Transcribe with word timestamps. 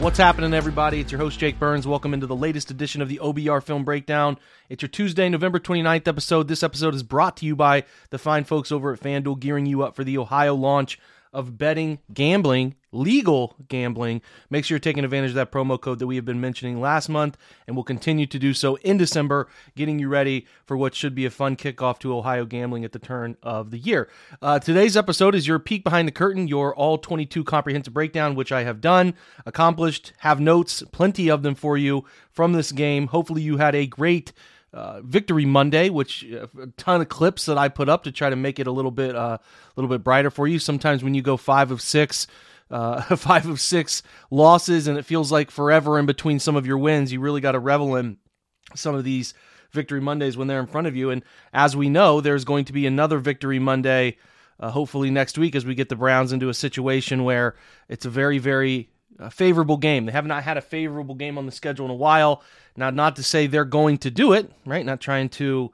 What's 0.00 0.16
happening, 0.16 0.54
everybody? 0.54 1.00
It's 1.00 1.12
your 1.12 1.20
host, 1.20 1.38
Jake 1.38 1.58
Burns. 1.58 1.86
Welcome 1.86 2.14
into 2.14 2.26
the 2.26 2.34
latest 2.34 2.70
edition 2.70 3.02
of 3.02 3.10
the 3.10 3.20
OBR 3.22 3.62
Film 3.62 3.84
Breakdown. 3.84 4.38
It's 4.70 4.80
your 4.80 4.88
Tuesday, 4.88 5.28
November 5.28 5.60
29th 5.60 6.08
episode. 6.08 6.48
This 6.48 6.62
episode 6.62 6.94
is 6.94 7.02
brought 7.02 7.36
to 7.36 7.44
you 7.44 7.54
by 7.54 7.84
the 8.08 8.16
fine 8.16 8.44
folks 8.44 8.72
over 8.72 8.94
at 8.94 9.00
FanDuel, 9.00 9.38
gearing 9.38 9.66
you 9.66 9.82
up 9.82 9.94
for 9.94 10.02
the 10.02 10.16
Ohio 10.16 10.54
launch 10.54 10.98
of 11.32 11.56
betting, 11.56 11.98
gambling, 12.12 12.74
legal 12.92 13.54
gambling. 13.68 14.20
Make 14.48 14.64
sure 14.64 14.74
you're 14.74 14.80
taking 14.80 15.04
advantage 15.04 15.30
of 15.30 15.36
that 15.36 15.52
promo 15.52 15.80
code 15.80 15.98
that 16.00 16.06
we 16.06 16.16
have 16.16 16.24
been 16.24 16.40
mentioning 16.40 16.80
last 16.80 17.08
month, 17.08 17.36
and 17.66 17.76
we'll 17.76 17.84
continue 17.84 18.26
to 18.26 18.38
do 18.38 18.52
so 18.52 18.76
in 18.76 18.96
December, 18.96 19.48
getting 19.76 19.98
you 19.98 20.08
ready 20.08 20.46
for 20.66 20.76
what 20.76 20.94
should 20.94 21.14
be 21.14 21.24
a 21.24 21.30
fun 21.30 21.56
kickoff 21.56 21.98
to 22.00 22.16
Ohio 22.16 22.44
gambling 22.44 22.84
at 22.84 22.92
the 22.92 22.98
turn 22.98 23.36
of 23.42 23.70
the 23.70 23.78
year. 23.78 24.08
Uh, 24.42 24.58
today's 24.58 24.96
episode 24.96 25.34
is 25.34 25.46
your 25.46 25.58
peek 25.58 25.84
behind 25.84 26.08
the 26.08 26.12
curtain, 26.12 26.48
your 26.48 26.74
all 26.74 26.98
22 26.98 27.44
comprehensive 27.44 27.94
breakdown, 27.94 28.34
which 28.34 28.50
I 28.50 28.64
have 28.64 28.80
done, 28.80 29.14
accomplished, 29.46 30.12
have 30.18 30.40
notes, 30.40 30.82
plenty 30.90 31.30
of 31.30 31.42
them 31.42 31.54
for 31.54 31.78
you 31.78 32.04
from 32.30 32.52
this 32.52 32.72
game. 32.72 33.08
Hopefully, 33.08 33.42
you 33.42 33.58
had 33.58 33.74
a 33.74 33.86
great 33.86 34.32
uh, 34.72 35.00
Victory 35.02 35.44
Monday, 35.44 35.90
which 35.90 36.24
uh, 36.32 36.46
a 36.60 36.66
ton 36.76 37.00
of 37.00 37.08
clips 37.08 37.46
that 37.46 37.58
I 37.58 37.68
put 37.68 37.88
up 37.88 38.04
to 38.04 38.12
try 38.12 38.30
to 38.30 38.36
make 38.36 38.58
it 38.58 38.66
a 38.66 38.72
little 38.72 38.90
bit 38.90 39.16
uh, 39.16 39.38
a 39.38 39.72
little 39.76 39.88
bit 39.88 40.04
brighter 40.04 40.30
for 40.30 40.46
you. 40.46 40.58
Sometimes 40.58 41.02
when 41.02 41.14
you 41.14 41.22
go 41.22 41.36
five 41.36 41.70
of 41.70 41.80
six, 41.80 42.26
five 42.70 43.46
of 43.46 43.60
six 43.60 44.02
losses, 44.30 44.86
and 44.86 44.96
it 44.96 45.04
feels 45.04 45.32
like 45.32 45.50
forever 45.50 45.98
in 45.98 46.06
between 46.06 46.38
some 46.38 46.56
of 46.56 46.66
your 46.66 46.78
wins, 46.78 47.12
you 47.12 47.20
really 47.20 47.40
got 47.40 47.52
to 47.52 47.58
revel 47.58 47.96
in 47.96 48.18
some 48.74 48.94
of 48.94 49.02
these 49.02 49.34
Victory 49.72 50.00
Mondays 50.00 50.36
when 50.36 50.46
they're 50.46 50.60
in 50.60 50.66
front 50.66 50.86
of 50.86 50.94
you. 50.94 51.10
And 51.10 51.24
as 51.52 51.76
we 51.76 51.88
know, 51.88 52.20
there's 52.20 52.44
going 52.44 52.64
to 52.66 52.72
be 52.72 52.86
another 52.86 53.18
Victory 53.18 53.58
Monday. 53.58 54.18
Hopefully 54.60 55.10
next 55.10 55.38
week, 55.38 55.54
as 55.54 55.64
we 55.64 55.74
get 55.74 55.88
the 55.88 55.96
Browns 55.96 56.32
into 56.32 56.50
a 56.50 56.54
situation 56.54 57.24
where 57.24 57.56
it's 57.88 58.04
a 58.04 58.10
very, 58.10 58.36
very 58.36 58.90
favorable 59.30 59.76
game. 59.76 60.06
They 60.06 60.12
have 60.12 60.26
not 60.26 60.42
had 60.42 60.56
a 60.56 60.62
favorable 60.62 61.14
game 61.14 61.36
on 61.36 61.46
the 61.46 61.52
schedule 61.52 61.84
in 61.84 61.90
a 61.90 61.94
while. 61.94 62.42
Now, 62.80 62.88
not 62.88 63.16
to 63.16 63.22
say 63.22 63.46
they're 63.46 63.66
going 63.66 63.98
to 63.98 64.10
do 64.10 64.32
it, 64.32 64.50
right? 64.64 64.86
Not 64.86 65.02
trying 65.02 65.28
to 65.28 65.70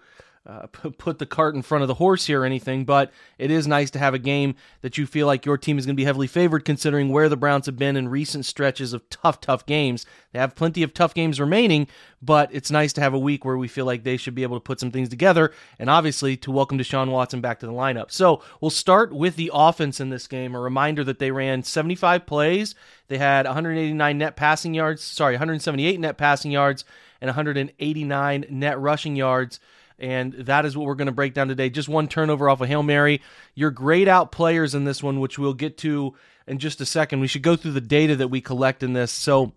uh, 0.47 0.67
put 0.99 1.19
the 1.19 1.27
cart 1.27 1.55
in 1.55 1.63
front 1.63 1.83
of 1.83 1.89
the 1.89 1.95
horse 1.95 2.27
here 2.27 2.43
or 2.43 2.45
anything, 2.45 2.85
but 2.85 3.11
it 3.39 3.51
is 3.51 3.67
nice 3.67 3.91
to 3.91 3.99
have 3.99 4.15
a 4.15 4.19
game 4.19 4.55
that 4.83 4.97
you 4.97 5.07
feel 5.07 5.27
like 5.27 5.45
your 5.45 5.59
team 5.59 5.79
is 5.79 5.87
going 5.87 5.95
to 5.95 6.01
be 6.01 6.05
heavily 6.05 6.27
favored 6.27 6.65
considering 6.65 7.09
where 7.09 7.29
the 7.29 7.37
Browns 7.37 7.67
have 7.67 7.77
been 7.77 7.97
in 7.97 8.09
recent 8.09 8.45
stretches 8.45 8.93
of 8.93 9.09
tough, 9.11 9.41
tough 9.41 9.67
games. 9.67 10.07
They 10.33 10.39
have 10.39 10.55
plenty 10.55 10.83
of 10.83 10.95
tough 10.95 11.15
games 11.15 11.41
remaining, 11.41 11.89
but 12.23 12.49
it's 12.53 12.71
nice 12.71 12.93
to 12.95 13.01
have 13.01 13.15
a 13.15 13.19
week 13.19 13.45
where 13.45 13.57
we 13.57 13.69
feel 13.69 13.87
like 13.87 14.05
they 14.05 14.17
should 14.17 14.35
be 14.35 14.43
able 14.43 14.57
to 14.57 14.65
put 14.65 14.81
some 14.81 14.91
things 14.91 15.09
together 15.09 15.53
and 15.79 15.91
obviously 15.91 16.37
to 16.39 16.51
welcome 16.51 16.79
Deshaun 16.79 17.11
Watson 17.11 17.41
back 17.41 17.61
to 17.61 17.67
the 17.67 17.73
lineup. 17.73 18.11
So 18.11 18.43
we'll 18.61 18.71
start 18.71 19.13
with 19.13 19.37
the 19.37 19.51
offense 19.53 20.01
in 20.01 20.11
this 20.11 20.27
game. 20.27 20.55
A 20.55 20.61
reminder 20.61 21.05
that 21.05 21.19
they 21.19 21.31
ran 21.31 21.63
75 21.63 22.27
plays. 22.27 22.75
They 23.09 23.19
had 23.19 23.47
189 23.47 24.19
net 24.19 24.37
passing 24.37 24.75
yards, 24.75 25.03
sorry, 25.03 25.35
178 25.35 26.01
net 26.01 26.17
passing 26.17 26.51
yards 26.51 26.85
and 27.21 27.29
189 27.29 28.47
net 28.51 28.79
rushing 28.79 29.17
yards. 29.17 29.61
And 29.99 30.33
that 30.35 30.67
is 30.67 30.77
what 30.77 30.87
we're 30.87 30.95
going 30.95 31.07
to 31.07 31.13
break 31.13 31.33
down 31.33 31.49
today. 31.49 31.71
Just 31.71 31.89
one 31.89 32.09
turnover 32.09 32.51
off 32.51 32.61
a 32.61 32.67
Hail 32.67 32.83
Mary. 32.83 33.23
Your 33.55 33.71
grayed 33.71 34.09
out 34.09 34.31
players 34.31 34.75
in 34.75 34.85
this 34.85 35.03
one, 35.03 35.21
which 35.21 35.39
we'll 35.39 35.55
get 35.55 35.79
to 35.79 36.15
in 36.47 36.59
just 36.59 36.81
a 36.81 36.87
second. 36.87 37.21
We 37.21 37.29
should 37.29 37.43
go 37.43 37.57
through 37.57 37.73
the 37.73 37.81
data 37.81 38.17
that 38.17 38.29
we 38.29 38.41
collect 38.41 38.83
in 38.83 38.93
this. 38.93 39.11
So, 39.11 39.53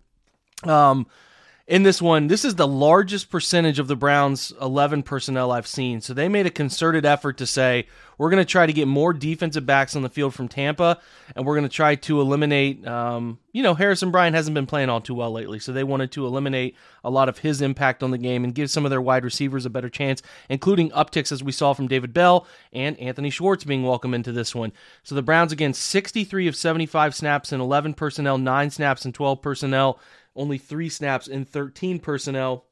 um, 0.64 1.06
in 1.70 1.84
this 1.84 2.02
one, 2.02 2.26
this 2.26 2.44
is 2.44 2.56
the 2.56 2.66
largest 2.66 3.30
percentage 3.30 3.78
of 3.78 3.86
the 3.86 3.94
Browns' 3.94 4.52
11 4.60 5.04
personnel 5.04 5.52
I've 5.52 5.68
seen. 5.68 6.00
So 6.00 6.12
they 6.12 6.28
made 6.28 6.44
a 6.44 6.50
concerted 6.50 7.06
effort 7.06 7.38
to 7.38 7.46
say, 7.46 7.86
we're 8.18 8.28
going 8.28 8.44
to 8.44 8.50
try 8.50 8.66
to 8.66 8.72
get 8.72 8.88
more 8.88 9.12
defensive 9.12 9.64
backs 9.64 9.94
on 9.94 10.02
the 10.02 10.08
field 10.08 10.34
from 10.34 10.48
Tampa, 10.48 10.98
and 11.34 11.46
we're 11.46 11.54
going 11.54 11.68
to 11.68 11.74
try 11.74 11.94
to 11.94 12.20
eliminate, 12.20 12.84
um, 12.86 13.38
you 13.52 13.62
know, 13.62 13.74
Harrison 13.74 14.10
Bryant 14.10 14.34
hasn't 14.34 14.54
been 14.54 14.66
playing 14.66 14.90
all 14.90 15.00
too 15.00 15.14
well 15.14 15.30
lately. 15.30 15.60
So 15.60 15.72
they 15.72 15.84
wanted 15.84 16.10
to 16.12 16.26
eliminate 16.26 16.76
a 17.04 17.08
lot 17.08 17.28
of 17.28 17.38
his 17.38 17.62
impact 17.62 18.02
on 18.02 18.10
the 18.10 18.18
game 18.18 18.42
and 18.42 18.54
give 18.54 18.68
some 18.68 18.84
of 18.84 18.90
their 18.90 19.00
wide 19.00 19.24
receivers 19.24 19.64
a 19.64 19.70
better 19.70 19.88
chance, 19.88 20.22
including 20.50 20.90
upticks 20.90 21.30
as 21.30 21.42
we 21.42 21.52
saw 21.52 21.72
from 21.72 21.86
David 21.86 22.12
Bell 22.12 22.46
and 22.72 22.98
Anthony 22.98 23.30
Schwartz 23.30 23.64
being 23.64 23.84
welcome 23.84 24.12
into 24.12 24.32
this 24.32 24.56
one. 24.56 24.72
So 25.04 25.14
the 25.14 25.22
Browns, 25.22 25.52
again, 25.52 25.72
63 25.72 26.48
of 26.48 26.56
75 26.56 27.14
snaps 27.14 27.52
in 27.52 27.60
11 27.60 27.94
personnel, 27.94 28.38
9 28.38 28.70
snaps 28.70 29.06
in 29.06 29.12
12 29.12 29.40
personnel 29.40 30.00
only 30.36 30.58
three 30.58 30.88
snaps 30.88 31.28
in 31.28 31.44
13 31.44 31.98
personnel. 31.98 32.66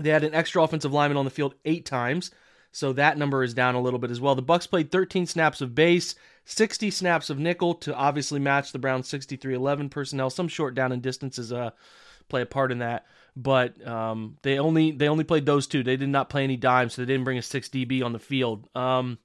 They 0.00 0.10
had 0.10 0.24
an 0.24 0.34
extra 0.34 0.62
offensive 0.62 0.92
lineman 0.92 1.16
on 1.16 1.24
the 1.24 1.30
field 1.30 1.54
eight 1.64 1.86
times, 1.86 2.30
so 2.72 2.92
that 2.92 3.16
number 3.16 3.42
is 3.42 3.54
down 3.54 3.74
a 3.74 3.80
little 3.80 3.98
bit 3.98 4.10
as 4.10 4.20
well. 4.20 4.34
The 4.34 4.42
Bucs 4.42 4.68
played 4.68 4.90
13 4.90 5.26
snaps 5.26 5.60
of 5.60 5.74
base, 5.74 6.14
60 6.44 6.90
snaps 6.90 7.30
of 7.30 7.38
nickel 7.38 7.74
to 7.76 7.94
obviously 7.94 8.38
match 8.38 8.72
the 8.72 8.78
Browns 8.78 9.08
63-11 9.08 9.90
personnel. 9.90 10.30
Some 10.30 10.48
short 10.48 10.74
down 10.74 10.92
and 10.92 11.02
distances 11.02 11.52
uh, 11.52 11.70
play 12.28 12.42
a 12.42 12.46
part 12.46 12.72
in 12.72 12.78
that, 12.80 13.06
but 13.34 13.84
um, 13.86 14.36
they 14.42 14.58
only 14.58 14.90
they 14.90 15.08
only 15.08 15.24
played 15.24 15.46
those 15.46 15.66
two. 15.66 15.82
They 15.82 15.96
did 15.96 16.08
not 16.08 16.28
play 16.28 16.44
any 16.44 16.56
dimes, 16.56 16.94
so 16.94 17.02
they 17.02 17.06
didn't 17.06 17.24
bring 17.24 17.38
a 17.38 17.42
six 17.42 17.68
DB 17.68 18.04
on 18.04 18.12
the 18.12 18.18
field. 18.18 18.68
Um, 18.74 19.18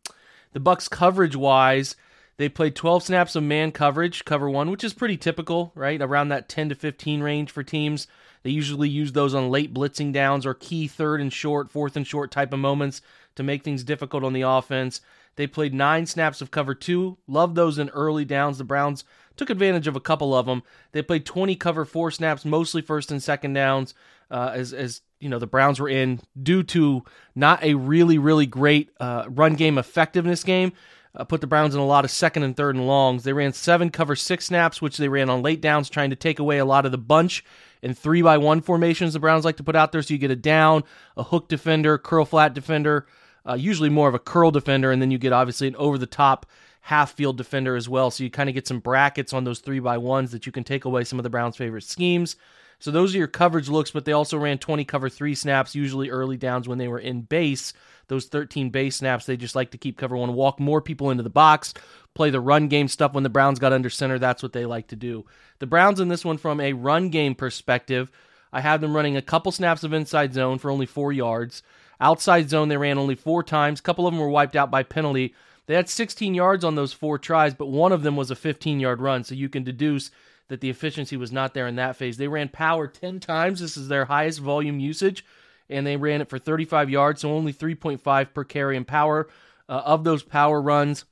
the 0.53 0.59
Bucs 0.59 0.90
coverage 0.90 1.36
wise. 1.36 1.96
They 2.41 2.50
played 2.50 2.75
12 2.75 3.03
snaps 3.03 3.35
of 3.35 3.44
man 3.44 3.72
coverage, 3.72 4.25
cover 4.25 4.50
one, 4.50 4.72
which 4.72 4.84
is 4.84 4.96
pretty 4.96 5.16
typical, 5.16 5.72
right? 5.75 6.02
Around 6.02 6.29
that 6.29 6.50
10 6.50 6.69
to 6.69 6.75
15 6.75 7.22
range 7.22 7.52
for 7.52 7.62
teams. 7.62 8.07
They 8.41 8.50
usually 8.50 8.90
use 8.90 9.12
those 9.12 9.35
on 9.35 9.52
late 9.52 9.75
blitzing 9.75 10.12
downs 10.12 10.44
or 10.44 10.56
key 10.56 10.88
third 10.88 11.22
and 11.22 11.31
short, 11.31 11.69
fourth 11.69 11.96
and 11.96 12.07
short 12.07 12.31
type 12.31 12.51
of 12.51 12.57
moments 12.57 13.03
to 13.35 13.44
make 13.44 13.62
things 13.63 13.84
difficult 13.84 14.24
on 14.24 14.34
the 14.34 14.41
offense. 14.41 15.01
They 15.35 15.46
played 15.46 15.75
nine 15.75 16.07
snaps 16.07 16.41
of 16.41 16.50
cover 16.50 16.74
two. 16.74 17.19
Love 17.28 17.53
those 17.53 17.78
in 17.78 17.90
early 17.90 18.25
downs. 18.25 18.57
The 18.57 18.63
Browns 18.63 19.03
took 19.38 19.51
advantage 19.51 19.85
of 19.85 19.96
a 19.96 20.00
couple 20.00 20.34
of 20.34 20.47
them. 20.47 20.63
They 20.94 21.03
played 21.03 21.28
20 21.28 21.56
cover 21.57 21.85
four 21.85 22.09
snaps, 22.09 22.44
mostly 22.44 22.81
first 22.81 23.12
and 23.12 23.22
second 23.22 23.53
downs, 23.53 23.94
uh, 24.31 24.50
as, 24.56 24.74
as 24.74 25.01
you 25.19 25.30
know 25.30 25.38
the 25.38 25.46
Browns 25.46 25.80
were 25.80 25.90
in 25.90 26.22
due 26.41 26.63
to 26.63 27.03
not 27.35 27.63
a 27.63 27.75
really 27.75 28.18
really 28.18 28.47
great 28.47 28.90
uh, 29.00 29.25
run 29.30 29.53
game 29.53 29.78
effectiveness 29.78 30.44
game 30.44 30.74
uh, 31.16 31.24
put 31.24 31.42
the 31.42 31.48
Browns 31.48 31.75
in 31.75 31.81
a 31.81 31.86
lot 31.86 32.06
of 32.06 32.12
second 32.12 32.44
and 32.44 32.56
third 32.56 32.75
and 32.75 32.88
longs. 32.88 33.24
They 33.24 33.34
ran 33.34 33.54
seven 33.54 33.90
cover 33.90 34.16
six 34.16 34.46
snaps, 34.46 34.81
which 34.81 34.98
they 34.98 35.10
ran 35.10 35.30
on 35.30 35.42
late 35.42 35.62
downs, 35.62 35.90
trying 35.90 36.10
to 36.12 36.16
take 36.16 36.40
away 36.40 36.58
a 36.58 36.66
lot 36.66 36.86
of 36.86 36.92
the 36.92 36.98
bunch 36.98 37.44
and 37.84 37.98
three 37.98 38.22
by 38.22 38.38
one 38.38 38.62
formations 38.62 39.13
the 39.13 39.19
Browns 39.19 39.46
like 39.46 39.58
to 39.58 39.63
put 39.63 39.75
out 39.75 39.92
there. 39.92 40.02
So 40.02 40.13
you 40.13 40.18
get 40.18 40.31
a 40.31 40.36
down, 40.36 40.84
a 41.18 41.24
hook 41.24 41.50
defender, 41.50 41.98
curl 41.98 42.25
flat 42.25 42.54
defender, 42.54 43.08
uh, 43.48 43.56
usually 43.56 43.90
more 43.90 44.08
of 44.08 44.16
a 44.16 44.19
curl 44.19 44.52
defender, 44.52 44.92
and 44.92 45.02
then 45.02 45.12
you 45.12 45.18
get 45.18 45.34
obviously 45.34 45.68
an 45.68 45.75
over 45.75 45.98
the 45.98 46.06
top 46.06 46.46
half 46.81 47.13
field 47.13 47.38
defender 47.38 47.75
as 47.75 47.90
well. 47.90 48.12
So 48.12 48.24
you 48.24 48.30
kind 48.30 48.50
of 48.50 48.56
get 48.56 48.68
some 48.68 48.80
brackets 48.80 49.34
on 49.34 49.44
those 49.44 49.60
three 49.60 49.80
by 49.80 49.98
ones 49.98 50.31
that 50.31 50.46
you 50.46 50.52
can 50.52 50.63
take 50.63 50.86
away 50.86 51.04
some 51.04 51.19
of 51.19 51.24
the 51.24 51.30
Browns' 51.30 51.58
favorite 51.58 51.84
schemes. 51.84 52.36
So 52.81 52.89
those 52.89 53.13
are 53.13 53.19
your 53.19 53.28
coverage 53.28 53.69
looks, 53.69 53.92
but 53.92 54.06
they 54.06 54.12
also 54.12 54.39
ran 54.39 54.57
20 54.57 54.86
cover 54.86 55.07
three 55.07 55.36
snaps, 55.36 55.75
usually 55.75 56.10
early 56.10 56.36
downs 56.36 56.68
when 56.68 56.80
they 56.80 56.88
were 56.88 57.00
in 57.00 57.22
base. 57.22 57.74
Those 58.07 58.25
13 58.25 58.72
base 58.72 58.95
snaps, 58.95 59.25
they 59.28 59.38
just 59.38 59.56
like 59.56 59.69
to 59.72 59.78
keep 59.78 60.00
cover 60.00 60.18
one, 60.18 60.33
walk 60.33 60.60
more 60.60 60.81
people 60.81 61.12
into 61.12 61.22
the 61.22 61.30
box, 61.30 61.75
play 62.16 62.31
the 62.31 62.39
run 62.39 62.69
game 62.69 62.88
stuff 62.88 63.13
when 63.13 63.22
the 63.22 63.30
Browns 63.30 63.60
got 63.60 63.72
under 63.72 63.92
center. 63.92 64.18
That's 64.18 64.42
what 64.42 64.54
they 64.54 64.66
like 64.66 64.88
to 64.88 64.95
do. 64.95 65.25
The 65.60 65.68
Browns 65.68 66.00
in 66.00 66.07
this 66.07 66.25
one, 66.25 66.39
from 66.39 66.60
a 66.60 66.74
run 66.74 67.10
game 67.10 67.36
perspective, 67.36 68.12
I 68.51 68.62
have 68.62 68.81
them 68.81 68.95
running 68.95 69.16
a 69.16 69.22
couple 69.22 69.51
snaps 69.51 69.84
of 69.84 69.94
inside 69.94 70.34
zone 70.34 70.57
for 70.57 70.72
only 70.72 70.88
four 70.88 71.13
yards. 71.13 71.62
Outside 72.01 72.50
zone, 72.50 72.68
they 72.68 72.77
ran 72.77 72.98
only 72.98 73.13
four 73.13 73.44
times. 73.44 73.80
A 73.80 73.84
couple 73.84 74.07
of 74.07 74.13
them 74.13 74.19
were 74.19 74.27
wiped 74.27 74.56
out 74.56 74.72
by 74.72 74.81
penalty. 74.81 75.36
They 75.68 75.75
had 75.75 75.88
16 75.88 76.34
yards 76.34 76.66
on 76.66 76.74
those 76.74 76.94
four 76.94 77.19
tries, 77.19 77.54
but 77.54 77.68
one 77.68 77.92
of 77.92 78.01
them 78.01 78.16
was 78.16 78.31
a 78.31 78.36
15 78.36 78.80
yard 78.80 79.00
run. 79.00 79.24
So 79.24 79.36
you 79.36 79.50
can 79.50 79.63
deduce 79.63 80.10
that 80.51 80.59
the 80.59 80.69
efficiency 80.69 81.15
was 81.15 81.31
not 81.31 81.53
there 81.53 81.65
in 81.65 81.77
that 81.77 81.95
phase. 81.95 82.18
They 82.18 82.27
ran 82.27 82.50
power 82.50 82.86
10 82.86 83.21
times. 83.21 83.62
This 83.62 83.77
is 83.77 83.88
their 83.88 84.03
highest 84.03 84.39
volume 84.39 84.81
usage, 84.81 85.24
and 85.69 85.88
they 85.88 85.95
ran 85.95 86.19
it 86.19 86.30
for 86.30 86.38
35 86.38 86.89
yards, 86.89 87.21
so 87.21 87.31
only 87.31 87.53
3.5 87.53 88.33
per 88.33 88.44
carry 88.44 88.75
in 88.75 88.83
power. 88.83 89.30
Uh, 89.69 89.81
of 89.86 90.03
those 90.03 90.24
power 90.24 90.62
runs, 90.62 91.06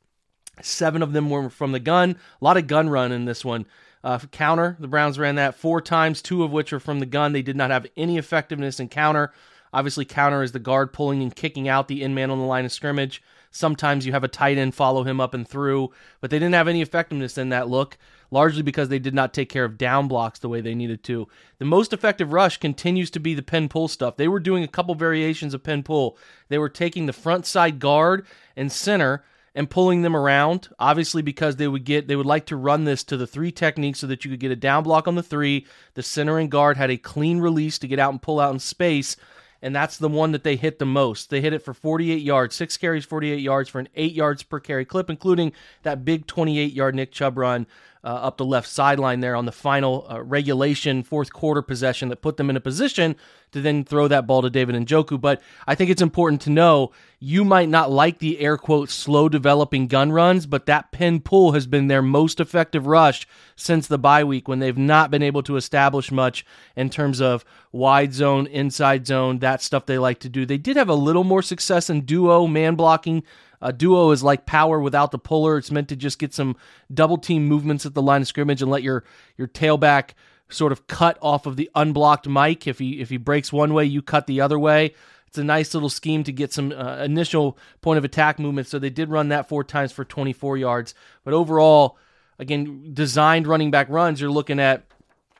seven 0.62 1.02
of 1.02 1.14
them 1.14 1.30
were 1.30 1.50
from 1.50 1.72
the 1.72 1.80
gun. 1.80 2.18
A 2.42 2.44
lot 2.44 2.58
of 2.58 2.68
gun 2.68 2.90
run 2.90 3.14
in 3.14 3.24
this 3.24 3.46
one. 3.46 3.66
Uh, 4.04 4.20
counter, 4.30 4.76
the 4.78 4.90
Browns 4.90 5.18
ran 5.18 5.36
that 5.36 5.56
four 5.56 5.80
times, 5.80 6.22
two 6.22 6.44
of 6.44 6.52
which 6.52 6.74
are 6.74 6.80
from 6.82 7.00
the 7.00 7.06
gun. 7.06 7.32
They 7.32 7.42
did 7.42 7.56
not 7.56 7.72
have 7.72 7.88
any 7.96 8.18
effectiveness 8.18 8.78
in 8.78 8.90
counter. 8.90 9.32
Obviously, 9.72 10.04
counter 10.04 10.44
is 10.44 10.52
the 10.52 10.60
guard 10.60 10.92
pulling 10.92 11.22
and 11.22 11.34
kicking 11.34 11.70
out 11.70 11.88
the 11.88 12.04
in 12.04 12.14
man 12.14 12.30
on 12.30 12.40
the 12.40 12.46
line 12.46 12.66
of 12.66 12.74
scrimmage. 12.74 13.24
Sometimes 13.52 14.06
you 14.06 14.12
have 14.12 14.24
a 14.26 14.28
tight 14.28 14.58
end 14.58 14.76
follow 14.76 15.04
him 15.04 15.22
up 15.22 15.34
and 15.34 15.48
through, 15.48 15.92
but 16.20 16.30
they 16.30 16.40
didn't 16.40 16.56
have 16.56 16.68
any 16.68 16.82
effectiveness 16.82 17.38
in 17.38 17.50
that 17.50 17.70
look, 17.70 17.98
largely 18.32 18.62
because 18.62 18.90
they 18.90 19.00
did 19.00 19.14
not 19.14 19.34
take 19.34 19.50
care 19.50 19.66
of 19.66 19.78
down 19.78 20.08
blocks 20.08 20.40
the 20.40 20.50
way 20.50 20.62
they 20.62 20.76
needed 20.76 21.04
to. 21.04 21.28
The 21.58 21.66
most 21.66 21.94
effective 21.94 22.34
rush 22.34 22.58
continues 22.58 23.10
to 23.12 23.20
be 23.20 23.34
the 23.34 23.42
pin 23.42 23.70
pull 23.70 23.88
stuff. 23.88 24.18
They 24.18 24.28
were 24.28 24.40
doing 24.40 24.64
a 24.64 24.68
couple 24.68 24.96
variations 24.96 25.54
of 25.54 25.64
pin 25.64 25.84
pull. 25.84 26.18
They 26.48 26.58
were 26.58 26.70
taking 26.70 27.06
the 27.06 27.14
front 27.14 27.46
side 27.46 27.80
guard 27.80 28.26
and 28.56 28.72
center 28.72 29.24
and 29.56 29.70
pulling 29.70 30.02
them 30.02 30.16
around 30.16 30.70
obviously 30.80 31.22
because 31.22 31.56
they 31.56 31.68
would 31.68 31.84
get 31.84 32.08
they 32.08 32.16
would 32.16 32.26
like 32.26 32.46
to 32.46 32.56
run 32.56 32.84
this 32.84 33.04
to 33.04 33.18
the 33.18 33.28
three 33.28 33.52
technique 33.52 33.96
so 33.96 34.08
that 34.08 34.24
you 34.24 34.32
could 34.32 34.40
get 34.40 34.52
a 34.52 34.56
down 34.56 34.84
block 34.84 35.08
on 35.08 35.16
the 35.16 35.24
three 35.24 35.66
the 35.96 36.04
center 36.04 36.38
and 36.38 36.52
guard 36.52 36.78
had 36.78 36.92
a 36.92 36.98
clean 36.98 37.40
release 37.40 37.78
to 37.80 37.88
get 37.88 38.00
out 38.00 38.12
and 38.12 38.22
pull 38.22 38.40
out 38.40 38.54
in 38.54 38.60
space 38.60 39.16
and 39.62 39.76
that's 39.76 39.98
the 39.98 40.08
one 40.08 40.32
that 40.32 40.44
they 40.44 40.56
hit 40.56 40.80
the 40.80 40.86
most 40.86 41.30
they 41.30 41.42
hit 41.42 41.54
it 41.54 41.64
for 41.64 41.74
48 41.74 42.22
yards 42.22 42.56
six 42.56 42.78
carries 42.78 43.06
48 43.06 43.40
yards 43.40 43.70
for 43.70 43.80
an 43.80 43.90
eight 43.96 44.14
yards 44.14 44.44
per 44.44 44.60
carry 44.60 44.86
clip 44.86 45.10
including 45.10 45.52
that 45.84 46.06
big 46.06 46.28
28 46.28 46.72
yard 46.74 46.96
nick 46.96 47.12
chubb 47.12 47.38
run 47.38 47.66
uh, 48.04 48.08
up 48.08 48.38
the 48.38 48.46
left 48.46 48.68
sideline 48.68 49.20
there 49.20 49.36
on 49.36 49.46
the 49.46 49.52
final 49.52 50.08
uh, 50.10 50.22
regulation 50.22 51.04
fourth 51.04 51.34
quarter 51.34 51.62
possession 51.62 52.10
that 52.10 52.22
put 52.22 52.38
them 52.38 52.50
in 52.50 52.56
a 52.56 52.62
position 52.62 53.16
to 53.52 53.62
then 53.62 53.84
throw 53.84 54.08
that 54.08 54.28
ball 54.28 54.42
to 54.42 54.50
David 54.50 54.76
Njoku. 54.76 55.20
But 55.20 55.42
I 55.68 55.76
think 55.76 55.90
it's 55.90 56.02
important 56.02 56.42
to 56.42 56.50
know 56.50 56.92
you 57.20 57.44
might 57.44 57.68
not 57.68 57.92
like 57.92 58.20
the 58.20 58.40
air 58.40 58.58
quote 58.58 58.90
slow 58.90 59.28
developing 59.28 59.88
gun 59.88 60.12
runs, 60.12 60.46
but 60.46 60.66
that 60.68 60.92
pin 60.92 61.20
pull 61.20 61.52
has 61.52 61.68
been 61.68 61.88
their 61.88 62.02
most 62.02 62.40
effective 62.40 62.88
rush 62.88 63.28
since 63.56 63.88
the 63.88 63.98
bye 63.98 64.24
week 64.24 64.48
when 64.48 64.60
they've 64.60 64.78
not 64.78 65.12
been 65.12 65.24
able 65.24 65.44
to 65.44 65.58
establish 65.58 66.12
much 66.12 66.46
in 66.76 66.90
terms 66.90 67.20
of 67.20 67.44
wide 67.72 68.14
zone, 68.14 68.48
inside 68.48 69.06
zone, 69.06 69.40
that 69.40 69.62
stuff 69.62 69.86
they 69.86 69.98
like 69.98 70.20
to 70.20 70.30
do. 70.30 70.46
They 70.46 70.58
did 70.58 70.78
have 70.78 70.90
a 70.90 70.96
little 70.96 71.24
more 71.24 71.42
success 71.42 71.90
in 71.90 72.02
duo 72.02 72.48
man 72.48 72.76
blocking. 72.76 73.24
A 73.62 73.74
duo 73.74 74.12
is 74.12 74.24
like 74.24 74.46
power 74.46 74.80
without 74.80 75.12
the 75.12 75.20
puller. 75.20 75.58
It's 75.58 75.72
meant 75.72 75.90
to 75.90 75.96
just 75.96 76.20
get 76.20 76.34
some 76.34 76.56
double 76.94 77.18
team 77.18 77.46
movements 77.46 77.86
at 77.86 77.94
the 77.94 78.02
line 78.02 78.22
of 78.22 78.28
scrimmage 78.28 78.62
and 78.62 78.72
let 78.72 78.84
your 78.84 79.04
your 79.38 79.48
tailback 79.48 80.12
sort 80.50 80.72
of 80.72 80.88
cut 80.88 81.18
off 81.22 81.46
of 81.46 81.56
the 81.56 81.70
unblocked 81.76 82.28
Mike. 82.28 82.68
If 82.68 82.80
he 82.80 83.02
if 83.02 83.10
he 83.10 83.18
breaks 83.18 83.52
one 83.52 83.74
way, 83.74 83.86
you 83.86 84.02
cut 84.02 84.28
the 84.28 84.42
other 84.42 84.58
way. 84.58 84.94
It's 85.28 85.38
a 85.38 85.44
nice 85.44 85.76
little 85.76 85.90
scheme 85.90 86.24
to 86.24 86.32
get 86.32 86.52
some 86.52 86.72
uh, 86.72 87.04
initial 87.04 87.58
point 87.82 88.00
of 88.00 88.04
attack 88.04 88.40
movement. 88.40 88.68
So 88.68 88.80
they 88.80 88.90
did 88.90 89.10
run 89.10 89.30
that 89.30 89.48
four 89.48 89.64
times 89.64 89.92
for 89.92 90.04
24 90.04 90.58
yards. 90.58 90.96
But 91.24 91.36
overall, 91.36 92.00
again, 92.40 92.90
designed 92.94 93.46
running 93.46 93.70
back 93.70 93.90
runs. 93.90 94.20
You're 94.20 94.32
looking 94.32 94.60
at 94.60 94.86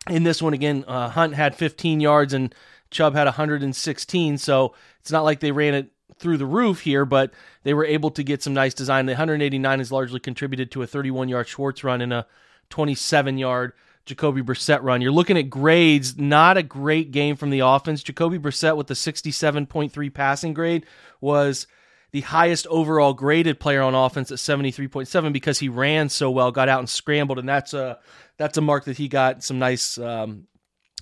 in 0.08 0.24
this 0.24 0.44
one 0.44 0.54
again. 0.54 0.86
Uh, 0.88 1.10
Hunt 1.10 1.34
had 1.34 1.56
15 1.56 2.02
yards 2.02 2.34
and 2.34 2.54
Chubb 2.92 3.16
had 3.16 3.26
116. 3.26 4.38
So 4.38 4.76
it's 5.00 5.12
not 5.12 5.24
like 5.24 5.40
they 5.40 5.52
ran 5.52 5.74
it 5.74 5.92
through 6.20 6.38
the 6.38 6.46
roof 6.46 6.82
here, 6.82 7.06
but 7.06 7.32
they 7.64 7.74
were 7.74 7.86
able 7.86 8.12
to 8.12 8.24
get 8.24 8.44
some 8.44 8.54
nice 8.54 8.74
design. 8.74 9.06
The 9.06 9.14
189 9.14 9.80
is 9.80 9.92
largely 9.92 10.20
contributed 10.20 10.72
to 10.72 10.82
a 10.82 10.88
31 10.88 11.30
yard 11.30 11.48
Schwartz 11.48 11.84
run 11.84 12.02
and 12.02 12.14
a 12.14 12.28
27 12.70 13.38
yard 13.38 13.74
Jacoby 14.06 14.42
Brissett 14.42 14.82
run. 14.82 15.02
You're 15.02 15.12
looking 15.12 15.38
at 15.38 15.50
grades, 15.50 16.18
not 16.18 16.58
a 16.58 16.64
great 16.64 17.12
game 17.12 17.36
from 17.36 17.52
the 17.52 17.60
offense. 17.60 18.04
Jacoby 18.04 18.40
Brissett 18.40 18.76
with 18.76 18.88
the 18.88 18.94
67.3 18.94 20.14
passing 20.14 20.54
grade 20.54 20.86
was 21.22 21.68
the 22.12 22.22
highest 22.22 22.66
overall 22.68 23.14
graded 23.14 23.60
player 23.60 23.82
on 23.82 23.94
offense 23.94 24.32
at 24.32 24.40
73.7 24.40 25.32
because 25.32 25.60
he 25.60 25.70
ran 25.70 26.10
so 26.10 26.32
well, 26.32 26.52
got 26.52 26.70
out 26.70 26.80
and 26.80 26.90
scrambled, 26.90 27.38
and 27.38 27.48
that's 27.48 27.74
a 27.74 28.00
that's 28.38 28.58
a 28.58 28.62
mark 28.62 28.86
that 28.86 28.98
he 28.98 29.08
got 29.08 29.44
some 29.44 29.60
nice 29.60 29.98
um, 30.00 30.48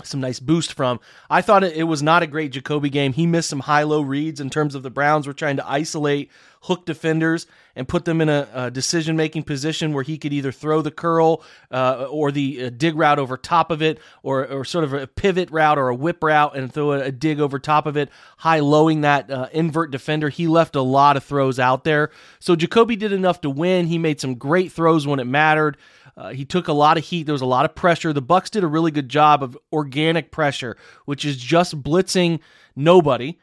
some 0.03 0.21
nice 0.21 0.39
boost 0.39 0.73
from. 0.73 0.99
I 1.29 1.41
thought 1.41 1.63
it, 1.63 1.83
was 1.83 2.03
not 2.03 2.23
a 2.23 2.27
great 2.27 2.51
Jacoby 2.51 2.89
game. 2.89 3.13
He 3.13 3.25
missed 3.25 3.49
some 3.49 3.61
high 3.61 3.83
low 3.83 4.01
reads 4.01 4.39
in 4.39 4.49
terms 4.49 4.75
of 4.75 4.83
the 4.83 4.89
Browns 4.89 5.27
were 5.27 5.33
trying 5.33 5.57
to 5.57 5.67
isolate 5.67 6.29
hook 6.67 6.85
defenders 6.85 7.47
and 7.75 7.87
put 7.87 8.03
them 8.03 8.19
in 8.19 8.27
a, 8.27 8.47
a 8.53 8.71
decision 8.71 9.15
making 9.15 9.43
position 9.43 9.93
where 9.93 10.03
he 10.03 10.17
could 10.17 10.33
either 10.33 10.51
throw 10.51 10.81
the 10.81 10.91
curl 10.91 11.41
uh, 11.71 12.07
or 12.09 12.31
the 12.31 12.65
uh, 12.65 12.69
dig 12.75 12.95
route 12.95 13.19
over 13.19 13.37
top 13.37 13.71
of 13.71 13.81
it, 13.81 13.99
or, 14.21 14.45
or 14.47 14.65
sort 14.65 14.83
of 14.83 14.93
a 14.93 15.07
pivot 15.07 15.49
route 15.49 15.77
or 15.77 15.87
a 15.87 15.95
whip 15.95 16.21
route 16.21 16.57
and 16.57 16.73
throw 16.73 16.91
a, 16.91 17.05
a 17.05 17.11
dig 17.11 17.39
over 17.39 17.57
top 17.57 17.85
of 17.85 17.95
it, 17.95 18.09
high 18.37 18.59
lowing 18.59 19.01
that 19.01 19.31
uh, 19.31 19.47
invert 19.53 19.91
defender. 19.91 20.29
He 20.29 20.47
left 20.47 20.75
a 20.75 20.81
lot 20.81 21.15
of 21.15 21.23
throws 21.23 21.57
out 21.57 21.83
there. 21.85 22.11
So 22.39 22.55
Jacoby 22.55 22.97
did 22.97 23.13
enough 23.13 23.41
to 23.41 23.49
win. 23.49 23.87
He 23.87 23.97
made 23.97 24.19
some 24.19 24.35
great 24.35 24.71
throws 24.71 25.07
when 25.07 25.19
it 25.19 25.27
mattered. 25.27 25.77
Uh, 26.17 26.29
he 26.29 26.43
took 26.43 26.67
a 26.67 26.73
lot 26.73 26.97
of 26.97 27.05
heat. 27.05 27.23
There 27.27 27.33
was 27.33 27.41
a 27.41 27.45
lot 27.45 27.63
of 27.63 27.75
pressure. 27.75 28.11
The 28.11 28.21
Bucs 28.21 28.49
did 28.49 28.63
a 28.63 28.67
really 28.67 28.91
good 28.91 29.07
job 29.07 29.43
of 29.43 29.57
organic 29.71 30.31
pressure, 30.31 30.75
which 31.05 31.23
is 31.23 31.37
just 31.37 31.81
blitzing 31.81 32.39
nobody 32.75 33.37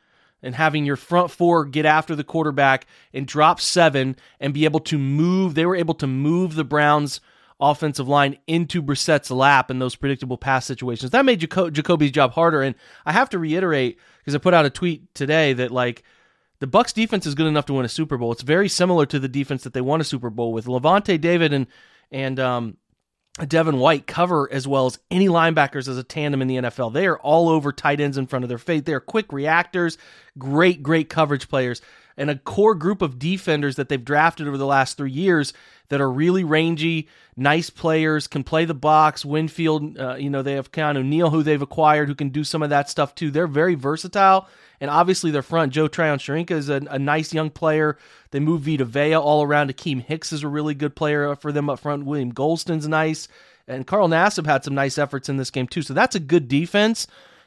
and 0.44 0.54
having 0.54 0.84
your 0.84 0.96
front 0.96 1.30
four 1.30 1.64
get 1.64 1.86
after 1.86 2.14
the 2.14 2.22
quarterback 2.22 2.86
and 3.12 3.26
drop 3.26 3.60
seven 3.60 4.14
and 4.38 4.54
be 4.54 4.64
able 4.64 4.80
to 4.80 4.98
move. 4.98 5.54
They 5.54 5.66
were 5.66 5.74
able 5.74 5.94
to 5.94 6.06
move 6.06 6.54
the 6.54 6.64
Browns' 6.64 7.20
offensive 7.58 8.06
line 8.06 8.36
into 8.46 8.82
Brissett's 8.82 9.30
lap 9.30 9.70
in 9.70 9.78
those 9.78 9.96
predictable 9.96 10.36
pass 10.36 10.66
situations. 10.66 11.10
That 11.10 11.24
made 11.24 11.40
Jaco- 11.40 11.72
Jacoby's 11.72 12.10
job 12.10 12.32
harder. 12.32 12.62
And 12.62 12.74
I 13.06 13.12
have 13.12 13.30
to 13.30 13.38
reiterate 13.38 13.98
because 14.18 14.34
I 14.34 14.38
put 14.38 14.54
out 14.54 14.66
a 14.66 14.70
tweet 14.70 15.12
today 15.14 15.54
that 15.54 15.70
like 15.70 16.04
the 16.60 16.66
Bucs 16.66 16.92
defense 16.92 17.26
is 17.26 17.34
good 17.34 17.46
enough 17.46 17.66
to 17.66 17.74
win 17.74 17.86
a 17.86 17.88
Super 17.88 18.18
Bowl. 18.18 18.30
It's 18.30 18.42
very 18.42 18.68
similar 18.68 19.06
to 19.06 19.18
the 19.18 19.28
defense 19.28 19.64
that 19.64 19.72
they 19.72 19.80
won 19.80 20.00
a 20.00 20.04
Super 20.04 20.30
Bowl 20.30 20.52
with. 20.52 20.66
Lavonte 20.66 21.20
David 21.20 21.52
and 21.52 21.66
and 22.10 22.38
um, 22.38 22.76
Devin 23.48 23.78
White 23.78 24.06
cover 24.06 24.48
as 24.52 24.68
well 24.68 24.86
as 24.86 24.98
any 25.10 25.28
linebackers 25.28 25.88
as 25.88 25.98
a 25.98 26.04
tandem 26.04 26.40
in 26.40 26.46
the 26.46 26.56
NFL. 26.56 26.92
They 26.92 27.06
are 27.06 27.18
all 27.18 27.48
over 27.48 27.72
tight 27.72 28.00
ends 28.00 28.16
in 28.16 28.26
front 28.26 28.44
of 28.44 28.48
their 28.48 28.58
face. 28.58 28.82
They 28.82 28.92
are 28.92 29.00
quick 29.00 29.32
reactors, 29.32 29.98
great, 30.38 30.84
great 30.84 31.08
coverage 31.08 31.48
players, 31.48 31.82
and 32.16 32.30
a 32.30 32.36
core 32.36 32.74
group 32.74 33.02
of 33.02 33.18
defenders 33.18 33.76
that 33.76 33.88
they've 33.88 34.04
drafted 34.04 34.46
over 34.46 34.56
the 34.56 34.66
last 34.66 34.96
three 34.96 35.10
years 35.10 35.52
that 35.88 36.00
are 36.00 36.10
really 36.10 36.44
rangy, 36.44 37.08
nice 37.36 37.70
players, 37.70 38.26
can 38.26 38.44
play 38.44 38.64
the 38.64 38.74
box. 38.74 39.24
Winfield, 39.24 39.98
uh, 39.98 40.14
you 40.14 40.30
know, 40.30 40.42
they 40.42 40.54
have 40.54 40.72
Keanu 40.72 41.04
Neal, 41.04 41.30
who 41.30 41.42
they've 41.42 41.60
acquired, 41.60 42.08
who 42.08 42.14
can 42.14 42.30
do 42.30 42.44
some 42.44 42.62
of 42.62 42.70
that 42.70 42.88
stuff 42.88 43.14
too. 43.14 43.30
They're 43.30 43.46
very 43.46 43.74
versatile. 43.74 44.48
And 44.80 44.90
obviously, 44.90 45.30
their 45.30 45.42
front, 45.42 45.72
Joe 45.72 45.88
Tryon-Shoyinka 45.88 46.50
is 46.50 46.68
a, 46.68 46.82
a, 46.90 46.98
nice 46.98 47.32
young 47.32 47.48
player. 47.48 47.96
They 48.32 48.40
move 48.40 48.62
Vita 48.62 48.84
Vea 48.84 49.14
all 49.14 49.42
around. 49.42 49.74
Akiem 49.74 50.02
Hicks 50.02 50.32
is 50.32 50.42
a 50.42 50.48
really 50.48 50.74
good 50.74 50.96
player 50.96 51.34
for 51.36 51.52
them 51.52 51.70
up 51.70 51.78
front. 51.78 52.04
William 52.04 52.32
Gholston's 52.32 52.88
nice. 52.88 53.28
And 53.66 53.86
Carl 53.86 54.08
Nassib 54.08 54.46
had 54.46 54.64
some 54.64 54.74
nice 54.74 54.98
efforts 54.98 55.28
in 55.28 55.36
this 55.36 55.50
game, 55.50 55.68
too. 55.68 55.82
So 55.82 55.94
that's 55.94 56.16
a 56.16 56.20
good 56.20 56.48
defense. 56.48 57.06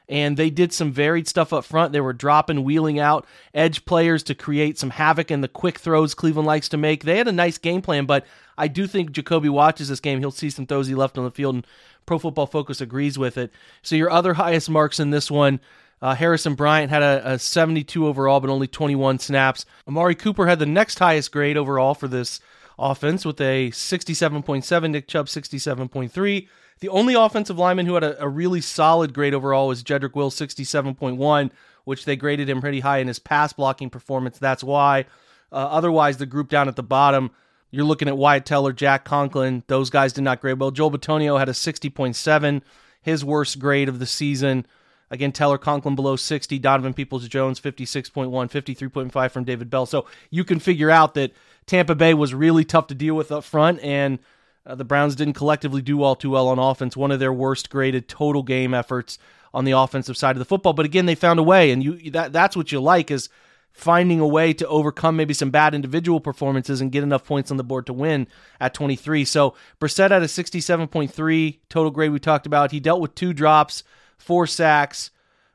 And 0.09 0.37
they 0.37 0.49
did 0.49 0.71
some 0.71 0.91
varied 0.91 1.27
stuff 1.27 1.51
up 1.51 1.65
front. 1.65 1.91
They 1.91 1.99
were 1.99 2.13
dropping, 2.13 2.63
wheeling 2.63 2.97
out 2.97 3.25
edge 3.53 3.83
players 3.83 4.23
to 4.23 4.35
create 4.35 4.77
some 4.77 4.91
havoc 4.91 5.31
in 5.31 5.41
the 5.41 5.49
quick 5.49 5.79
throws 5.79 6.13
Cleveland 6.13 6.47
likes 6.47 6.69
to 6.69 6.77
make. 6.77 7.03
They 7.03 7.17
had 7.17 7.27
a 7.27 7.33
nice 7.33 7.57
game 7.57 7.81
plan, 7.81 8.05
but 8.05 8.25
I 8.57 8.69
do 8.69 8.87
think 8.87 9.11
Jacoby 9.11 9.49
watches 9.49 9.89
this 9.89 9.99
game. 9.99 10.19
He'll 10.19 10.31
see 10.31 10.49
some 10.49 10.65
throws 10.65 10.87
he 10.87 10.95
left 10.95 11.17
on 11.17 11.25
the 11.25 11.31
field, 11.31 11.55
and 11.55 11.67
Pro 12.05 12.19
Football 12.19 12.47
Focus 12.47 12.79
agrees 12.79 13.17
with 13.19 13.37
it. 13.37 13.51
So 13.81 13.97
your 13.97 14.09
other 14.09 14.35
highest 14.35 14.69
marks 14.69 14.99
in 14.99 15.09
this 15.09 15.29
one 15.29 15.59
uh, 16.01 16.13
Harrison 16.15 16.55
Bryant 16.55 16.89
had 16.91 17.01
a, 17.01 17.33
a 17.33 17.39
72 17.39 18.05
overall, 18.05 18.39
but 18.39 18.49
only 18.49 18.67
21 18.67 19.19
snaps. 19.19 19.65
Amari 19.87 20.15
Cooper 20.15 20.47
had 20.47 20.59
the 20.59 20.65
next 20.65 20.99
highest 20.99 21.31
grade 21.31 21.57
overall 21.57 21.95
for 21.95 22.07
this 22.07 22.39
offense 22.77 23.25
with 23.25 23.41
a 23.41 23.71
67.7. 23.71 24.91
Nick 24.91 25.07
Chubb 25.07 25.27
67.3. 25.27 26.47
The 26.79 26.89
only 26.89 27.15
offensive 27.15 27.57
lineman 27.57 27.85
who 27.85 27.95
had 27.95 28.03
a, 28.03 28.23
a 28.23 28.27
really 28.27 28.61
solid 28.61 29.13
grade 29.13 29.33
overall 29.33 29.67
was 29.67 29.83
Jedrick 29.83 30.15
Wills 30.15 30.35
67.1, 30.35 31.51
which 31.85 32.05
they 32.05 32.15
graded 32.15 32.49
him 32.49 32.61
pretty 32.61 32.81
high 32.81 32.99
in 32.99 33.07
his 33.07 33.19
pass 33.19 33.53
blocking 33.53 33.89
performance. 33.89 34.37
That's 34.37 34.63
why. 34.63 35.05
Uh, 35.51 35.55
otherwise, 35.55 36.17
the 36.17 36.25
group 36.25 36.49
down 36.49 36.67
at 36.67 36.75
the 36.75 36.83
bottom, 36.83 37.31
you're 37.71 37.85
looking 37.85 38.07
at 38.07 38.17
Wyatt 38.17 38.45
Teller, 38.45 38.73
Jack 38.73 39.05
Conklin. 39.05 39.63
Those 39.67 39.89
guys 39.89 40.13
did 40.13 40.23
not 40.23 40.41
grade 40.41 40.59
well. 40.59 40.71
Joel 40.71 40.91
Bitonio 40.91 41.39
had 41.39 41.49
a 41.49 41.53
60.7, 41.53 42.61
his 43.01 43.25
worst 43.25 43.59
grade 43.59 43.89
of 43.89 43.99
the 43.99 44.05
season. 44.05 44.65
Again, 45.09 45.31
Teller 45.31 45.57
Conklin 45.57 45.95
below 45.95 46.17
60, 46.17 46.59
Donovan 46.59 46.93
Peoples 46.93 47.27
Jones 47.27 47.59
56.1, 47.59 48.29
53.5 48.29 49.31
from 49.31 49.43
David 49.45 49.69
Bell. 49.69 49.85
So 49.85 50.05
you 50.29 50.43
can 50.43 50.59
figure 50.59 50.91
out 50.91 51.13
that 51.13 51.31
Tampa 51.65 51.95
Bay 51.95 52.13
was 52.13 52.33
really 52.33 52.65
tough 52.65 52.87
to 52.87 52.95
deal 52.95 53.15
with 53.15 53.31
up 53.31 53.45
front, 53.45 53.79
and 53.81 54.19
uh, 54.67 54.75
the 54.75 54.83
Browns 54.83 55.15
didn't 55.15 55.35
collectively 55.35 55.81
do 55.81 56.03
all 56.03 56.15
too 56.15 56.31
well 56.31 56.49
on 56.49 56.59
offense. 56.59 56.97
One 56.97 57.11
of 57.11 57.19
their 57.19 57.33
worst 57.33 57.69
graded 57.69 58.07
total 58.09 58.43
game 58.43 58.73
efforts 58.73 59.17
on 59.53 59.63
the 59.63 59.71
offensive 59.71 60.17
side 60.17 60.35
of 60.35 60.39
the 60.39 60.45
football. 60.45 60.73
But 60.73 60.85
again, 60.85 61.05
they 61.05 61.15
found 61.15 61.39
a 61.39 61.43
way, 61.43 61.71
and 61.71 61.81
you 61.81 62.11
that 62.11 62.33
that's 62.33 62.55
what 62.55 62.71
you 62.71 62.81
like 62.81 63.09
is 63.09 63.29
finding 63.71 64.19
a 64.19 64.27
way 64.27 64.53
to 64.53 64.67
overcome 64.67 65.15
maybe 65.15 65.33
some 65.33 65.51
bad 65.51 65.73
individual 65.73 66.19
performances 66.19 66.81
and 66.81 66.91
get 66.91 67.03
enough 67.03 67.23
points 67.23 67.51
on 67.51 67.57
the 67.57 67.63
board 67.63 67.85
to 67.85 67.93
win 67.93 68.27
at 68.59 68.73
23. 68.73 69.23
So 69.23 69.53
Brissett 69.79 70.09
had 70.09 70.23
a 70.23 70.25
67.3 70.25 71.59
total 71.69 71.91
grade 71.91 72.11
we 72.11 72.19
talked 72.19 72.47
about. 72.47 72.71
He 72.71 72.79
dealt 72.79 72.99
with 72.99 73.15
two 73.15 73.33
drops, 73.33 73.83
four 74.17 74.47
sacks, 74.47 75.11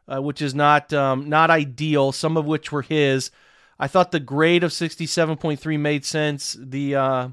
uh, 0.06 0.22
which 0.22 0.40
is 0.40 0.54
not 0.54 0.92
um, 0.92 1.28
not 1.28 1.50
ideal. 1.50 2.12
Some 2.12 2.36
of 2.38 2.46
which 2.46 2.72
were 2.72 2.82
his. 2.82 3.30
I 3.78 3.88
thought 3.88 4.12
the 4.12 4.20
grade 4.20 4.62
of 4.62 4.70
67.3 4.70 5.80
made 5.80 6.04
sense. 6.04 6.56
The 6.58 6.94
uh, 6.94 7.28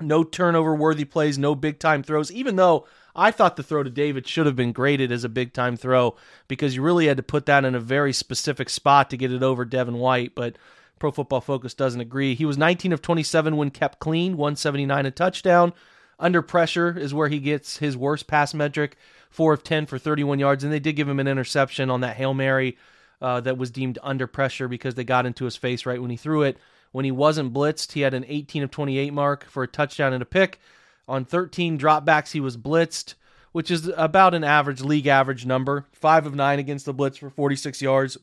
no 0.00 0.24
turnover 0.24 0.74
worthy 0.74 1.04
plays, 1.04 1.38
no 1.38 1.54
big 1.54 1.78
time 1.78 2.02
throws, 2.02 2.32
even 2.32 2.56
though 2.56 2.86
I 3.14 3.30
thought 3.30 3.56
the 3.56 3.62
throw 3.62 3.82
to 3.82 3.90
David 3.90 4.26
should 4.26 4.46
have 4.46 4.56
been 4.56 4.72
graded 4.72 5.12
as 5.12 5.24
a 5.24 5.28
big 5.28 5.52
time 5.52 5.76
throw 5.76 6.16
because 6.48 6.74
you 6.74 6.82
really 6.82 7.06
had 7.06 7.16
to 7.16 7.22
put 7.22 7.46
that 7.46 7.64
in 7.64 7.74
a 7.74 7.80
very 7.80 8.12
specific 8.12 8.68
spot 8.68 9.10
to 9.10 9.16
get 9.16 9.32
it 9.32 9.42
over 9.42 9.64
Devin 9.64 9.98
White, 9.98 10.34
but 10.34 10.56
Pro 10.98 11.10
Football 11.10 11.40
Focus 11.40 11.74
doesn't 11.74 12.00
agree. 12.00 12.34
He 12.34 12.44
was 12.44 12.58
19 12.58 12.92
of 12.92 13.02
27 13.02 13.56
when 13.56 13.70
kept 13.70 14.00
clean, 14.00 14.36
179 14.36 15.06
a 15.06 15.10
touchdown. 15.10 15.72
Under 16.18 16.42
pressure 16.42 16.96
is 16.96 17.14
where 17.14 17.28
he 17.28 17.38
gets 17.38 17.78
his 17.78 17.96
worst 17.96 18.26
pass 18.26 18.54
metric, 18.54 18.96
4 19.30 19.52
of 19.52 19.64
10 19.64 19.86
for 19.86 19.98
31 19.98 20.38
yards, 20.38 20.64
and 20.64 20.72
they 20.72 20.80
did 20.80 20.96
give 20.96 21.08
him 21.08 21.20
an 21.20 21.28
interception 21.28 21.90
on 21.90 22.00
that 22.00 22.16
Hail 22.16 22.34
Mary 22.34 22.78
uh, 23.20 23.40
that 23.40 23.58
was 23.58 23.70
deemed 23.70 23.98
under 24.02 24.26
pressure 24.26 24.68
because 24.68 24.94
they 24.94 25.04
got 25.04 25.26
into 25.26 25.44
his 25.44 25.56
face 25.56 25.86
right 25.86 26.00
when 26.00 26.10
he 26.10 26.16
threw 26.16 26.42
it. 26.42 26.58
When 26.94 27.04
he 27.04 27.10
wasn't 27.10 27.52
blitzed, 27.52 27.90
he 27.90 28.02
had 28.02 28.14
an 28.14 28.24
18 28.28 28.62
of 28.62 28.70
28 28.70 29.12
mark 29.12 29.46
for 29.46 29.64
a 29.64 29.66
touchdown 29.66 30.12
and 30.12 30.22
a 30.22 30.24
pick. 30.24 30.60
On 31.08 31.24
13 31.24 31.76
dropbacks, 31.76 32.30
he 32.30 32.38
was 32.38 32.56
blitzed, 32.56 33.14
which 33.50 33.68
is 33.68 33.90
about 33.96 34.32
an 34.32 34.44
average 34.44 34.80
league 34.80 35.08
average 35.08 35.44
number. 35.44 35.86
Five 35.90 36.24
of 36.24 36.36
nine 36.36 36.60
against 36.60 36.86
the 36.86 36.94
blitz 36.94 37.16
for 37.16 37.30
46 37.30 37.82
yards, 37.82 38.16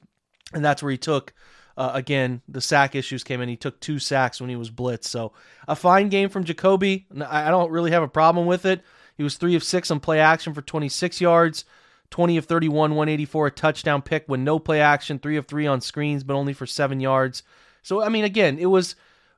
and 0.53 0.63
that's 0.63 0.81
where 0.81 0.89
he 0.93 0.97
took. 0.97 1.33
Uh, 1.75 1.91
again, 1.93 2.43
the 2.47 2.61
sack 2.61 2.95
issues 2.95 3.25
came 3.25 3.41
in. 3.41 3.49
He 3.49 3.57
took 3.57 3.77
two 3.81 3.99
sacks 3.99 4.39
when 4.39 4.49
he 4.49 4.55
was 4.55 4.71
blitzed. 4.71 5.03
So 5.03 5.33
a 5.67 5.75
fine 5.75 6.07
game 6.07 6.29
from 6.29 6.45
Jacoby. 6.45 7.07
I 7.27 7.49
don't 7.49 7.71
really 7.71 7.91
have 7.91 8.03
a 8.03 8.07
problem 8.07 8.45
with 8.45 8.65
it. 8.65 8.85
He 9.17 9.23
was 9.23 9.35
three 9.35 9.57
of 9.57 9.65
six 9.65 9.91
on 9.91 9.99
play 9.99 10.21
action 10.21 10.53
for 10.53 10.61
26 10.61 11.19
yards, 11.19 11.65
20 12.09 12.37
of 12.37 12.45
31, 12.45 12.91
184, 12.91 13.47
a 13.47 13.51
touchdown 13.51 14.01
pick 14.01 14.23
when 14.27 14.45
no 14.45 14.59
play 14.59 14.79
action, 14.79 15.19
three 15.19 15.35
of 15.35 15.45
three 15.45 15.67
on 15.67 15.81
screens, 15.81 16.23
but 16.23 16.35
only 16.35 16.53
for 16.53 16.65
seven 16.65 17.01
yards. 17.01 17.43
So 17.81 18.01
I 18.01 18.09
mean, 18.09 18.23
again, 18.23 18.57
it 18.59 18.67
was 18.67 18.95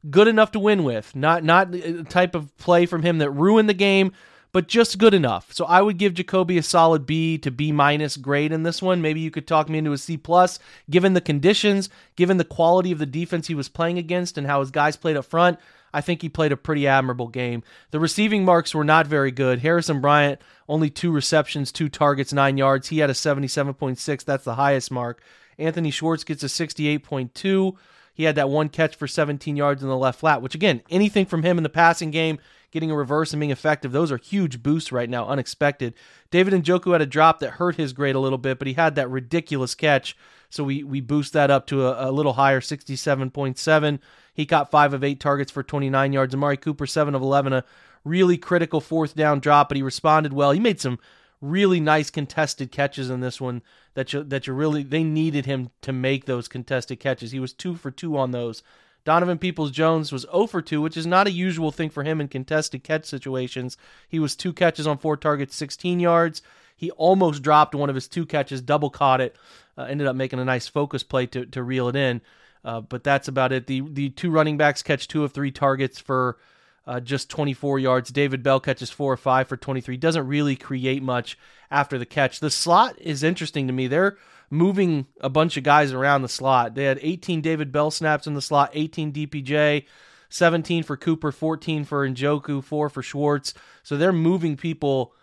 good 0.09 0.27
enough 0.27 0.51
to 0.51 0.59
win 0.59 0.83
with. 0.83 1.15
Not 1.15 1.43
not 1.43 1.73
a 1.73 1.99
uh, 1.99 2.03
type 2.03 2.35
of 2.35 2.55
play 2.57 2.85
from 2.85 3.03
him 3.03 3.19
that 3.19 3.31
ruined 3.31 3.69
the 3.69 3.73
game, 3.73 4.13
but 4.51 4.67
just 4.67 4.97
good 4.97 5.13
enough. 5.13 5.53
So 5.53 5.65
I 5.65 5.81
would 5.81 5.97
give 5.97 6.13
Jacoby 6.13 6.57
a 6.57 6.63
solid 6.63 7.05
B 7.05 7.37
to 7.39 7.51
B 7.51 7.71
minus 7.71 8.17
grade 8.17 8.51
in 8.51 8.63
this 8.63 8.81
one. 8.81 9.01
Maybe 9.01 9.19
you 9.19 9.31
could 9.31 9.47
talk 9.47 9.69
me 9.69 9.79
into 9.79 9.93
a 9.93 9.97
C 9.97 10.17
plus, 10.17 10.59
given 10.89 11.13
the 11.13 11.21
conditions, 11.21 11.89
given 12.15 12.37
the 12.37 12.45
quality 12.45 12.91
of 12.91 12.99
the 12.99 13.05
defense 13.05 13.47
he 13.47 13.55
was 13.55 13.69
playing 13.69 13.97
against, 13.97 14.37
and 14.37 14.47
how 14.47 14.59
his 14.59 14.71
guys 14.71 14.95
played 14.95 15.17
up 15.17 15.25
front. 15.25 15.59
I 15.93 16.01
think 16.01 16.21
he 16.21 16.29
played 16.29 16.51
a 16.51 16.57
pretty 16.57 16.87
admirable 16.87 17.27
game. 17.27 17.61
The 17.91 17.99
receiving 17.99 18.43
marks 18.43 18.73
were 18.73 18.83
not 18.83 19.05
very 19.05 19.29
good. 19.29 19.59
Harrison 19.59 20.01
Bryant, 20.01 20.41
only 20.67 20.89
two 20.89 21.11
receptions, 21.11 21.71
two 21.71 21.87
targets, 21.87 22.33
nine 22.33 22.57
yards. 22.57 22.87
He 22.89 22.97
had 22.97 23.11
a 23.11 23.13
77.6. 23.13 24.25
That's 24.25 24.43
the 24.43 24.55
highest 24.55 24.89
mark. 24.89 25.21
Anthony 25.59 25.91
Schwartz 25.91 26.23
gets 26.23 26.41
a 26.41 26.47
68.2. 26.47 27.75
He 28.13 28.23
had 28.23 28.35
that 28.35 28.49
one 28.49 28.69
catch 28.69 28.95
for 28.95 29.07
17 29.07 29.55
yards 29.55 29.81
in 29.81 29.89
the 29.89 29.97
left 29.97 30.19
flat, 30.19 30.41
which 30.41 30.55
again, 30.55 30.81
anything 30.89 31.25
from 31.25 31.43
him 31.43 31.57
in 31.57 31.63
the 31.63 31.69
passing 31.69 32.11
game, 32.11 32.39
getting 32.71 32.91
a 32.91 32.95
reverse 32.95 33.33
and 33.33 33.39
being 33.39 33.51
effective, 33.51 33.91
those 33.91 34.11
are 34.11 34.17
huge 34.17 34.61
boosts 34.61 34.91
right 34.91 35.09
now, 35.09 35.27
unexpected. 35.27 35.93
David 36.29 36.53
Njoku 36.53 36.91
had 36.91 37.01
a 37.01 37.07
drop 37.07 37.39
that 37.39 37.51
hurt 37.51 37.75
his 37.75 37.93
grade 37.93 38.15
a 38.15 38.19
little 38.19 38.37
bit, 38.37 38.59
but 38.59 38.67
he 38.67 38.73
had 38.73 38.95
that 38.95 39.09
ridiculous 39.09 39.73
catch. 39.75 40.15
So 40.49 40.63
we, 40.63 40.83
we 40.83 41.01
boost 41.01 41.33
that 41.33 41.49
up 41.49 41.65
to 41.67 41.87
a, 41.87 42.09
a 42.09 42.11
little 42.11 42.33
higher, 42.33 42.61
67.7. 42.61 43.99
He 44.33 44.45
caught 44.45 44.71
five 44.71 44.93
of 44.93 45.03
eight 45.03 45.19
targets 45.19 45.51
for 45.51 45.63
29 45.63 46.13
yards. 46.13 46.33
Amari 46.35 46.57
Cooper, 46.57 46.85
seven 46.85 47.15
of 47.15 47.21
11, 47.21 47.53
a 47.53 47.63
really 48.03 48.37
critical 48.37 48.79
fourth 48.79 49.15
down 49.15 49.39
drop, 49.39 49.69
but 49.69 49.77
he 49.77 49.83
responded 49.83 50.33
well. 50.33 50.51
He 50.51 50.59
made 50.59 50.79
some 50.79 50.99
really 51.43 51.81
nice 51.81 52.09
contested 52.09 52.71
catches 52.71 53.09
in 53.09 53.19
this 53.19 53.41
one 53.41 53.61
that 53.95 54.13
you 54.13 54.23
that 54.23 54.47
you 54.47 54.53
really 54.53 54.81
they 54.81 55.03
needed 55.03 55.45
him 55.45 55.69
to 55.81 55.91
make 55.91 56.25
those 56.25 56.47
contested 56.47 56.99
catches. 56.99 57.31
He 57.31 57.39
was 57.39 57.53
2 57.53 57.75
for 57.75 57.91
2 57.91 58.17
on 58.17 58.31
those. 58.31 58.63
Donovan 59.03 59.37
Peoples 59.37 59.71
Jones 59.71 60.13
was 60.13 60.25
0 60.31 60.47
for 60.47 60.61
2, 60.61 60.81
which 60.81 60.95
is 60.95 61.05
not 61.05 61.27
a 61.27 61.31
usual 61.31 61.71
thing 61.71 61.89
for 61.89 62.03
him 62.03 62.21
in 62.21 62.29
contested 62.29 62.85
catch 62.85 63.03
situations. 63.05 63.75
He 64.07 64.17
was 64.17 64.37
two 64.37 64.53
catches 64.53 64.87
on 64.87 64.97
four 64.97 65.17
targets, 65.17 65.57
16 65.57 65.99
yards. 65.99 66.41
He 66.77 66.89
almost 66.91 67.43
dropped 67.43 67.75
one 67.75 67.89
of 67.89 67.95
his 67.95 68.07
two 68.07 68.25
catches, 68.25 68.61
double 68.61 68.89
caught 68.89 69.19
it, 69.19 69.35
uh, 69.77 69.83
ended 69.83 70.07
up 70.07 70.15
making 70.15 70.39
a 70.39 70.45
nice 70.45 70.69
focus 70.69 71.03
play 71.03 71.25
to, 71.27 71.45
to 71.47 71.61
reel 71.61 71.89
it 71.89 71.97
in. 71.97 72.21
Uh, 72.63 72.79
but 72.79 73.03
that's 73.03 73.27
about 73.27 73.51
it. 73.51 73.67
The 73.67 73.81
the 73.81 74.09
two 74.09 74.31
running 74.31 74.55
backs 74.55 74.81
catch 74.81 75.09
two 75.09 75.25
of 75.25 75.33
three 75.33 75.51
targets 75.51 75.99
for 75.99 76.37
uh, 76.85 76.99
just 76.99 77.29
24 77.29 77.79
yards. 77.79 78.11
David 78.11 78.43
Bell 78.43 78.59
catches 78.59 78.89
four 78.89 79.13
or 79.13 79.17
five 79.17 79.47
for 79.47 79.57
23. 79.57 79.97
Doesn't 79.97 80.27
really 80.27 80.55
create 80.55 81.01
much 81.01 81.37
after 81.71 81.97
the 81.97 82.05
catch. 82.05 82.39
The 82.39 82.49
slot 82.49 82.99
is 82.99 83.23
interesting 83.23 83.67
to 83.67 83.73
me. 83.73 83.87
They're 83.87 84.17
moving 84.49 85.07
a 85.19 85.29
bunch 85.29 85.57
of 85.57 85.63
guys 85.63 85.93
around 85.93 86.21
the 86.21 86.29
slot. 86.29 86.75
They 86.75 86.85
had 86.85 86.99
18 87.01 87.41
David 87.41 87.71
Bell 87.71 87.91
snaps 87.91 88.27
in 88.27 88.33
the 88.33 88.41
slot, 88.41 88.71
18 88.73 89.11
DPJ, 89.11 89.85
17 90.29 90.83
for 90.83 90.97
Cooper, 90.97 91.31
14 91.31 91.85
for 91.85 92.07
Njoku, 92.07 92.63
4 92.63 92.89
for 92.89 93.01
Schwartz. 93.01 93.53
So 93.81 93.97
they're 93.97 94.11
moving 94.11 94.57
people 94.57 95.13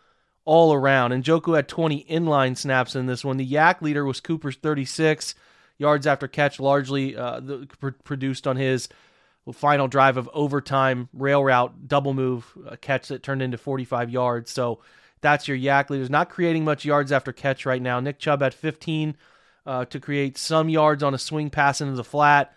all 0.44 0.72
around. 0.72 1.12
Njoku 1.12 1.54
had 1.54 1.68
20 1.68 2.04
inline 2.04 2.56
snaps 2.56 2.96
in 2.96 3.06
this 3.06 3.24
one. 3.24 3.36
The 3.36 3.52
YAC 3.52 3.82
leader 3.82 4.04
was 4.04 4.20
Cooper's 4.20 4.56
36 4.56 5.34
yards 5.78 6.06
after 6.06 6.26
catch, 6.26 6.58
largely 6.58 7.16
uh, 7.16 7.40
the, 7.40 7.68
pr- 7.78 7.90
produced 8.04 8.46
on 8.46 8.56
his 8.56 8.88
final 9.52 9.88
drive 9.88 10.16
of 10.16 10.28
overtime 10.32 11.08
rail 11.12 11.42
route 11.42 11.88
double 11.88 12.14
move 12.14 12.46
a 12.66 12.76
catch 12.76 13.08
that 13.08 13.22
turned 13.22 13.42
into 13.42 13.58
45 13.58 14.10
yards. 14.10 14.50
So 14.50 14.80
that's 15.20 15.48
your 15.48 15.56
YAC 15.56 15.90
leaders. 15.90 16.10
Not 16.10 16.30
creating 16.30 16.64
much 16.64 16.84
yards 16.84 17.12
after 17.12 17.32
catch 17.32 17.66
right 17.66 17.82
now. 17.82 18.00
Nick 18.00 18.18
Chubb 18.18 18.42
had 18.42 18.54
15 18.54 19.16
uh, 19.66 19.84
to 19.86 20.00
create 20.00 20.38
some 20.38 20.68
yards 20.68 21.02
on 21.02 21.14
a 21.14 21.18
swing 21.18 21.50
pass 21.50 21.80
into 21.80 21.94
the 21.94 22.04
flat. 22.04 22.54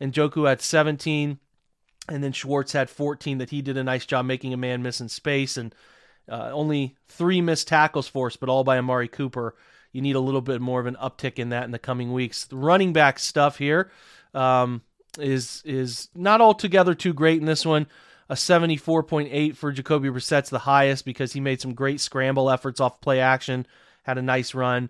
Njoku 0.00 0.48
had 0.48 0.60
17. 0.60 1.38
And 2.08 2.24
then 2.24 2.32
Schwartz 2.32 2.72
had 2.72 2.90
14 2.90 3.38
that 3.38 3.50
he 3.50 3.62
did 3.62 3.76
a 3.76 3.84
nice 3.84 4.04
job 4.04 4.26
making 4.26 4.52
a 4.52 4.56
man 4.56 4.82
miss 4.82 5.00
in 5.00 5.08
space. 5.08 5.56
And 5.56 5.74
uh, 6.28 6.50
only 6.52 6.96
three 7.08 7.40
missed 7.40 7.68
tackles 7.68 8.08
forced, 8.08 8.40
but 8.40 8.48
all 8.48 8.64
by 8.64 8.78
Amari 8.78 9.08
Cooper. 9.08 9.54
You 9.92 10.02
need 10.02 10.16
a 10.16 10.20
little 10.20 10.40
bit 10.40 10.60
more 10.60 10.80
of 10.80 10.86
an 10.86 10.96
uptick 10.96 11.38
in 11.38 11.50
that 11.50 11.64
in 11.64 11.70
the 11.70 11.78
coming 11.78 12.12
weeks. 12.12 12.46
The 12.46 12.56
running 12.56 12.92
back 12.92 13.18
stuff 13.18 13.58
here. 13.58 13.90
Um, 14.34 14.82
is 15.18 15.62
is 15.64 16.08
not 16.14 16.40
altogether 16.40 16.94
too 16.94 17.12
great 17.12 17.40
in 17.40 17.46
this 17.46 17.66
one. 17.66 17.86
A 18.28 18.34
74.8 18.34 19.56
for 19.56 19.72
Jacoby 19.72 20.08
Brissett's 20.08 20.48
the 20.48 20.60
highest 20.60 21.04
because 21.04 21.34
he 21.34 21.40
made 21.40 21.60
some 21.60 21.74
great 21.74 22.00
scramble 22.00 22.50
efforts 22.50 22.80
off 22.80 23.00
play 23.00 23.20
action, 23.20 23.66
had 24.04 24.16
a 24.16 24.22
nice 24.22 24.54
run, 24.54 24.88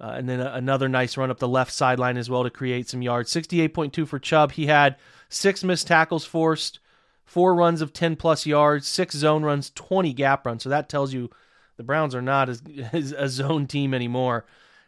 uh, 0.00 0.12
and 0.16 0.28
then 0.28 0.40
a, 0.40 0.52
another 0.54 0.88
nice 0.88 1.16
run 1.16 1.30
up 1.30 1.38
the 1.38 1.48
left 1.48 1.72
sideline 1.72 2.16
as 2.16 2.30
well 2.30 2.44
to 2.44 2.50
create 2.50 2.88
some 2.88 3.02
yards. 3.02 3.32
68.2 3.32 4.06
for 4.06 4.18
Chubb. 4.18 4.52
He 4.52 4.66
had 4.66 4.96
six 5.28 5.62
missed 5.62 5.86
tackles 5.86 6.24
forced, 6.24 6.78
four 7.26 7.54
runs 7.54 7.82
of 7.82 7.92
10 7.92 8.16
plus 8.16 8.46
yards, 8.46 8.86
six 8.86 9.14
zone 9.14 9.42
runs, 9.42 9.70
20 9.74 10.14
gap 10.14 10.46
runs. 10.46 10.62
So 10.62 10.70
that 10.70 10.88
tells 10.88 11.12
you 11.12 11.30
the 11.76 11.82
Browns 11.82 12.14
are 12.14 12.22
not 12.22 12.48
as, 12.48 12.62
as 12.92 13.12
a 13.12 13.28
zone 13.28 13.66
team 13.66 13.92
anymore. 13.92 14.46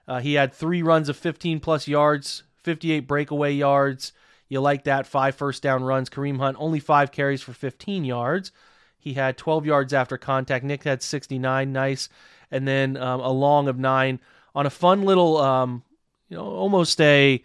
Uh, 0.09 0.21
he 0.21 0.35
had 0.35 0.55
three 0.55 0.83
runs 0.83 1.09
of 1.09 1.17
15 1.17 1.61
plus 1.61 1.87
yards, 1.87 2.45
58 2.63 3.07
breakaway 3.07 3.53
yards. 3.53 4.13
You 4.51 4.61
like 4.61 4.85
that. 4.85 5.07
Five 5.07 5.37
first 5.37 5.63
down 5.63 5.83
runs. 5.85 6.11
Kareem 6.11 6.39
Hunt, 6.39 6.59
only 6.61 6.81
five 6.81 7.13
carries 7.13 7.41
for 7.41 7.55
15 7.55 8.05
yards. 8.05 8.53
He 8.99 9.15
had 9.15 9.39
12 9.39 9.65
yards 9.65 9.95
after 9.95 10.19
contact. 10.19 10.65
Nick 10.65 10.83
had 10.83 11.03
69. 11.03 11.73
Nice. 11.73 12.11
And 12.51 12.69
then 12.69 12.99
um, 12.99 13.21
a 13.21 13.31
long 13.31 13.69
of 13.69 13.79
nine 13.79 14.21
on 14.55 14.67
a 14.67 14.71
fun 14.71 15.03
little, 15.03 15.39
um, 15.39 15.85
you 16.29 16.37
know, 16.37 16.45
almost 16.45 17.01
a 17.01 17.43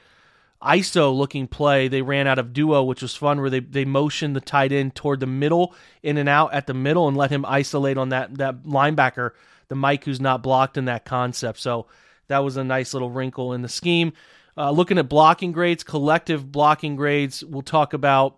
ISO 0.62 1.15
looking 1.15 1.47
play. 1.47 1.88
They 1.88 2.01
ran 2.01 2.27
out 2.27 2.39
of 2.39 2.53
duo, 2.53 2.83
which 2.83 3.03
was 3.03 3.15
fun, 3.15 3.39
where 3.39 3.51
they, 3.51 3.59
they 3.59 3.85
motioned 3.85 4.35
the 4.35 4.41
tight 4.41 4.71
end 4.71 4.95
toward 4.95 5.19
the 5.19 5.27
middle, 5.27 5.75
in 6.01 6.17
and 6.17 6.27
out 6.27 6.53
at 6.53 6.65
the 6.65 6.74
middle, 6.74 7.07
and 7.07 7.15
let 7.15 7.29
him 7.29 7.45
isolate 7.45 7.97
on 7.97 8.09
that, 8.09 8.35
that 8.39 8.63
linebacker, 8.63 9.31
the 9.67 9.75
Mike 9.75 10.05
who's 10.05 10.19
not 10.19 10.41
blocked 10.41 10.75
in 10.75 10.85
that 10.85 11.05
concept. 11.05 11.59
So 11.59 11.85
that 12.27 12.39
was 12.39 12.57
a 12.57 12.63
nice 12.63 12.93
little 12.93 13.12
wrinkle 13.12 13.53
in 13.53 13.62
the 13.62 13.69
scheme. 13.69 14.13
Uh, 14.57 14.71
looking 14.71 14.97
at 14.97 15.09
blocking 15.09 15.51
grades, 15.51 15.83
collective 15.83 16.51
blocking 16.51 16.95
grades, 16.95 17.43
we'll 17.43 17.62
talk 17.62 17.93
about 17.93 18.38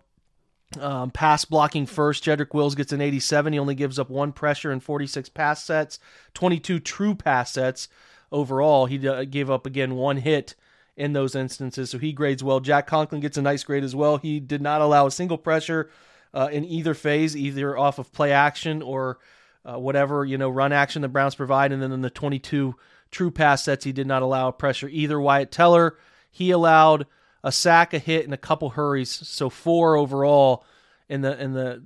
um, 0.80 1.10
pass 1.10 1.44
blocking 1.44 1.86
first. 1.86 2.24
Jedrick 2.24 2.52
Wills 2.52 2.74
gets 2.74 2.92
an 2.92 3.00
87. 3.00 3.52
He 3.52 3.58
only 3.58 3.74
gives 3.74 3.98
up 3.98 4.10
one 4.10 4.32
pressure 4.32 4.70
and 4.70 4.82
46 4.82 5.28
pass 5.30 5.64
sets, 5.64 5.98
22 6.34 6.80
true 6.80 7.14
pass 7.14 7.52
sets 7.52 7.88
overall. 8.32 8.86
He 8.86 9.06
uh, 9.06 9.24
gave 9.24 9.50
up 9.50 9.66
again 9.66 9.94
one 9.94 10.18
hit 10.18 10.54
in 10.96 11.12
those 11.12 11.36
instances, 11.36 11.90
so 11.90 11.98
he 11.98 12.12
grades 12.12 12.42
well. 12.42 12.58
Jack 12.58 12.88
Conklin 12.88 13.20
gets 13.20 13.38
a 13.38 13.42
nice 13.42 13.62
grade 13.62 13.84
as 13.84 13.94
well. 13.94 14.16
He 14.16 14.40
did 14.40 14.60
not 14.60 14.80
allow 14.80 15.06
a 15.06 15.12
single 15.12 15.38
pressure 15.38 15.90
uh, 16.34 16.48
in 16.50 16.64
either 16.64 16.92
phase, 16.92 17.36
either 17.36 17.78
off 17.78 18.00
of 18.00 18.12
play 18.12 18.32
action 18.32 18.82
or 18.82 19.18
uh, 19.64 19.78
whatever 19.78 20.24
you 20.24 20.36
know 20.36 20.48
run 20.48 20.72
action 20.72 21.02
the 21.02 21.08
Browns 21.08 21.36
provide, 21.36 21.70
and 21.72 21.80
then 21.80 21.92
in 21.92 22.00
the 22.00 22.10
22 22.10 22.74
true 23.10 23.30
pass 23.30 23.64
sets, 23.64 23.84
he 23.84 23.92
did 23.92 24.06
not 24.06 24.22
allow 24.22 24.50
pressure 24.50 24.88
either. 24.88 25.20
Wyatt 25.20 25.50
Teller 25.50 25.96
he 26.30 26.50
allowed 26.50 27.06
a 27.42 27.52
sack, 27.52 27.92
a 27.92 27.98
hit, 27.98 28.24
and 28.24 28.34
a 28.34 28.38
couple 28.38 28.70
hurries. 28.70 29.10
So 29.10 29.50
four 29.50 29.96
overall 29.96 30.64
in 31.08 31.22
the 31.22 31.40
in 31.42 31.52
the, 31.52 31.82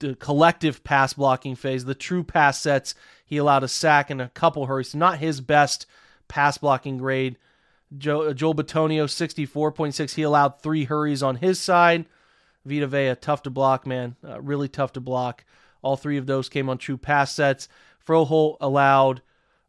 the 0.00 0.14
collective 0.16 0.84
pass 0.84 1.14
blocking 1.14 1.54
phase. 1.54 1.84
The 1.84 1.94
true 1.94 2.24
pass 2.24 2.60
sets, 2.60 2.94
he 3.24 3.36
allowed 3.36 3.64
a 3.64 3.68
sack 3.68 4.10
and 4.10 4.20
a 4.20 4.28
couple 4.28 4.66
hurries. 4.66 4.94
Not 4.94 5.18
his 5.18 5.40
best 5.40 5.86
pass 6.28 6.58
blocking 6.58 6.98
grade. 6.98 7.38
Joe, 7.96 8.32
Joel 8.32 8.54
Bitonio, 8.54 9.04
64.6. 9.04 10.14
He 10.14 10.22
allowed 10.22 10.60
three 10.60 10.84
hurries 10.84 11.22
on 11.22 11.36
his 11.36 11.60
side. 11.60 12.06
Vita 12.64 12.86
Vea, 12.86 13.14
tough 13.14 13.42
to 13.42 13.50
block, 13.50 13.86
man. 13.86 14.16
Uh, 14.26 14.40
really 14.40 14.68
tough 14.68 14.92
to 14.94 15.00
block. 15.00 15.44
All 15.82 15.96
three 15.96 16.16
of 16.16 16.26
those 16.26 16.48
came 16.48 16.68
on 16.68 16.78
true 16.78 16.96
pass 16.96 17.32
sets. 17.32 17.68
Froholdt 18.06 18.56
allowed 18.60 19.22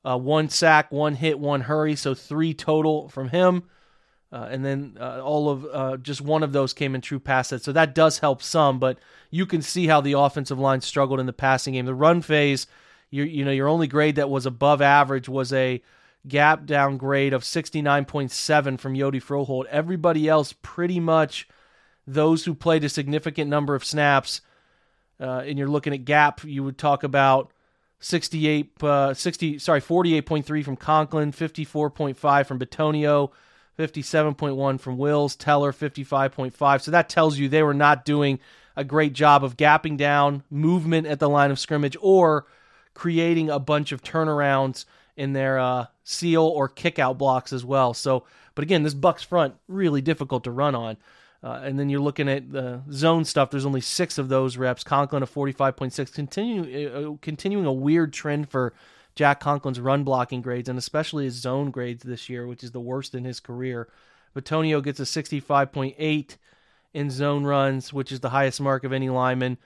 uh, 0.06 0.18
one 0.18 0.50
sack, 0.50 0.92
one 0.92 1.16
hit, 1.16 1.40
one 1.40 1.62
hurry, 1.62 1.96
so 1.96 2.14
three 2.14 2.54
total 2.54 3.10
from 3.10 3.30
him. 3.30 3.64
Uh, 4.32 4.48
and 4.52 4.66
then 4.66 4.98
uh, 5.00 5.22
all 5.22 5.50
of 5.50 5.66
uh, 5.72 5.98
just 5.98 6.22
one 6.22 6.44
of 6.44 6.52
those 6.52 6.74
came 6.74 6.94
in 6.94 7.02
true 7.02 7.20
pass 7.20 7.50
sets. 7.50 7.64
So 7.64 7.72
that 7.72 7.96
does 7.96 8.20
help 8.20 8.42
some, 8.42 8.80
but 8.80 9.00
you 9.32 9.46
can 9.46 9.62
see 9.62 9.88
how 9.88 10.02
the 10.02 10.14
offensive 10.14 10.60
line 10.60 10.82
struggled 10.82 11.20
in 11.20 11.26
the 11.26 11.34
passing 11.34 11.74
game. 11.74 11.86
The 11.86 11.96
run 11.96 12.22
phase, 12.22 12.68
you 13.10 13.24
you 13.24 13.46
know, 13.46 13.52
your 13.52 13.68
only 13.68 13.88
grade 13.88 14.18
that 14.18 14.30
was 14.30 14.46
above 14.46 14.82
average 14.82 15.30
was 15.30 15.54
a 15.54 15.82
gap 16.28 16.66
down 16.66 16.98
grade 16.98 17.34
of 17.34 17.44
69.7 17.44 18.80
from 18.80 18.94
Yodi 18.94 19.22
Froholdt. 19.24 19.68
Everybody 19.68 20.28
else 20.28 20.54
pretty 20.62 21.00
much 21.00 21.48
those 22.06 22.46
who 22.46 22.54
played 22.54 22.84
a 22.84 22.90
significant 22.90 23.50
number 23.50 23.74
of 23.74 23.86
snaps, 23.86 24.42
uh, 25.20 25.44
and 25.46 25.58
you're 25.58 25.68
looking 25.68 25.94
at 25.94 26.04
gap, 26.06 26.44
you 26.44 26.64
would 26.64 26.78
talk 26.78 27.04
about 27.04 27.52
68, 28.06 28.84
uh, 28.84 29.14
60, 29.16 29.58
sorry, 29.58 29.82
48.3 29.82 30.64
from 30.64 30.76
Conklin, 30.76 31.32
54.5 31.32 32.46
from 32.46 32.60
Bitonio, 32.60 33.32
57.1 33.80 34.80
from 34.80 35.00
Wills, 35.00 35.36
Teller 35.36 35.74
55.5. 35.74 36.82
So 36.82 36.92
that 36.92 37.10
tells 37.10 37.40
you 37.40 37.50
they 37.50 37.64
were 37.64 37.74
not 37.74 38.06
doing 38.06 38.40
a 38.76 38.84
great 38.84 39.14
job 39.14 39.44
of 39.44 39.58
gapping 39.58 39.98
down, 39.98 40.44
movement 40.52 41.08
at 41.08 41.20
the 41.20 41.28
line 41.28 41.50
of 41.50 41.58
scrimmage, 41.58 41.98
or 42.00 42.46
creating 42.94 43.50
a 43.50 43.58
bunch 43.58 43.92
of 43.92 44.04
turnarounds 44.04 44.86
in 45.18 45.34
their 45.34 45.58
uh, 45.58 45.88
seal 46.04 46.44
or 46.44 46.70
kick 46.70 47.00
out 47.00 47.18
blocks 47.18 47.52
as 47.52 47.66
well. 47.66 47.96
So, 47.96 48.26
but 48.54 48.62
again, 48.62 48.84
this 48.84 48.94
Bucs 48.94 49.26
front 49.26 49.56
really 49.68 50.02
difficult 50.02 50.44
to 50.44 50.52
run 50.52 50.76
on. 50.76 50.98
Uh, 51.46 51.62
and 51.64 51.78
then 51.78 51.90
you're 51.90 52.02
looking 52.02 52.28
at 52.28 52.52
the 52.52 52.82
zone 52.92 53.24
stuff. 53.24 53.52
There's 53.52 53.68
only 53.68 53.80
six 53.80 54.18
of 54.18 54.30
those 54.30 54.58
reps. 54.58 54.84
Conklin 54.84 55.22
a 55.22 55.28
45.6, 55.28 56.12
continue, 56.12 56.90
uh, 56.90 57.18
continuing 57.22 57.68
a 57.68 57.72
weird 57.72 58.14
trend 58.14 58.50
for 58.50 58.74
Jack 59.14 59.42
Conklin's 59.42 59.80
run 59.80 60.04
blocking 60.04 60.42
grades 60.42 60.68
and 60.70 60.80
especially 60.80 61.26
his 61.26 61.36
zone 61.36 61.70
grades 61.70 62.02
this 62.02 62.30
year, 62.30 62.48
which 62.48 62.64
is 62.64 62.72
the 62.72 62.80
worst 62.80 63.14
in 63.14 63.26
his 63.26 63.40
career. 63.40 63.88
Bitonio 64.36 64.84
gets 64.84 65.00
a 65.00 65.04
65.8 65.04 66.38
in 66.96 67.12
zone 67.12 67.44
runs, 67.44 67.94
which 67.94 68.12
is 68.12 68.22
the 68.22 68.32
highest 68.32 68.60
mark 68.60 68.84
of 68.84 68.92
any 68.92 69.10
lineman. 69.10 69.60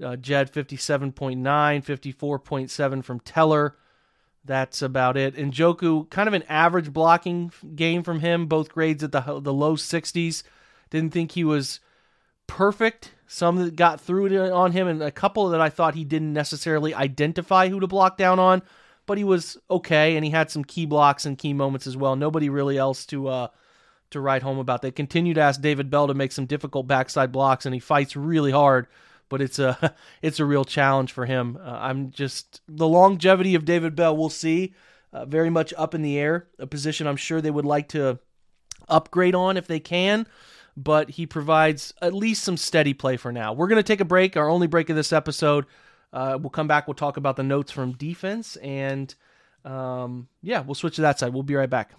Uh, 0.00 0.14
Jed 0.14 0.52
57.9, 0.52 1.36
54.7 1.42 3.04
from 3.04 3.18
Teller. 3.18 3.76
That's 4.44 4.82
about 4.82 5.16
it. 5.16 5.34
Njoku, 5.34 6.08
kind 6.10 6.28
of 6.28 6.34
an 6.34 6.44
average 6.44 6.92
blocking 6.92 7.50
game 7.74 8.04
from 8.04 8.20
him, 8.20 8.46
both 8.46 8.68
grades 8.68 9.02
at 9.02 9.10
the 9.10 9.40
the 9.40 9.52
low 9.52 9.74
60s. 9.74 10.44
Didn't 10.90 11.12
think 11.12 11.32
he 11.32 11.44
was 11.44 11.80
perfect. 12.46 13.12
Some 13.26 13.56
that 13.56 13.76
got 13.76 14.00
through 14.00 14.52
on 14.52 14.72
him, 14.72 14.86
and 14.86 15.02
a 15.02 15.10
couple 15.10 15.48
that 15.48 15.60
I 15.60 15.70
thought 15.70 15.94
he 15.94 16.04
didn't 16.04 16.32
necessarily 16.32 16.94
identify 16.94 17.68
who 17.68 17.80
to 17.80 17.86
block 17.86 18.16
down 18.16 18.38
on, 18.38 18.62
but 19.06 19.18
he 19.18 19.24
was 19.24 19.56
okay, 19.70 20.16
and 20.16 20.24
he 20.24 20.30
had 20.30 20.50
some 20.50 20.64
key 20.64 20.86
blocks 20.86 21.26
and 21.26 21.38
key 21.38 21.52
moments 21.52 21.86
as 21.86 21.96
well. 21.96 22.16
Nobody 22.16 22.48
really 22.48 22.78
else 22.78 23.06
to 23.06 23.28
uh, 23.28 23.48
to 24.10 24.20
write 24.20 24.42
home 24.42 24.58
about. 24.58 24.82
They 24.82 24.90
continue 24.90 25.34
to 25.34 25.40
ask 25.40 25.60
David 25.60 25.90
Bell 25.90 26.06
to 26.06 26.14
make 26.14 26.32
some 26.32 26.46
difficult 26.46 26.86
backside 26.86 27.32
blocks, 27.32 27.66
and 27.66 27.74
he 27.74 27.80
fights 27.80 28.14
really 28.14 28.52
hard. 28.52 28.86
But 29.28 29.40
it's 29.40 29.58
a 29.58 29.94
it's 30.22 30.38
a 30.38 30.44
real 30.44 30.64
challenge 30.64 31.12
for 31.12 31.26
him. 31.26 31.58
Uh, 31.60 31.78
I'm 31.80 32.10
just 32.10 32.60
the 32.68 32.88
longevity 32.88 33.54
of 33.54 33.64
David 33.64 33.96
Bell. 33.96 34.16
We'll 34.16 34.28
see. 34.28 34.74
Uh, 35.12 35.24
very 35.24 35.50
much 35.50 35.72
up 35.76 35.94
in 35.94 36.02
the 36.02 36.18
air. 36.18 36.48
A 36.58 36.66
position 36.66 37.06
I'm 37.06 37.16
sure 37.16 37.40
they 37.40 37.50
would 37.50 37.64
like 37.64 37.88
to 37.90 38.18
upgrade 38.88 39.34
on 39.34 39.56
if 39.56 39.66
they 39.66 39.80
can 39.80 40.26
but 40.76 41.10
he 41.10 41.26
provides 41.26 41.94
at 42.02 42.14
least 42.14 42.42
some 42.42 42.56
steady 42.56 42.94
play 42.94 43.16
for 43.16 43.32
now. 43.32 43.52
We're 43.52 43.68
going 43.68 43.78
to 43.78 43.86
take 43.86 44.00
a 44.00 44.04
break, 44.04 44.36
our 44.36 44.48
only 44.48 44.66
break 44.66 44.90
of 44.90 44.96
this 44.96 45.12
episode. 45.12 45.66
Uh, 46.12 46.38
we'll 46.40 46.50
come 46.50 46.68
back. 46.68 46.86
We'll 46.86 46.94
talk 46.94 47.16
about 47.16 47.36
the 47.36 47.42
notes 47.42 47.72
from 47.72 47.92
defense, 47.92 48.56
and 48.56 49.14
um, 49.64 50.28
yeah, 50.42 50.60
we'll 50.60 50.74
switch 50.74 50.96
to 50.96 51.02
that 51.02 51.18
side. 51.18 51.32
We'll 51.32 51.42
be 51.42 51.54
right 51.54 51.70
back. 51.70 51.92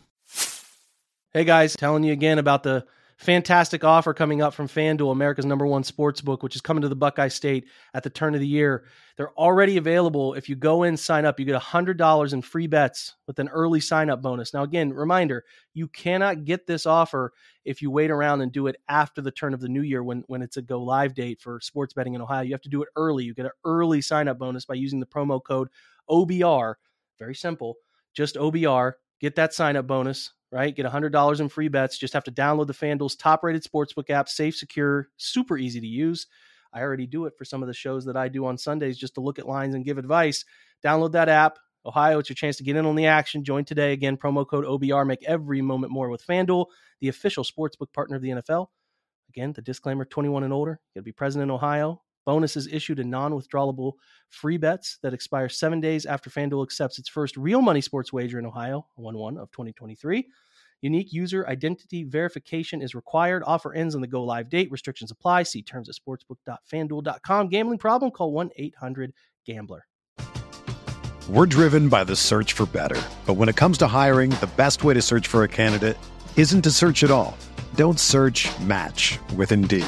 Hey 1.34 1.44
guys, 1.44 1.76
telling 1.76 2.06
you 2.06 2.14
again 2.14 2.40
about 2.40 2.64
the 2.64 2.86
fantastic 3.18 3.84
offer 3.84 4.14
coming 4.14 4.42
up 4.42 4.54
from 4.54 4.68
FanDuel, 4.68 5.12
America's 5.12 5.46
number 5.46 5.66
one 5.66 5.84
sports 5.84 6.20
book, 6.20 6.44
which 6.44 6.56
is 6.56 6.62
coming 6.62 6.82
to 6.82 6.90
the 6.90 6.96
Buckeye 6.96 7.30
State 7.30 7.66
at 7.94 8.04
the 8.04 8.10
turn 8.10 8.34
of 8.34 8.42
the 8.42 8.48
year. 8.48 8.86
They're 9.16 9.34
already 9.34 9.78
available. 9.78 10.34
If 10.34 10.50
you 10.50 10.56
go 10.56 10.84
in, 10.84 10.98
sign 10.98 11.26
up, 11.26 11.40
you 11.40 11.46
get 11.46 11.60
$100 11.60 12.34
in 12.34 12.42
free 12.42 12.68
bets 12.68 13.16
with 13.26 13.40
an 13.40 13.48
early 13.48 13.80
sign 13.80 14.10
up 14.10 14.22
bonus. 14.22 14.54
Now, 14.54 14.64
again, 14.64 14.92
reminder 14.92 15.46
you 15.74 15.88
cannot 15.88 16.44
get 16.44 16.68
this 16.68 16.86
offer 16.86 17.32
if 17.64 17.82
you 17.82 17.90
wait 17.90 18.12
around 18.12 18.42
and 18.42 18.52
do 18.52 18.68
it 18.68 18.76
after 18.90 19.22
the 19.22 19.32
turn 19.32 19.54
of 19.54 19.62
the 19.62 19.70
new 19.70 19.82
year 19.82 20.04
when, 20.04 20.24
when 20.28 20.42
it's 20.42 20.58
a 20.58 20.62
go 20.62 20.82
live 20.82 21.14
date 21.14 21.40
for 21.40 21.60
sports 21.62 21.94
betting 21.94 22.16
in 22.16 22.22
Ohio. 22.22 22.42
You 22.42 22.54
have 22.54 22.62
to 22.62 22.70
do 22.70 22.82
it 22.82 22.90
early. 22.98 23.24
You 23.24 23.34
get 23.34 23.46
an 23.46 23.52
early 23.64 24.02
sign 24.02 24.28
up 24.28 24.38
bonus 24.38 24.66
by 24.66 24.76
using 24.76 25.00
the 25.00 25.06
promo 25.06 25.42
code 25.42 25.70
OBR. 26.10 26.76
Very 27.18 27.36
simple. 27.36 27.76
Just 28.14 28.36
OBR. 28.36 28.94
Get 29.22 29.36
that 29.36 29.54
sign 29.54 29.78
up 29.78 29.88
bonus 29.88 30.34
right? 30.56 30.74
Get 30.74 30.86
$100 30.86 31.40
in 31.42 31.50
free 31.50 31.68
bets. 31.68 31.98
Just 31.98 32.14
have 32.14 32.24
to 32.24 32.32
download 32.32 32.68
the 32.68 32.74
FanDuel's 32.74 33.18
top 33.18 33.44
rated 33.44 33.62
sportsbook 33.62 34.10
app, 34.10 34.30
safe, 34.30 34.56
secure, 34.56 35.10
super 35.18 35.58
easy 35.58 35.82
to 35.82 35.86
use. 35.86 36.28
I 36.74 36.80
already 36.80 37.08
do 37.08 37.26
it 37.26 37.34
for 37.38 37.44
some 37.44 37.62
of 37.62 37.68
the 37.68 37.74
shows 37.74 38.06
that 38.06 38.16
I 38.16 38.30
do 38.30 38.46
on 38.46 38.58
Sundays 38.58 38.98
just 38.98 39.16
to 39.16 39.22
look 39.22 39.38
at 39.38 39.50
lines 39.50 39.76
and 39.76 39.84
give 39.84 39.98
advice. 39.98 40.46
Download 40.82 41.12
that 41.12 41.28
app. 41.28 41.60
Ohio, 41.86 42.20
it's 42.20 42.30
your 42.30 42.36
chance 42.36 42.56
to 42.56 42.64
get 42.64 42.78
in 42.78 42.86
on 42.86 42.96
the 42.96 43.06
action. 43.06 43.44
Join 43.44 43.66
today. 43.66 43.92
Again, 43.92 44.16
promo 44.16 44.48
code 44.48 44.64
OBR. 44.64 45.06
Make 45.06 45.26
every 45.26 45.62
moment 45.62 45.92
more 45.92 46.10
with 46.10 46.26
FanDuel, 46.26 46.68
the 47.02 47.10
official 47.10 47.44
sportsbook 47.44 47.92
partner 47.94 48.16
of 48.16 48.22
the 48.22 48.30
NFL. 48.30 48.68
Again, 49.28 49.52
the 49.52 49.62
disclaimer 49.62 50.06
21 50.06 50.46
and 50.46 50.54
older. 50.54 50.72
You 50.72 51.00
got 51.00 51.02
to 51.02 51.06
be 51.06 51.12
present 51.12 51.44
in 51.44 51.52
Ohio. 51.52 52.02
Bonuses 52.26 52.68
issued 52.68 53.00
in 53.00 53.10
non 53.10 53.34
withdrawable 53.34 53.94
free 54.30 54.58
bets 54.58 54.98
that 55.04 55.14
expire 55.14 55.50
seven 55.50 55.80
days 55.80 56.06
after 56.06 56.30
FanDuel 56.30 56.64
accepts 56.64 57.00
its 57.00 57.10
first 57.10 57.38
real 57.38 57.62
money 57.62 57.82
sports 57.82 58.12
wager 58.12 58.40
in 58.40 58.46
Ohio, 58.46 58.88
1 58.96 59.18
1 59.18 59.38
of 59.38 59.52
2023. 59.52 60.28
Unique 60.82 61.14
user 61.14 61.48
identity 61.48 62.04
verification 62.04 62.82
is 62.82 62.94
required. 62.94 63.44
Offer 63.46 63.74
ends 63.74 63.96
on 63.96 64.02
the 64.02 64.08
go 64.08 64.24
live 64.24 64.50
date. 64.50 64.70
Restrictions 64.72 65.10
apply. 65.12 65.44
See 65.44 65.64
terms 65.64 65.90
at 65.90 65.96
sportsbook.fanduel.com. 65.96 67.50
Gambling 67.50 67.80
problem? 67.80 68.12
Call 68.12 68.32
1 68.32 68.52
800 68.56 69.14
Gambler. 69.46 69.88
We're 71.28 71.48
driven 71.48 71.90
by 71.90 72.04
the 72.04 72.16
search 72.16 72.54
for 72.54 72.68
better. 72.68 73.02
But 73.26 73.34
when 73.34 73.50
it 73.50 73.56
comes 73.56 73.80
to 73.80 73.88
hiring, 73.88 74.30
the 74.32 74.50
best 74.56 74.84
way 74.84 74.94
to 74.94 75.02
search 75.02 75.28
for 75.28 75.44
a 75.44 75.48
candidate 75.48 75.98
isn't 76.38 76.62
to 76.62 76.72
search 76.72 77.04
at 77.04 77.10
all. 77.10 77.36
Don't 77.74 78.00
search 78.00 78.48
match 78.60 79.18
with 79.36 79.52
Indeed. 79.52 79.88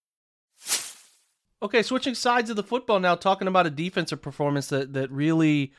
Okay, 1.63 1.83
switching 1.83 2.15
sides 2.15 2.49
of 2.49 2.55
the 2.55 2.63
football 2.63 2.99
now, 2.99 3.13
talking 3.13 3.47
about 3.47 3.67
a 3.67 3.69
defensive 3.69 4.21
performance 4.21 4.67
that 4.69 4.93
that 4.93 5.11
really 5.11 5.73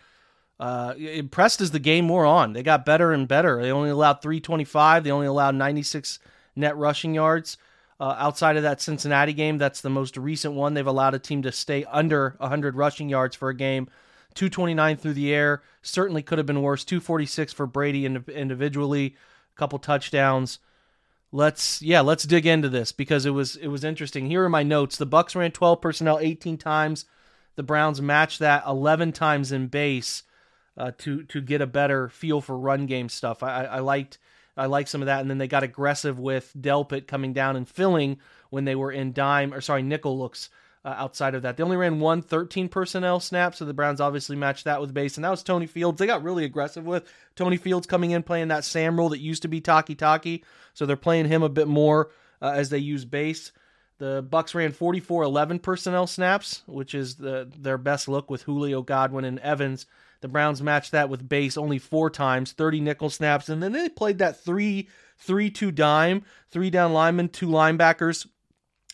uh, 0.60 0.94
impressed 0.96 1.60
as 1.60 1.72
the 1.72 1.80
game 1.80 2.08
wore 2.08 2.24
on. 2.24 2.52
They 2.52 2.62
got 2.62 2.86
better 2.86 3.12
and 3.12 3.26
better. 3.26 3.60
They 3.60 3.72
only 3.72 3.90
allowed 3.90 4.22
325. 4.22 5.02
They 5.02 5.10
only 5.10 5.26
allowed 5.26 5.56
96 5.56 6.20
net 6.54 6.76
rushing 6.76 7.14
yards. 7.14 7.56
Uh, 7.98 8.14
outside 8.18 8.56
of 8.56 8.62
that 8.62 8.80
Cincinnati 8.80 9.32
game, 9.32 9.58
that's 9.58 9.80
the 9.80 9.90
most 9.90 10.16
recent 10.16 10.54
one. 10.54 10.74
They've 10.74 10.86
allowed 10.86 11.14
a 11.14 11.18
team 11.18 11.42
to 11.42 11.52
stay 11.52 11.84
under 11.84 12.36
100 12.38 12.76
rushing 12.76 13.08
yards 13.08 13.34
for 13.34 13.48
a 13.48 13.54
game. 13.54 13.88
229 14.34 14.96
through 14.96 15.12
the 15.14 15.34
air 15.34 15.62
certainly 15.82 16.22
could 16.22 16.38
have 16.38 16.46
been 16.46 16.62
worse. 16.62 16.84
246 16.84 17.52
for 17.52 17.66
Brady 17.66 18.06
individually, 18.06 19.16
a 19.54 19.58
couple 19.58 19.78
touchdowns 19.78 20.58
let's 21.32 21.80
yeah 21.82 22.02
let's 22.02 22.24
dig 22.24 22.46
into 22.46 22.68
this 22.68 22.92
because 22.92 23.26
it 23.26 23.30
was 23.30 23.56
it 23.56 23.68
was 23.68 23.82
interesting. 23.82 24.26
Here 24.26 24.44
are 24.44 24.50
my 24.50 24.62
notes. 24.62 24.96
The 24.96 25.06
Bucs 25.06 25.34
ran 25.34 25.50
12 25.50 25.80
personnel 25.80 26.18
18 26.20 26.58
times. 26.58 27.06
The 27.56 27.62
browns 27.62 28.00
matched 28.00 28.38
that 28.38 28.64
11 28.66 29.12
times 29.12 29.50
in 29.50 29.66
base 29.66 30.22
uh, 30.76 30.92
to 30.98 31.24
to 31.24 31.40
get 31.40 31.60
a 31.60 31.66
better 31.66 32.08
feel 32.08 32.40
for 32.40 32.56
run 32.56 32.86
game 32.86 33.08
stuff. 33.08 33.42
I, 33.42 33.64
I 33.64 33.78
liked 33.80 34.18
i 34.56 34.66
liked 34.66 34.90
some 34.90 35.02
of 35.02 35.06
that. 35.06 35.20
And 35.20 35.30
then 35.30 35.38
they 35.38 35.48
got 35.48 35.62
aggressive 35.62 36.18
with 36.18 36.52
delpit 36.58 37.06
coming 37.06 37.32
down 37.32 37.56
and 37.56 37.68
filling 37.68 38.18
when 38.50 38.64
they 38.64 38.74
were 38.74 38.92
in 38.92 39.12
dime 39.12 39.54
or 39.54 39.60
sorry 39.60 39.82
nickel 39.82 40.18
looks 40.18 40.50
uh, 40.84 40.94
outside 40.96 41.34
of 41.34 41.42
that. 41.42 41.56
They 41.56 41.62
only 41.62 41.76
ran 41.76 42.00
one 42.00 42.22
13 42.22 42.68
personnel 42.68 43.20
snap, 43.20 43.54
so 43.54 43.64
the 43.64 43.74
Browns 43.74 44.00
obviously 44.00 44.36
matched 44.36 44.64
that 44.64 44.80
with 44.80 44.94
base, 44.94 45.16
and 45.16 45.24
that 45.24 45.30
was 45.30 45.42
Tony 45.42 45.66
Fields. 45.66 45.98
They 45.98 46.06
got 46.06 46.22
really 46.22 46.44
aggressive 46.44 46.84
with 46.84 47.04
Tony 47.36 47.56
Fields 47.56 47.86
coming 47.86 48.10
in 48.10 48.22
playing 48.22 48.48
that 48.48 48.64
Sam 48.64 48.96
role 48.96 49.10
that 49.10 49.20
used 49.20 49.42
to 49.42 49.48
be 49.48 49.60
Takitaki, 49.60 50.42
so 50.74 50.86
they're 50.86 50.96
playing 50.96 51.26
him 51.26 51.42
a 51.42 51.48
bit 51.48 51.68
more 51.68 52.10
uh, 52.40 52.52
as 52.54 52.70
they 52.70 52.78
use 52.78 53.04
base. 53.04 53.52
The 53.98 54.26
Bucs 54.28 54.54
ran 54.54 54.72
44-11 54.72 55.62
personnel 55.62 56.08
snaps, 56.08 56.62
which 56.66 56.94
is 56.94 57.14
the, 57.16 57.48
their 57.56 57.78
best 57.78 58.08
look 58.08 58.30
with 58.30 58.42
Julio 58.42 58.82
Godwin 58.82 59.24
and 59.24 59.38
Evans. 59.38 59.86
The 60.22 60.28
Browns 60.28 60.62
matched 60.62 60.92
that 60.92 61.08
with 61.08 61.28
base 61.28 61.56
only 61.56 61.78
four 61.78 62.10
times, 62.10 62.52
30 62.52 62.80
nickel 62.80 63.10
snaps, 63.10 63.48
and 63.48 63.62
then 63.62 63.72
they 63.72 63.88
played 63.88 64.18
that 64.18 64.42
three 64.42 64.88
three 65.18 65.50
two 65.50 65.70
dime, 65.70 66.24
three 66.50 66.70
down 66.70 66.92
linemen, 66.92 67.28
two 67.28 67.46
linebackers, 67.46 68.26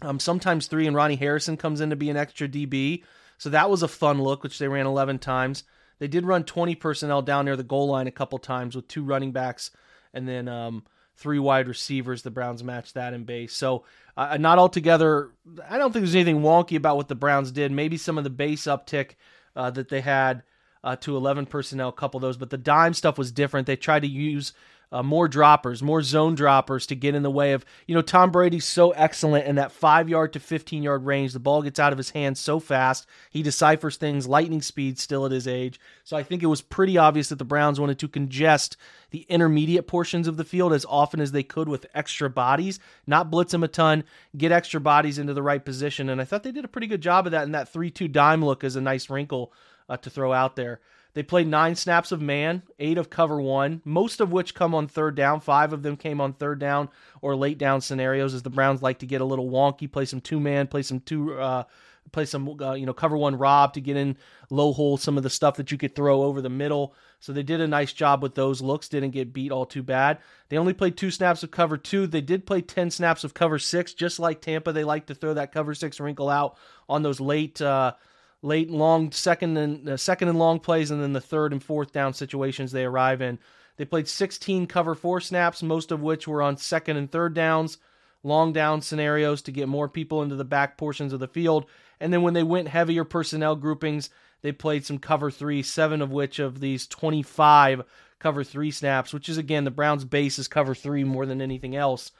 um, 0.02 0.20
sometimes 0.20 0.66
three, 0.66 0.87
and 0.87 0.94
Ronnie 0.94 1.16
Harrison 1.16 1.56
comes 1.56 1.80
in 1.80 1.90
to 1.90 1.96
be 1.96 2.11
an 2.11 2.16
extra 2.16 2.48
DB. 2.48 3.02
So 3.38 3.50
that 3.50 3.70
was 3.70 3.82
a 3.82 3.88
fun 3.88 4.20
look, 4.22 4.42
which 4.42 4.58
they 4.58 4.68
ran 4.68 4.87
11 4.87 5.18
times. 5.18 5.64
They 5.98 6.08
did 6.08 6.24
run 6.24 6.44
20 6.44 6.74
personnel 6.76 7.22
down 7.22 7.44
near 7.44 7.56
the 7.56 7.62
goal 7.62 7.88
line 7.88 8.06
a 8.06 8.12
couple 8.12 8.38
times 8.38 8.76
with 8.76 8.88
two 8.88 9.02
running 9.02 9.32
backs 9.32 9.70
and 10.14 10.28
then 10.28 10.48
um, 10.48 10.84
three 11.16 11.38
wide 11.38 11.68
receivers. 11.68 12.22
The 12.22 12.30
Browns 12.30 12.62
matched 12.62 12.94
that 12.94 13.14
in 13.14 13.24
base. 13.24 13.52
So 13.52 13.84
uh, 14.16 14.37
not 14.37 14.58
altogether, 14.58 15.30
I 15.68 15.78
don't 15.78 15.92
think 15.92 16.04
there's 16.04 16.14
anything 16.14 16.42
wonky 16.42 16.76
about 16.76 16.96
what 16.96 17.08
the 17.08 17.14
Browns 17.14 17.50
did. 17.50 17.72
Maybe 17.72 17.96
some 17.96 18.18
of 18.18 18.24
the 18.24 18.30
base 18.30 18.64
uptick 18.64 19.12
uh, 19.56 19.70
that 19.70 19.88
they 19.88 20.00
had 20.00 20.44
uh, 20.84 20.96
to 20.96 21.16
11 21.16 21.46
personnel, 21.46 21.90
couple 21.90 22.20
those, 22.20 22.37
but 22.37 22.50
the 22.50 22.58
dime 22.58 22.94
stuff 22.94 23.18
was 23.18 23.32
different. 23.32 23.66
They 23.66 23.76
tried 23.76 24.02
to 24.02 24.08
use 24.08 24.52
uh, 24.90 25.03
more 25.03 25.29
droppers, 25.29 25.83
more 25.83 26.03
zone 26.03 26.35
droppers 26.35 26.87
to 26.87 26.94
get 26.94 27.14
in 27.14 27.22
the 27.22 27.31
way 27.31 27.53
of, 27.53 27.64
you 27.87 27.94
know, 27.94 28.03
Tom 28.03 28.31
Brady's 28.31 28.64
so 28.64 28.90
excellent 28.92 29.46
in 29.46 29.57
that 29.57 29.72
five 29.72 30.09
yard 30.09 30.33
to 30.33 30.40
15 30.40 30.83
yard 30.83 31.05
range. 31.05 31.33
The 31.33 31.40
ball 31.40 31.62
gets 31.62 31.79
out 31.79 31.92
of 31.92 31.98
his 31.98 32.11
hands 32.11 32.40
so 32.40 32.59
fast. 32.59 33.07
He 33.31 33.42
deciphers 33.42 33.96
things 33.96 34.27
lightning 34.27 34.62
speed 34.62 34.98
still 34.98 35.27
at 35.27 35.33
his 35.33 35.46
age. 35.46 35.79
So 36.05 36.16
I 36.16 36.22
think 36.22 36.42
it 36.42 36.46
was 36.46 36.62
pretty 36.62 36.96
obvious 36.96 37.29
that 37.29 37.38
the 37.38 37.44
Browns 37.44 37.79
wanted 37.79 37.98
to 37.98 38.09
congest 38.09 38.77
the 39.11 39.27
intermediate 39.29 39.87
portions 39.87 40.27
of 40.27 40.37
the 40.37 40.44
field 40.44 40.72
as 40.72 40.87
often 40.88 41.20
as 41.20 41.33
they 41.33 41.42
could 41.42 41.68
with 41.68 41.87
extra 41.94 42.31
bodies, 42.31 42.81
not 43.07 43.31
blitz 43.31 43.53
them 43.53 43.64
a 43.64 43.68
ton, 43.68 44.05
get 44.37 44.53
extra 44.53 44.81
bodies 44.81 45.18
into 45.18 45.35
the 45.35 45.42
right 45.42 45.64
position. 45.64 46.09
And 46.09 46.20
I 46.20 46.24
thought 46.24 46.42
they 46.42 46.53
did 46.53 46.64
a 46.64 46.68
pretty 46.68 46.87
good 46.87 47.03
job 47.03 47.27
of 47.27 47.33
that. 47.33 47.44
And 47.44 47.55
that 47.55 47.68
3 47.68 47.90
2 47.90 48.09
dime 48.09 48.44
look 48.44 48.64
is 48.64 48.77
a 48.77 48.81
nice 48.81 49.11
wrinkle 49.11 49.53
uh, 49.88 49.96
to 49.98 50.11
throw 50.11 50.33
out 50.33 50.57
there. 50.57 50.81
They 51.14 51.22
played 51.22 51.48
nine 51.48 51.74
snaps 51.74 52.12
of 52.12 52.20
man, 52.20 52.62
eight 52.78 52.98
of 52.98 53.10
cover 53.10 53.40
one, 53.40 53.82
most 53.84 54.20
of 54.20 54.30
which 54.30 54.54
come 54.54 54.74
on 54.74 54.86
third 54.86 55.16
down. 55.16 55.40
Five 55.40 55.72
of 55.72 55.82
them 55.82 55.96
came 55.96 56.20
on 56.20 56.34
third 56.34 56.58
down 56.58 56.90
or 57.20 57.34
late 57.34 57.58
down 57.58 57.80
scenarios, 57.80 58.34
as 58.34 58.42
the 58.42 58.50
Browns 58.50 58.82
like 58.82 58.98
to 59.00 59.06
get 59.06 59.20
a 59.20 59.24
little 59.24 59.50
wonky, 59.50 59.90
play 59.90 60.04
some 60.04 60.20
two 60.20 60.38
man, 60.38 60.66
play 60.66 60.82
some 60.82 61.00
two, 61.00 61.38
uh, 61.40 61.64
play 62.12 62.24
some 62.24 62.60
uh, 62.60 62.74
you 62.74 62.86
know 62.86 62.92
cover 62.92 63.16
one 63.16 63.36
rob 63.36 63.74
to 63.74 63.80
get 63.80 63.96
in 63.96 64.16
low 64.50 64.72
hole 64.72 64.96
some 64.96 65.16
of 65.16 65.22
the 65.22 65.30
stuff 65.30 65.56
that 65.56 65.70
you 65.70 65.78
could 65.78 65.94
throw 65.94 66.22
over 66.22 66.40
the 66.40 66.48
middle. 66.48 66.94
So 67.20 67.32
they 67.32 67.42
did 67.42 67.60
a 67.60 67.66
nice 67.66 67.92
job 67.92 68.22
with 68.22 68.34
those 68.34 68.62
looks. 68.62 68.88
Didn't 68.88 69.10
get 69.10 69.32
beat 69.32 69.50
all 69.50 69.66
too 69.66 69.82
bad. 69.82 70.18
They 70.48 70.56
only 70.56 70.72
played 70.72 70.96
two 70.96 71.10
snaps 71.10 71.42
of 71.42 71.50
cover 71.50 71.76
two. 71.76 72.06
They 72.06 72.20
did 72.20 72.46
play 72.46 72.60
ten 72.60 72.90
snaps 72.90 73.24
of 73.24 73.34
cover 73.34 73.58
six, 73.58 73.92
just 73.92 74.20
like 74.20 74.40
Tampa. 74.40 74.72
They 74.72 74.84
like 74.84 75.06
to 75.06 75.14
throw 75.14 75.34
that 75.34 75.52
cover 75.52 75.74
six 75.74 75.98
wrinkle 76.00 76.28
out 76.28 76.56
on 76.88 77.02
those 77.02 77.20
late. 77.20 77.60
Uh, 77.60 77.94
late 78.42 78.68
and 78.68 78.79
long 78.79 79.12
second 79.12 79.57
and 79.57 79.88
uh, 79.88 79.96
second 79.96 80.29
and 80.29 80.38
long 80.38 80.61
plays, 80.61 80.90
and 80.90 81.03
then 81.03 81.12
the 81.12 81.20
third 81.20 81.53
and 81.53 81.62
fourth 81.62 81.92
down 81.92 82.14
situations 82.14 82.72
they 82.72 82.85
arrive 82.85 83.20
in. 83.20 83.38
They 83.77 83.85
played 83.85 84.09
16 84.09 84.66
cover 84.66 84.94
four 84.94 85.20
snaps, 85.20 85.62
most 85.62 85.92
of 85.92 86.01
which 86.01 86.27
were 86.27 86.42
on 86.42 86.57
second 86.57 86.96
and 86.96 87.11
third 87.11 87.35
downs, 87.35 87.79
long 88.22 88.53
down 88.53 88.83
scenarios 88.83 89.40
to 89.42 89.53
get 89.53 89.68
more 89.68 89.88
people 89.88 90.22
into 90.22 90.35
the 90.35 90.44
back 90.44 90.77
portions 90.77 91.12
of 91.12 91.20
the 91.20 91.29
field. 91.29 91.66
And 92.01 92.12
then 92.12 92.22
when 92.22 92.35
they 92.35 92.42
went 92.42 92.68
heavier 92.68 93.05
personnel 93.05 93.57
groupings, 93.57 94.11
they 94.42 94.53
played 94.53 94.85
some 94.85 94.98
cover 94.98 95.31
three, 95.31 95.62
seven 95.62 96.03
of 96.03 96.11
which 96.11 96.38
of 96.38 96.61
these 96.61 96.87
25 96.87 97.83
cover 98.18 98.42
three 98.42 98.70
snaps, 98.70 99.12
which 99.12 99.29
is 99.29 99.38
again 99.38 99.64
the 99.64 99.70
Browns' 99.70 100.05
base 100.05 100.38
is 100.38 100.48
cover 100.48 100.74
three 100.74 101.05
more 101.05 101.27
than 101.27 101.40
anything 101.40 101.77
else. 101.77 102.11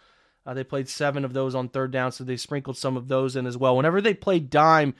Uh, 0.47 0.55
they 0.55 0.65
played 0.65 0.89
seven 0.89 1.25
of 1.25 1.33
those 1.33 1.55
on 1.55 1.69
third 1.69 1.91
down, 1.91 2.11
so 2.11 2.25
they 2.25 2.37
sprinkled 2.37 2.77
some 2.77 2.97
of 2.97 3.09
those 3.09 3.37
in 3.37 3.47
as 3.47 3.57
well. 3.57 3.77
Whenever 3.77 4.01
they 4.01 4.15
played 4.15 4.49
dime, 4.49 4.95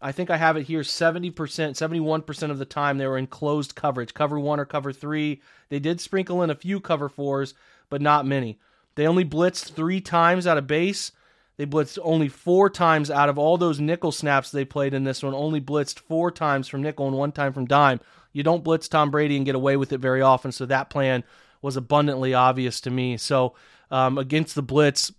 I 0.00 0.12
think 0.12 0.30
I 0.30 0.36
have 0.36 0.56
it 0.56 0.64
here 0.64 0.82
70%, 0.82 1.32
71% 1.32 2.50
of 2.50 2.58
the 2.58 2.64
time 2.64 2.98
they 2.98 3.06
were 3.06 3.18
in 3.18 3.26
closed 3.26 3.74
coverage, 3.74 4.14
cover 4.14 4.38
one 4.38 4.60
or 4.60 4.64
cover 4.64 4.92
three. 4.92 5.42
They 5.70 5.80
did 5.80 6.00
sprinkle 6.00 6.42
in 6.42 6.50
a 6.50 6.54
few 6.54 6.80
cover 6.80 7.08
fours, 7.08 7.54
but 7.90 8.00
not 8.00 8.26
many. 8.26 8.58
They 8.94 9.06
only 9.06 9.24
blitzed 9.24 9.72
three 9.72 10.00
times 10.00 10.46
out 10.46 10.58
of 10.58 10.66
base. 10.66 11.12
They 11.56 11.66
blitzed 11.66 11.98
only 12.02 12.28
four 12.28 12.70
times 12.70 13.10
out 13.10 13.28
of 13.28 13.38
all 13.38 13.58
those 13.58 13.80
nickel 13.80 14.12
snaps 14.12 14.50
they 14.50 14.64
played 14.64 14.94
in 14.94 15.02
this 15.02 15.22
one, 15.22 15.34
only 15.34 15.60
blitzed 15.60 15.98
four 15.98 16.30
times 16.30 16.68
from 16.68 16.82
nickel 16.82 17.08
and 17.08 17.16
one 17.16 17.32
time 17.32 17.52
from 17.52 17.66
dime. 17.66 18.00
You 18.32 18.44
don't 18.44 18.62
blitz 18.62 18.86
Tom 18.86 19.10
Brady 19.10 19.36
and 19.36 19.46
get 19.46 19.56
away 19.56 19.76
with 19.76 19.92
it 19.92 19.98
very 19.98 20.22
often, 20.22 20.52
so 20.52 20.66
that 20.66 20.90
plan 20.90 21.24
was 21.60 21.76
abundantly 21.76 22.34
obvious 22.34 22.80
to 22.82 22.90
me. 22.90 23.16
So 23.16 23.54
um, 23.90 24.18
against 24.18 24.54
the 24.54 24.62
blitz 24.62 25.12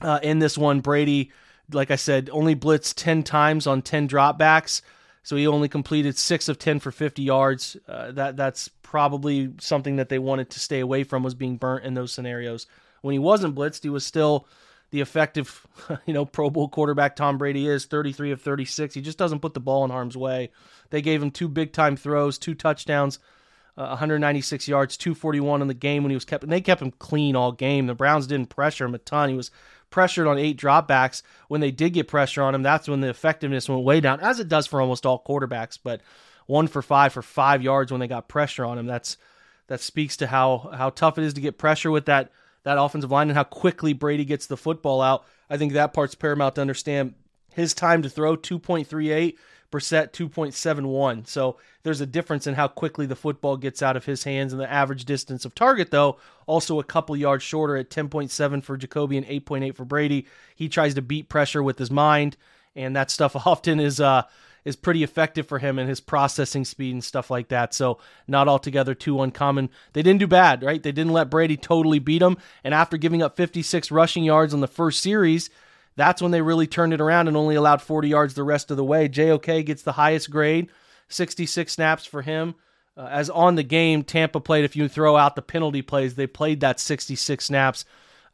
uh, 0.00 0.20
in 0.22 0.38
this 0.38 0.56
one, 0.56 0.80
Brady 0.80 1.30
like 1.72 1.90
I 1.90 1.96
said, 1.96 2.30
only 2.32 2.54
blitzed 2.54 2.94
10 2.96 3.22
times 3.22 3.66
on 3.66 3.82
10 3.82 4.08
dropbacks. 4.08 4.82
So 5.22 5.36
he 5.36 5.46
only 5.46 5.68
completed 5.68 6.18
six 6.18 6.48
of 6.48 6.58
10 6.58 6.80
for 6.80 6.90
50 6.92 7.22
yards. 7.22 7.76
Uh, 7.88 8.12
that 8.12 8.36
That's 8.36 8.68
probably 8.82 9.52
something 9.58 9.96
that 9.96 10.08
they 10.08 10.18
wanted 10.18 10.50
to 10.50 10.60
stay 10.60 10.80
away 10.80 11.02
from 11.02 11.22
was 11.22 11.34
being 11.34 11.56
burnt 11.56 11.84
in 11.84 11.94
those 11.94 12.12
scenarios. 12.12 12.66
When 13.00 13.12
he 13.12 13.18
wasn't 13.18 13.54
blitzed, 13.54 13.82
he 13.82 13.88
was 13.88 14.04
still 14.04 14.46
the 14.90 15.00
effective, 15.00 15.66
you 16.06 16.14
know, 16.14 16.24
Pro 16.24 16.50
Bowl 16.50 16.68
quarterback 16.68 17.16
Tom 17.16 17.38
Brady 17.38 17.66
is 17.66 17.86
33 17.86 18.32
of 18.32 18.42
36. 18.42 18.94
He 18.94 19.00
just 19.00 19.18
doesn't 19.18 19.40
put 19.40 19.54
the 19.54 19.60
ball 19.60 19.84
in 19.84 19.90
harm's 19.90 20.16
way. 20.16 20.50
They 20.90 21.02
gave 21.02 21.22
him 21.22 21.30
two 21.30 21.48
big 21.48 21.72
time 21.72 21.96
throws, 21.96 22.38
two 22.38 22.54
touchdowns, 22.54 23.18
uh, 23.76 23.88
196 23.88 24.68
yards, 24.68 24.96
241 24.96 25.62
in 25.62 25.68
the 25.68 25.74
game 25.74 26.02
when 26.02 26.10
he 26.10 26.16
was 26.16 26.24
kept, 26.24 26.44
and 26.44 26.52
they 26.52 26.60
kept 26.60 26.82
him 26.82 26.92
clean 26.92 27.34
all 27.34 27.52
game. 27.52 27.86
The 27.86 27.94
Browns 27.94 28.26
didn't 28.26 28.48
pressure 28.48 28.84
him 28.84 28.94
a 28.94 28.98
ton. 28.98 29.30
He 29.30 29.34
was 29.34 29.50
pressured 29.90 30.26
on 30.26 30.38
eight 30.38 30.58
dropbacks. 30.58 31.22
When 31.48 31.60
they 31.60 31.70
did 31.70 31.92
get 31.92 32.08
pressure 32.08 32.42
on 32.42 32.54
him, 32.54 32.62
that's 32.62 32.88
when 32.88 33.00
the 33.00 33.08
effectiveness 33.08 33.68
went 33.68 33.82
way 33.84 34.00
down, 34.00 34.20
as 34.20 34.40
it 34.40 34.48
does 34.48 34.66
for 34.66 34.80
almost 34.80 35.06
all 35.06 35.22
quarterbacks. 35.26 35.78
But 35.82 36.00
one 36.46 36.66
for 36.66 36.82
five 36.82 37.12
for 37.12 37.22
five 37.22 37.62
yards 37.62 37.90
when 37.90 38.00
they 38.00 38.08
got 38.08 38.28
pressure 38.28 38.64
on 38.64 38.78
him. 38.78 38.86
That's 38.86 39.16
that 39.66 39.80
speaks 39.80 40.16
to 40.18 40.26
how 40.26 40.70
how 40.74 40.90
tough 40.90 41.18
it 41.18 41.24
is 41.24 41.34
to 41.34 41.40
get 41.40 41.58
pressure 41.58 41.90
with 41.90 42.06
that 42.06 42.30
that 42.64 42.78
offensive 42.78 43.10
line 43.10 43.28
and 43.28 43.36
how 43.36 43.44
quickly 43.44 43.92
Brady 43.92 44.24
gets 44.24 44.46
the 44.46 44.56
football 44.56 45.00
out. 45.00 45.24
I 45.48 45.56
think 45.56 45.72
that 45.72 45.92
part's 45.92 46.14
paramount 46.14 46.56
to 46.56 46.60
understand. 46.60 47.14
His 47.52 47.72
time 47.72 48.02
to 48.02 48.10
throw 48.10 48.36
2.38, 48.36 49.36
Brissett 49.74 50.12
2.71. 50.12 51.26
So 51.26 51.56
there's 51.82 52.00
a 52.00 52.06
difference 52.06 52.46
in 52.46 52.54
how 52.54 52.68
quickly 52.68 53.06
the 53.06 53.16
football 53.16 53.56
gets 53.56 53.82
out 53.82 53.96
of 53.96 54.04
his 54.04 54.22
hands 54.22 54.52
and 54.52 54.62
the 54.62 54.70
average 54.70 55.04
distance 55.04 55.44
of 55.44 55.52
target, 55.52 55.90
though, 55.90 56.16
also 56.46 56.78
a 56.78 56.84
couple 56.84 57.16
yards 57.16 57.42
shorter 57.42 57.76
at 57.76 57.90
10.7 57.90 58.62
for 58.62 58.76
Jacoby 58.76 59.16
and 59.16 59.26
8.8 59.26 59.74
for 59.74 59.84
Brady. 59.84 60.26
He 60.54 60.68
tries 60.68 60.94
to 60.94 61.02
beat 61.02 61.28
pressure 61.28 61.60
with 61.60 61.80
his 61.80 61.90
mind, 61.90 62.36
and 62.76 62.94
that 62.94 63.10
stuff 63.10 63.34
often 63.46 63.80
is 63.80 63.98
uh 63.98 64.22
is 64.64 64.76
pretty 64.76 65.02
effective 65.02 65.46
for 65.46 65.58
him 65.58 65.78
and 65.78 65.88
his 65.88 66.00
processing 66.00 66.64
speed 66.64 66.94
and 66.94 67.04
stuff 67.04 67.30
like 67.30 67.48
that. 67.48 67.74
So 67.74 67.98
not 68.26 68.48
altogether 68.48 68.94
too 68.94 69.20
uncommon. 69.20 69.68
They 69.92 70.02
didn't 70.02 70.20
do 70.20 70.26
bad, 70.26 70.62
right? 70.62 70.82
They 70.82 70.92
didn't 70.92 71.12
let 71.12 71.28
Brady 71.28 71.58
totally 71.58 71.98
beat 71.98 72.22
him. 72.22 72.38
And 72.62 72.72
after 72.72 72.96
giving 72.96 73.22
up 73.22 73.36
56 73.36 73.90
rushing 73.90 74.24
yards 74.24 74.54
on 74.54 74.60
the 74.60 74.66
first 74.66 75.02
series, 75.02 75.50
that's 75.96 76.20
when 76.20 76.30
they 76.30 76.42
really 76.42 76.66
turned 76.66 76.92
it 76.92 77.00
around 77.00 77.28
and 77.28 77.36
only 77.36 77.54
allowed 77.54 77.82
40 77.82 78.08
yards 78.08 78.34
the 78.34 78.42
rest 78.42 78.70
of 78.70 78.76
the 78.76 78.84
way. 78.84 79.08
JOK 79.08 79.64
gets 79.64 79.82
the 79.82 79.92
highest 79.92 80.30
grade, 80.30 80.70
66 81.08 81.72
snaps 81.72 82.04
for 82.06 82.22
him. 82.22 82.54
Uh, 82.96 83.08
as 83.10 83.28
on 83.30 83.56
the 83.56 83.62
game, 83.62 84.02
Tampa 84.02 84.40
played, 84.40 84.64
if 84.64 84.76
you 84.76 84.88
throw 84.88 85.16
out 85.16 85.34
the 85.34 85.42
penalty 85.42 85.82
plays, 85.82 86.14
they 86.14 86.26
played 86.26 86.60
that 86.60 86.78
66 86.78 87.44
snaps. 87.44 87.84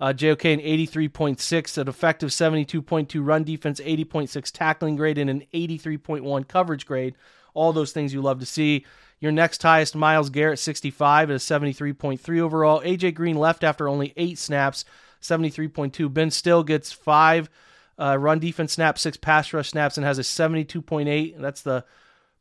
Uh, 0.00 0.12
JOK 0.12 0.44
an 0.46 0.60
83.6, 0.60 1.78
an 1.78 1.88
effective 1.88 2.30
72.2 2.30 3.24
run 3.24 3.44
defense, 3.44 3.80
80.6 3.80 4.50
tackling 4.50 4.96
grade, 4.96 5.18
and 5.18 5.28
an 5.28 5.44
83.1 5.52 6.48
coverage 6.48 6.86
grade. 6.86 7.14
All 7.52 7.72
those 7.72 7.92
things 7.92 8.14
you 8.14 8.22
love 8.22 8.40
to 8.40 8.46
see. 8.46 8.86
Your 9.20 9.32
next 9.32 9.62
highest, 9.62 9.94
Myles 9.94 10.30
Garrett, 10.30 10.58
65 10.58 11.30
at 11.30 11.36
a 11.36 11.38
73.3 11.38 12.40
overall. 12.40 12.80
AJ 12.80 13.14
Green 13.14 13.36
left 13.36 13.62
after 13.62 13.86
only 13.88 14.14
eight 14.16 14.38
snaps, 14.38 14.86
73.2. 15.22 16.12
Ben 16.12 16.30
Stille 16.30 16.62
gets 16.62 16.92
five 16.92 17.50
uh, 17.98 18.16
run 18.18 18.38
defense 18.38 18.72
snaps, 18.72 19.02
six 19.02 19.16
pass 19.16 19.52
rush 19.52 19.70
snaps, 19.70 19.96
and 19.96 20.06
has 20.06 20.18
a 20.18 20.22
72.8. 20.22 21.38
That's 21.38 21.62
the 21.62 21.84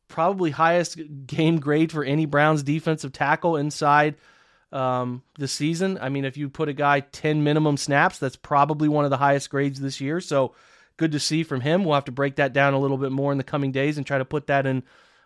probably 0.08 0.52
highest 0.52 1.00
game 1.28 1.60
grade 1.60 1.92
for 1.92 2.04
any 2.04 2.26
Browns 2.26 2.64
defensive 2.64 3.12
tackle 3.12 3.58
inside 3.58 4.16
um, 4.72 5.24
season. 5.46 5.98
I 6.02 6.10
mean, 6.10 6.26
if 6.26 6.38
you 6.38 6.50
put 6.50 6.70
a 6.70 6.74
guy 6.74 7.02
10 7.02 7.44
minimum 7.44 7.78
snaps, 7.78 8.20
that's 8.20 8.36
probably 8.36 8.88
one 8.88 9.06
of 9.06 9.12
the 9.12 9.18
highest 9.18 9.50
grades 9.50 9.80
this 9.80 10.02
year. 10.02 10.22
So 10.22 10.54
good 10.98 11.12
to 11.12 11.20
see 11.20 11.44
from 11.44 11.62
him. 11.62 11.84
We'll 11.84 11.96
have 11.96 12.06
to 12.06 12.12
break 12.12 12.36
that 12.36 12.54
down 12.54 12.74
a 12.74 12.80
little 12.80 12.98
bit 12.98 13.12
more 13.12 13.32
in 13.32 13.38
the 13.38 13.44
coming 13.44 13.72
days 13.72 13.98
and 13.98 14.06
try 14.06 14.18
to 14.18 14.26
put 14.26 14.48
that 14.48 14.66
in 14.66 14.84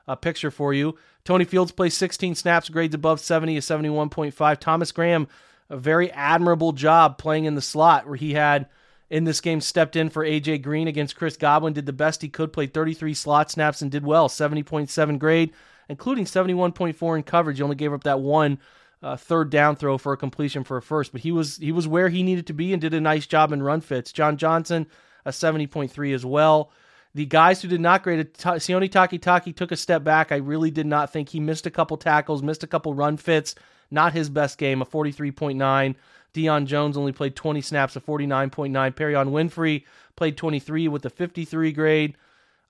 a 0.07 0.15
picture 0.15 0.51
for 0.51 0.73
you. 0.73 0.97
Tony 1.23 1.45
Fields 1.45 1.71
plays 1.71 1.95
16 1.95 2.35
snaps, 2.35 2.69
grades 2.69 2.95
above 2.95 3.19
70, 3.19 3.57
a 3.57 3.61
71.5. 3.61 4.59
Thomas 4.59 4.91
Graham, 4.91 5.27
a 5.73 5.77
very 5.77 6.11
admirable 6.11 6.71
job 6.71 7.17
playing 7.17 7.45
in 7.45 7.55
the 7.55 7.61
slot 7.61 8.07
where 8.07 8.15
he 8.15 8.35
had 8.35 8.67
in 9.09 9.23
this 9.23 9.41
game 9.41 9.59
stepped 9.59 9.95
in 9.95 10.07
for 10.07 10.23
AJ 10.23 10.61
Green 10.61 10.87
against 10.87 11.15
Chris 11.15 11.35
Godwin, 11.35 11.73
did 11.73 11.87
the 11.87 11.91
best 11.93 12.21
he 12.21 12.29
could, 12.29 12.53
played 12.53 12.75
33 12.75 13.15
slot 13.15 13.49
snaps 13.49 13.81
and 13.81 13.91
did 13.91 14.05
well, 14.05 14.29
70.7 14.29 15.17
grade, 15.17 15.51
including 15.89 16.25
71.4 16.25 17.17
in 17.17 17.23
coverage. 17.23 17.57
He 17.57 17.63
only 17.63 17.75
gave 17.75 17.91
up 17.91 18.03
that 18.03 18.19
one 18.19 18.59
uh, 19.01 19.17
third 19.17 19.49
down 19.49 19.75
throw 19.75 19.97
for 19.97 20.13
a 20.13 20.17
completion 20.17 20.63
for 20.63 20.77
a 20.77 20.81
first, 20.81 21.11
but 21.11 21.21
he 21.21 21.31
was 21.31 21.57
he 21.57 21.71
was 21.71 21.87
where 21.87 22.09
he 22.09 22.21
needed 22.21 22.47
to 22.47 22.53
be 22.53 22.71
and 22.71 22.79
did 22.79 22.93
a 22.93 23.01
nice 23.01 23.25
job 23.25 23.51
in 23.51 23.63
run 23.63 23.81
fits. 23.81 24.11
John 24.13 24.37
Johnson, 24.37 24.85
a 25.25 25.31
70.3 25.31 26.13
as 26.13 26.23
well. 26.23 26.71
The 27.15 27.25
guys 27.25 27.61
who 27.61 27.67
did 27.67 27.81
not 27.81 28.03
grade 28.03 28.19
it, 28.19 28.33
Sione 28.35 28.89
Takitaki 28.89 29.55
took 29.55 29.71
a 29.71 29.75
step 29.75 30.03
back. 30.03 30.31
I 30.31 30.37
really 30.37 30.71
did 30.71 30.87
not 30.87 31.11
think 31.11 31.29
he 31.29 31.39
missed 31.39 31.65
a 31.65 31.71
couple 31.71 31.97
tackles, 31.97 32.43
missed 32.43 32.63
a 32.63 32.67
couple 32.67 32.93
run 32.93 33.17
fits. 33.17 33.55
Not 33.93 34.13
his 34.13 34.29
best 34.29 34.57
game, 34.57 34.81
a 34.81 34.85
43.9. 34.85 35.95
Deion 36.33 36.65
Jones 36.65 36.97
only 36.97 37.11
played 37.11 37.35
20 37.35 37.61
snaps, 37.61 37.95
a 37.95 38.01
49.9. 38.01 38.71
Perrion 38.95 39.29
Winfrey 39.29 39.83
played 40.15 40.35
23 40.35 40.87
with 40.87 41.05
a 41.05 41.09
53 41.09 41.71
grade. 41.71 42.17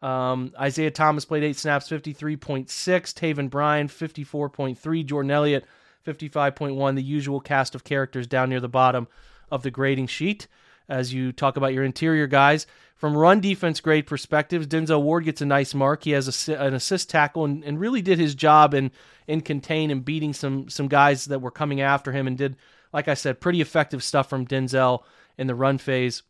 Um, 0.01 0.51
Isaiah 0.59 0.91
Thomas 0.91 1.23
played 1.23 1.43
eight 1.43 1.55
snaps, 1.55 1.89
53.6. 1.89 2.67
Taven 2.67 3.49
Bryan, 3.49 3.87
54.3. 3.87 5.05
Jordan 5.05 5.31
Elliott, 5.31 5.65
55.1, 6.05 6.95
the 6.95 7.01
usual 7.01 7.39
cast 7.39 7.73
of 7.73 7.85
characters 7.85 8.27
down 8.27 8.49
near 8.49 8.59
the 8.59 8.67
bottom 8.67 9.07
of 9.49 9.63
the 9.63 9.71
grading 9.71 10.07
sheet 10.07 10.47
as 10.89 11.13
you 11.13 11.31
talk 11.31 11.57
about 11.57 11.73
your 11.73 11.83
interior 11.83 12.27
guys. 12.27 12.67
From 12.95 13.17
run 13.17 13.41
defense 13.41 13.81
grade 13.81 14.07
perspectives, 14.07 14.67
Denzel 14.67 15.01
Ward 15.01 15.25
gets 15.25 15.41
a 15.41 15.45
nice 15.45 15.73
mark. 15.73 16.03
He 16.03 16.11
has 16.11 16.47
a, 16.47 16.53
an 16.55 16.73
assist 16.73 17.09
tackle 17.09 17.43
and, 17.43 17.63
and 17.63 17.79
really 17.79 18.01
did 18.01 18.17
his 18.17 18.35
job 18.35 18.73
in 18.73 18.91
in 19.27 19.41
contain 19.41 19.91
and 19.91 20.05
beating 20.05 20.33
some 20.33 20.69
some 20.69 20.87
guys 20.87 21.25
that 21.25 21.39
were 21.39 21.51
coming 21.51 21.81
after 21.81 22.11
him 22.11 22.27
and 22.27 22.37
did, 22.37 22.55
like 22.93 23.07
I 23.07 23.13
said, 23.13 23.41
pretty 23.41 23.61
effective 23.61 24.03
stuff 24.03 24.29
from 24.29 24.47
Denzel 24.47 25.03
in 25.37 25.47
the 25.47 25.55
run 25.55 25.77
phase. 25.77 26.23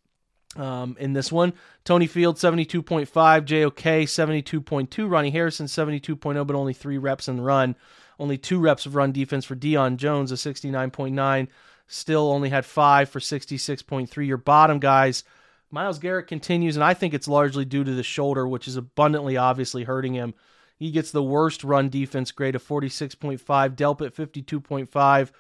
Um, 0.55 0.95
in 0.99 1.13
this 1.13 1.31
one, 1.31 1.53
Tony 1.83 2.05
Field 2.05 2.37
72.5, 2.37 3.07
JOK 3.45 4.03
72.2, 4.05 5.09
Ronnie 5.09 5.31
Harrison 5.31 5.65
72.0, 5.65 6.45
but 6.45 6.55
only 6.55 6.73
three 6.73 6.97
reps 6.97 7.27
in 7.27 7.37
the 7.37 7.43
run. 7.43 7.75
Only 8.19 8.37
two 8.37 8.59
reps 8.59 8.85
of 8.85 8.95
run 8.95 9.11
defense 9.11 9.45
for 9.45 9.55
Deion 9.55 9.97
Jones, 9.97 10.31
a 10.31 10.35
69.9. 10.35 11.47
Stille 11.93 12.31
only 12.31 12.49
had 12.49 12.65
five 12.65 13.09
for 13.09 13.19
66.3. 13.19 14.27
Your 14.27 14.37
bottom 14.37 14.79
guys, 14.79 15.23
Myles 15.69 15.99
Garrett 15.99 16.27
continues, 16.27 16.75
and 16.75 16.83
I 16.83 16.93
think 16.93 17.13
it's 17.13 17.27
largely 17.27 17.65
due 17.65 17.83
to 17.83 17.93
the 17.93 18.03
shoulder, 18.03 18.47
which 18.47 18.67
is 18.67 18.75
abundantly 18.75 19.37
obviously 19.37 19.83
hurting 19.83 20.13
him. 20.13 20.33
He 20.75 20.91
gets 20.91 21.11
the 21.11 21.23
worst 21.23 21.63
run 21.63 21.89
defense 21.89 22.31
grade 22.31 22.55
of 22.55 22.63
46.5, 22.67 23.39
Delpit 23.75 24.13
52.5, 24.13 25.31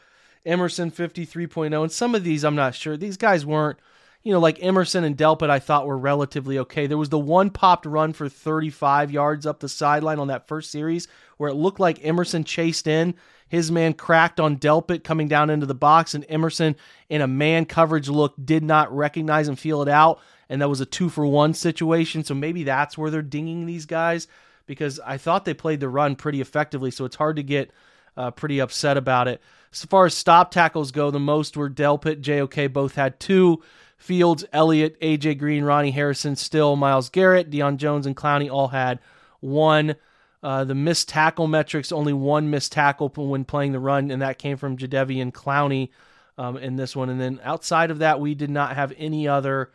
Emerson 0.45 0.91
53.0. 0.91 1.81
And 1.81 1.91
some 1.91 2.13
of 2.13 2.23
these, 2.23 2.43
I'm 2.43 2.55
not 2.55 2.75
sure. 2.75 2.97
These 2.97 3.17
guys 3.17 3.45
weren't, 3.45 3.79
you 4.21 4.31
know, 4.31 4.39
like 4.39 4.63
Emerson 4.63 5.03
and 5.03 5.17
Delpit, 5.17 5.49
I 5.49 5.59
thought 5.59 5.87
were 5.87 5.97
relatively 5.97 6.59
okay. 6.59 6.85
There 6.85 6.97
was 6.99 7.09
the 7.09 7.19
one 7.19 7.49
popped 7.49 7.87
run 7.87 8.13
for 8.13 8.29
35 8.29 9.11
yards 9.11 9.45
up 9.45 9.59
the 9.59 9.67
sideline 9.67 10.19
on 10.19 10.27
that 10.27 10.47
first 10.47 10.71
series 10.71 11.07
where 11.37 11.49
it 11.49 11.55
looked 11.55 11.79
like 11.79 12.05
Emerson 12.05 12.43
chased 12.43 12.85
in. 12.87 13.15
His 13.53 13.69
man 13.71 13.93
cracked 13.93 14.39
on 14.39 14.57
Delpit 14.57 15.03
coming 15.03 15.27
down 15.27 15.51
into 15.51 15.67
the 15.67 15.75
box, 15.75 16.15
and 16.15 16.25
Emerson, 16.27 16.75
in 17.07 17.21
a 17.21 17.27
man 17.27 17.65
coverage 17.65 18.09
look, 18.09 18.33
did 18.43 18.63
not 18.63 18.91
recognize 18.91 19.47
and 19.47 19.59
feel 19.59 19.83
it 19.83 19.87
out. 19.87 20.19
And 20.49 20.59
that 20.59 20.69
was 20.69 20.81
a 20.81 20.87
two 20.87 21.07
for 21.07 21.23
one 21.27 21.53
situation. 21.53 22.23
So 22.23 22.33
maybe 22.33 22.63
that's 22.63 22.97
where 22.97 23.11
they're 23.11 23.21
dinging 23.21 23.67
these 23.67 23.85
guys 23.85 24.27
because 24.65 24.99
I 24.99 25.17
thought 25.17 25.45
they 25.45 25.53
played 25.53 25.81
the 25.81 25.87
run 25.87 26.15
pretty 26.15 26.41
effectively. 26.41 26.89
So 26.89 27.05
it's 27.05 27.15
hard 27.15 27.35
to 27.35 27.43
get 27.43 27.69
uh, 28.17 28.31
pretty 28.31 28.57
upset 28.57 28.97
about 28.97 29.27
it. 29.27 29.39
As 29.71 29.85
far 29.85 30.07
as 30.07 30.15
stop 30.15 30.49
tackles 30.49 30.91
go, 30.91 31.11
the 31.11 31.19
most 31.19 31.55
were 31.55 31.69
Delpit, 31.69 32.21
JOK, 32.21 32.73
both 32.73 32.95
had 32.95 33.19
two. 33.19 33.61
Fields, 33.97 34.43
Elliott, 34.51 34.99
AJ 34.99 35.37
Green, 35.37 35.63
Ronnie 35.63 35.91
Harrison, 35.91 36.35
Stille 36.35 36.75
Myles 36.75 37.09
Garrett, 37.09 37.51
Deion 37.51 37.77
Jones, 37.77 38.07
and 38.07 38.17
Clowney 38.17 38.51
all 38.51 38.69
had 38.69 38.97
one. 39.41 39.95
Uh, 40.43 40.65
the 40.65 40.75
missed 40.75 41.07
tackle 41.07 41.47
metrics, 41.47 41.91
only 41.91 42.11
one 42.11 42.49
missed 42.49 42.73
tackle 42.73 43.07
when 43.15 43.45
playing 43.45 43.71
the 43.71 43.79
run, 43.79 44.11
and 44.11 44.21
that 44.21 44.37
came 44.37 44.57
from 44.57 44.77
Jadeveon 44.77 45.31
Clowney 45.31 45.89
um, 46.37 46.57
in 46.57 46.75
this 46.75 46.95
one. 46.95 47.09
And 47.09 47.19
then 47.19 47.39
outside 47.43 47.91
of 47.91 47.99
that, 47.99 48.19
we 48.19 48.35
did 48.35 48.49
not 48.49 48.75
have 48.75 48.91
any 48.97 49.25
other 49.27 49.71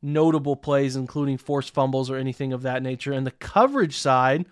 notable 0.00 0.56
plays, 0.56 0.96
including 0.96 1.36
forced 1.36 1.74
fumbles 1.74 2.10
or 2.10 2.16
anything 2.16 2.54
of 2.54 2.62
that 2.62 2.82
nature. 2.82 3.12
And 3.12 3.26
the 3.26 3.32
coverage 3.32 3.98
side, 3.98 4.46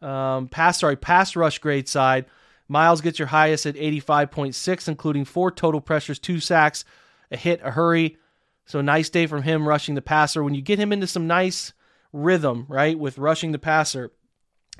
um, 0.00 0.48
pass 0.48 0.80
sorry, 0.80 0.96
pass 0.96 1.36
rush 1.36 1.58
grade 1.58 1.88
side, 1.88 2.24
Myles 2.68 3.00
gets 3.00 3.18
your 3.18 3.28
highest 3.28 3.66
at 3.66 3.76
85.6, 3.76 4.88
including 4.88 5.24
four 5.24 5.50
total 5.50 5.80
pressures, 5.80 6.18
two 6.18 6.40
sacks, 6.40 6.84
a 7.30 7.36
hit, 7.36 7.60
a 7.62 7.70
hurry. 7.70 8.16
So 8.64 8.80
nice 8.80 9.08
day 9.08 9.26
from 9.26 9.42
him 9.42 9.68
rushing 9.68 9.94
the 9.94 10.02
passer. 10.02 10.42
When 10.42 10.54
you 10.54 10.62
get 10.62 10.78
him 10.78 10.92
into 10.92 11.06
some 11.06 11.26
nice 11.26 11.72
rhythm, 12.12 12.66
right, 12.68 12.98
with 12.98 13.18
rushing 13.18 13.52
the 13.52 13.58
passer, 13.58 14.10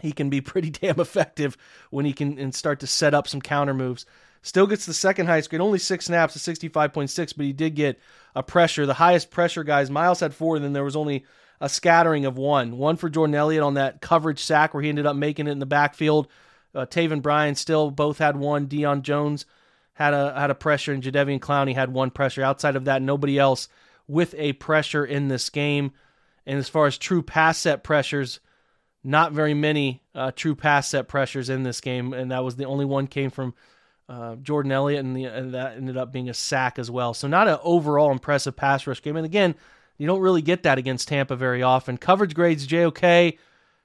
he 0.01 0.13
can 0.13 0.31
be 0.31 0.41
pretty 0.43 0.71
damn 0.71 1.01
effective 1.01 1.57
when 1.91 2.05
he 2.05 2.13
can 2.13 2.39
and 2.39 2.55
start 2.55 2.81
to 2.81 2.87
set 2.87 3.15
up 3.15 3.29
some 3.29 3.41
counter 3.41 3.75
moves. 3.75 4.07
Stille 4.43 4.69
gets 4.69 4.87
the 4.87 4.95
second 4.95 5.27
highest 5.27 5.51
grade, 5.51 5.61
only 5.61 5.79
six 5.79 6.05
snaps 6.05 6.37
at 6.37 6.55
65.6, 6.55 7.37
but 7.37 7.47
he 7.47 7.53
did 7.53 7.75
get 7.75 7.99
a 8.35 8.45
pressure. 8.45 8.87
The 8.87 8.95
highest 8.95 9.31
pressure 9.31 9.65
guys, 9.65 9.91
Myles 9.91 10.21
had 10.21 10.35
four, 10.35 10.55
and 10.55 10.65
then 10.65 10.73
there 10.73 10.85
was 10.85 10.95
only 10.95 11.25
a 11.61 11.69
scattering 11.69 12.27
of 12.27 12.37
one. 12.37 12.79
One 12.79 12.97
for 12.97 13.09
Jordan 13.09 13.35
Elliott 13.35 13.65
on 13.65 13.75
that 13.75 14.01
coverage 14.01 14.45
sack 14.45 14.73
where 14.73 14.83
he 14.83 14.89
ended 14.89 15.07
up 15.07 15.17
making 15.17 15.49
it 15.49 15.53
in 15.53 15.59
the 15.59 15.67
backfield. 15.67 16.29
Uh, 16.75 16.87
Taven 16.87 17.23
Bryan 17.23 17.55
Stille 17.55 17.91
both 17.91 18.19
had 18.19 18.37
one. 18.37 18.69
Deion 18.69 19.03
Jones 19.03 19.47
had 19.95 20.13
a 20.13 20.39
had 20.39 20.51
a 20.51 20.55
pressure, 20.55 20.93
and 20.93 21.03
Jadeveon 21.03 21.41
Clowney 21.41 21.75
had 21.75 21.93
one 21.93 22.11
pressure. 22.11 22.43
Outside 22.43 22.77
of 22.77 22.85
that, 22.85 23.03
nobody 23.03 23.39
else 23.39 23.69
with 24.07 24.35
a 24.39 24.53
pressure 24.55 25.05
in 25.05 25.29
this 25.29 25.49
game. 25.49 25.93
And 26.45 26.59
as 26.59 26.69
far 26.69 26.87
as 26.87 26.99
true 26.99 27.23
pass 27.23 27.59
set 27.59 27.83
pressures, 27.83 28.39
not 29.07 29.33
very 29.33 29.55
many 29.55 30.03
uh, 30.15 30.33
true 30.35 30.57
pass 30.57 30.89
set 30.89 31.07
pressures 31.07 31.49
in 31.49 31.63
this 31.63 31.81
game, 31.81 32.13
and 32.13 32.33
that 32.33 32.43
was 32.43 32.57
the 32.57 32.65
only 32.65 32.85
one 32.85 33.07
came 33.07 33.31
from 33.31 33.55
uh, 34.09 34.37
Jordan 34.37 34.73
Elliott, 34.73 35.05
and, 35.05 35.17
the, 35.17 35.25
and, 35.25 35.55
that 35.55 35.77
ended 35.77 35.97
up 35.97 36.13
being 36.13 36.29
a 36.29 36.35
sack 36.35 36.79
as 36.79 36.91
well. 36.91 37.15
So 37.15 37.29
not 37.29 37.49
an 37.49 37.59
overall 37.63 38.11
impressive 38.11 38.57
pass 38.57 38.87
rush 38.87 39.03
game. 39.03 39.17
And 39.17 39.25
again, 39.25 39.55
you 39.97 40.07
don't 40.07 40.21
really 40.21 40.43
get 40.43 40.65
that 40.65 40.79
against 40.79 41.09
Tampa 41.09 41.37
very 41.37 41.63
often. 41.63 41.99
Coverage 41.99 42.35
grades 42.35 42.67
JOK, 42.67 43.35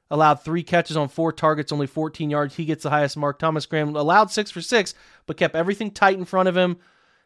allowed 0.10 0.36
three 0.36 0.64
catches 0.64 0.98
on 0.98 1.08
four 1.08 1.32
targets, 1.32 1.72
only 1.72 1.88
14 1.88 2.30
yards. 2.30 2.56
He 2.56 2.66
gets 2.66 2.84
the 2.84 2.90
highest 2.90 3.16
mark. 3.16 3.40
Thomas 3.40 3.66
Graham 3.66 3.96
allowed 3.96 4.32
six 4.32 4.52
for 4.52 4.62
six, 4.62 4.94
but 5.26 5.38
kept 5.38 5.56
everything 5.56 5.92
tight 5.92 6.18
in 6.18 6.26
front 6.26 6.50
of 6.50 6.58
him. 6.58 6.78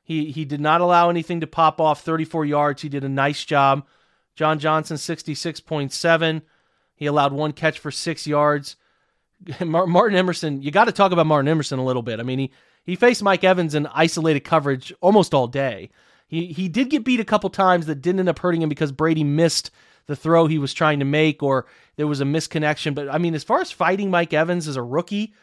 He 0.03 0.31
he 0.31 0.45
did 0.45 0.61
not 0.61 0.81
allow 0.81 1.09
anything 1.09 1.41
to 1.41 1.47
pop 1.47 1.81
off. 1.81 2.03
34 2.03 2.45
yards. 2.45 2.81
He 2.81 2.89
did 2.89 3.03
a 3.03 3.09
nice 3.09 3.43
job. 3.43 3.87
John 4.35 4.59
Johnson 4.59 4.97
66.7. 4.97 6.41
He 6.95 7.05
allowed 7.05 7.33
one 7.33 7.51
catch 7.51 7.79
for 7.79 7.91
six 7.91 8.25
yards. 8.25 8.75
Martin 9.65 10.17
Emerson, 10.17 10.61
you 10.61 10.71
got 10.71 10.85
to 10.85 10.91
talk 10.91 11.11
about 11.11 11.27
Martin 11.27 11.49
Emerson 11.49 11.79
a 11.79 11.85
little 11.85 12.01
bit. 12.01 12.19
I 12.19 12.23
mean, 12.23 12.39
he 12.39 12.51
he 12.83 12.95
faced 12.95 13.23
Mike 13.23 13.43
Evans 13.43 13.75
in 13.75 13.87
isolated 13.87 14.41
coverage 14.41 14.93
almost 15.01 15.33
all 15.33 15.47
day. 15.47 15.89
He 16.27 16.47
he 16.47 16.69
did 16.69 16.89
get 16.89 17.03
beat 17.03 17.19
a 17.19 17.25
couple 17.25 17.49
times 17.49 17.85
that 17.85 18.01
didn't 18.01 18.19
end 18.19 18.29
up 18.29 18.39
hurting 18.39 18.61
him 18.61 18.69
because 18.69 18.91
Brady 18.91 19.23
missed 19.23 19.71
the 20.07 20.15
throw 20.15 20.47
he 20.47 20.59
was 20.59 20.73
trying 20.73 20.99
to 20.99 21.05
make 21.05 21.41
or 21.41 21.65
there 21.95 22.07
was 22.07 22.21
a 22.21 22.25
misconnection. 22.25 22.95
But 22.95 23.09
I 23.09 23.17
mean, 23.17 23.35
as 23.35 23.43
far 23.43 23.59
as 23.59 23.71
fighting 23.71 24.09
Mike 24.09 24.33
Evans 24.33 24.67
as 24.67 24.75
a 24.75 24.83
rookie, 24.83 25.33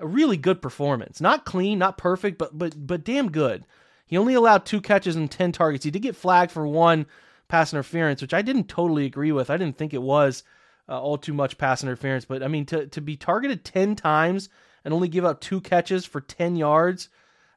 a 0.00 0.06
really 0.06 0.36
good 0.36 0.62
performance. 0.62 1.20
Not 1.20 1.44
clean, 1.44 1.78
not 1.78 1.98
perfect, 1.98 2.38
but 2.38 2.56
but 2.56 2.74
but 2.86 3.04
damn 3.04 3.30
good. 3.30 3.64
He 4.06 4.16
only 4.16 4.34
allowed 4.34 4.64
two 4.64 4.80
catches 4.80 5.16
and 5.16 5.30
10 5.30 5.52
targets. 5.52 5.84
He 5.84 5.90
did 5.90 6.00
get 6.00 6.16
flagged 6.16 6.50
for 6.50 6.66
one 6.66 7.06
pass 7.48 7.74
interference, 7.74 8.22
which 8.22 8.32
I 8.32 8.40
didn't 8.40 8.68
totally 8.68 9.04
agree 9.04 9.32
with. 9.32 9.50
I 9.50 9.58
didn't 9.58 9.76
think 9.76 9.92
it 9.92 10.02
was 10.02 10.42
uh, 10.88 11.00
all 11.00 11.18
too 11.18 11.34
much 11.34 11.58
pass 11.58 11.82
interference, 11.82 12.24
but 12.24 12.42
I 12.42 12.48
mean 12.48 12.66
to 12.66 12.86
to 12.86 13.00
be 13.00 13.16
targeted 13.16 13.64
10 13.64 13.96
times 13.96 14.48
and 14.84 14.94
only 14.94 15.08
give 15.08 15.24
up 15.24 15.40
two 15.40 15.60
catches 15.60 16.06
for 16.06 16.20
10 16.20 16.56
yards, 16.56 17.08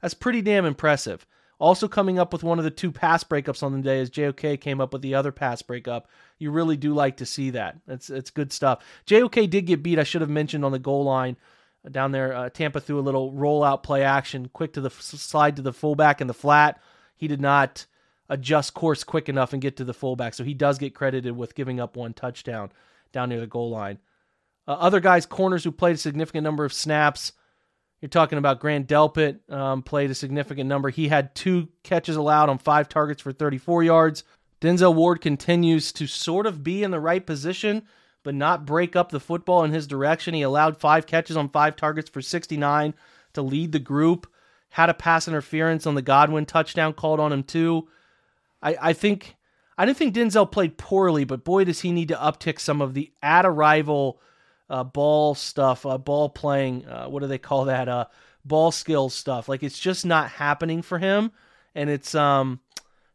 that's 0.02 0.13
pretty 0.13 0.41
damn 0.41 0.65
impressive. 0.65 1.26
Also 1.60 1.88
coming 1.88 2.17
up 2.17 2.34
with 2.34 2.44
one 2.44 2.58
of 2.58 2.65
the 2.65 2.72
two 2.72 2.91
pass 2.91 3.24
breakups 3.24 3.62
on 3.62 3.72
the 3.72 3.84
day 3.84 4.02
as 4.02 4.10
JOK 4.10 4.60
came 4.60 4.82
up 4.82 4.94
with 4.94 5.04
the 5.04 5.13
other 5.13 5.32
pass 5.32 5.62
breakup. 5.62 6.08
You 6.39 6.50
really 6.50 6.76
do 6.76 6.96
like 6.96 7.17
to 7.17 7.26
see 7.26 7.52
that. 7.52 7.78
It's 7.88 8.10
it's 8.10 8.32
good 8.32 8.52
stuff. 8.52 8.84
JOK 9.06 9.48
did 9.50 9.67
get 9.67 9.84
beat. 9.84 10.00
I 10.00 10.04
should 10.04 10.22
have 10.22 10.30
mentioned 10.30 10.65
on 10.65 10.72
the 10.72 10.80
goal 10.80 11.04
line 11.04 11.38
uh, 11.86 11.89
down 11.89 12.12
there. 12.12 12.34
Uh, 12.34 12.50
Tampa 12.50 12.80
threw 12.80 13.00
a 13.00 13.02
little 13.02 13.32
rollout 13.32 13.84
play 13.84 14.04
action, 14.04 14.50
quick 14.52 14.74
to 14.74 14.82
the 14.82 14.89
f- 14.89 15.02
slide 15.02 15.56
to 15.58 15.62
the 15.62 15.72
fullback 15.72 16.20
in 16.20 16.26
the 16.26 16.34
flat. 16.34 16.82
He 17.15 17.28
did 17.28 17.39
not 17.39 17.86
adjust 18.28 18.74
course 18.74 19.04
quick 19.04 19.30
enough 19.30 19.54
and 19.54 19.62
get 19.62 19.78
to 19.78 19.84
the 19.84 19.94
fullback, 19.94 20.34
so 20.34 20.44
he 20.44 20.56
does 20.56 20.80
get 20.80 20.96
credited 20.96 21.38
with 21.38 21.54
giving 21.54 21.80
up 21.80 21.96
one 21.96 22.13
touchdown 22.13 22.72
down 23.12 23.30
near 23.30 23.39
the 23.39 23.47
goal 23.47 23.69
line. 23.69 24.00
Uh, 24.67 24.74
other 24.74 25.00
guys, 25.00 25.26
corners 25.26 25.63
who 25.63 25.71
played 25.71 25.95
a 25.95 26.00
significant 26.00 26.43
number 26.43 26.65
of 26.65 26.74
snaps. 26.74 27.34
You're 28.00 28.10
talking 28.10 28.38
about 28.38 28.60
Grant 28.60 28.88
Delpit 28.88 29.52
um, 29.52 29.84
played 29.84 30.10
a 30.10 30.15
significant 30.15 30.67
number. 30.67 30.89
He 30.89 31.08
had 31.08 31.36
two 31.36 31.69
catches 31.84 32.15
allowed 32.15 32.50
on 32.50 32.58
five 32.58 32.89
targets 32.89 33.21
for 33.21 33.32
34 33.32 33.84
yards. 33.84 34.24
Denzel 34.60 34.95
Ward 34.95 35.21
continues 35.21 35.91
to 35.93 36.08
sort 36.08 36.45
of 36.45 36.63
be 36.63 36.84
in 36.84 36.91
the 36.91 37.00
right 37.00 37.26
position, 37.26 37.84
but 38.24 38.36
not 38.36 38.65
break 38.65 38.95
up 38.95 39.12
the 39.12 39.19
football 39.19 39.63
in 39.63 39.71
his 39.71 39.88
direction. 39.88 40.34
He 40.34 40.41
allowed 40.43 40.78
five 40.78 41.06
catches 41.08 41.36
on 41.38 41.50
five 41.50 41.76
targets 41.76 42.10
for 42.10 42.21
69 42.21 42.93
to 43.34 43.41
lead 43.41 43.71
the 43.71 43.80
group. 43.80 44.28
Had 44.69 44.89
a 44.89 44.93
pass 44.93 45.28
interference 45.28 45.86
on 45.86 45.95
the 45.95 46.02
Godwin 46.02 46.45
touchdown 46.45 46.93
called 46.93 47.19
on 47.19 47.34
him 47.34 47.43
too. 47.43 47.88
I, 48.62 48.78
I 48.82 48.93
think 48.93 49.36
I 49.82 49.86
didn't 49.86 49.98
think 49.98 50.13
Denzel 50.13 50.52
played 50.52 50.78
poorly, 50.78 51.24
but 51.24 51.44
boy 51.44 51.63
does 51.63 51.80
he 51.80 51.91
need 51.91 52.10
to 52.10 52.15
uptick 52.15 52.60
some 52.60 52.84
of 52.84 52.94
the 52.94 53.12
at 53.24 53.48
arrival 53.48 54.22
uh, 54.70 54.84
ball 54.84 55.34
stuff, 55.34 55.88
uh, 55.88 55.98
ball 55.98 56.30
playing. 56.30 56.86
Uh, 56.86 57.08
what 57.08 57.22
do 57.22 57.28
they 57.28 57.39
call 57.39 57.65
that? 57.65 57.89
Uh, 57.89 58.06
ball 58.46 58.72
skills 58.72 59.15
stuff. 59.15 59.50
Like 59.50 59.63
it's 59.63 59.80
just 59.80 60.06
not 60.06 60.30
happening 60.30 60.84
for 60.84 61.00
him, 61.00 61.32
and 61.74 61.89
it's 61.89 62.13
um, 62.13 62.60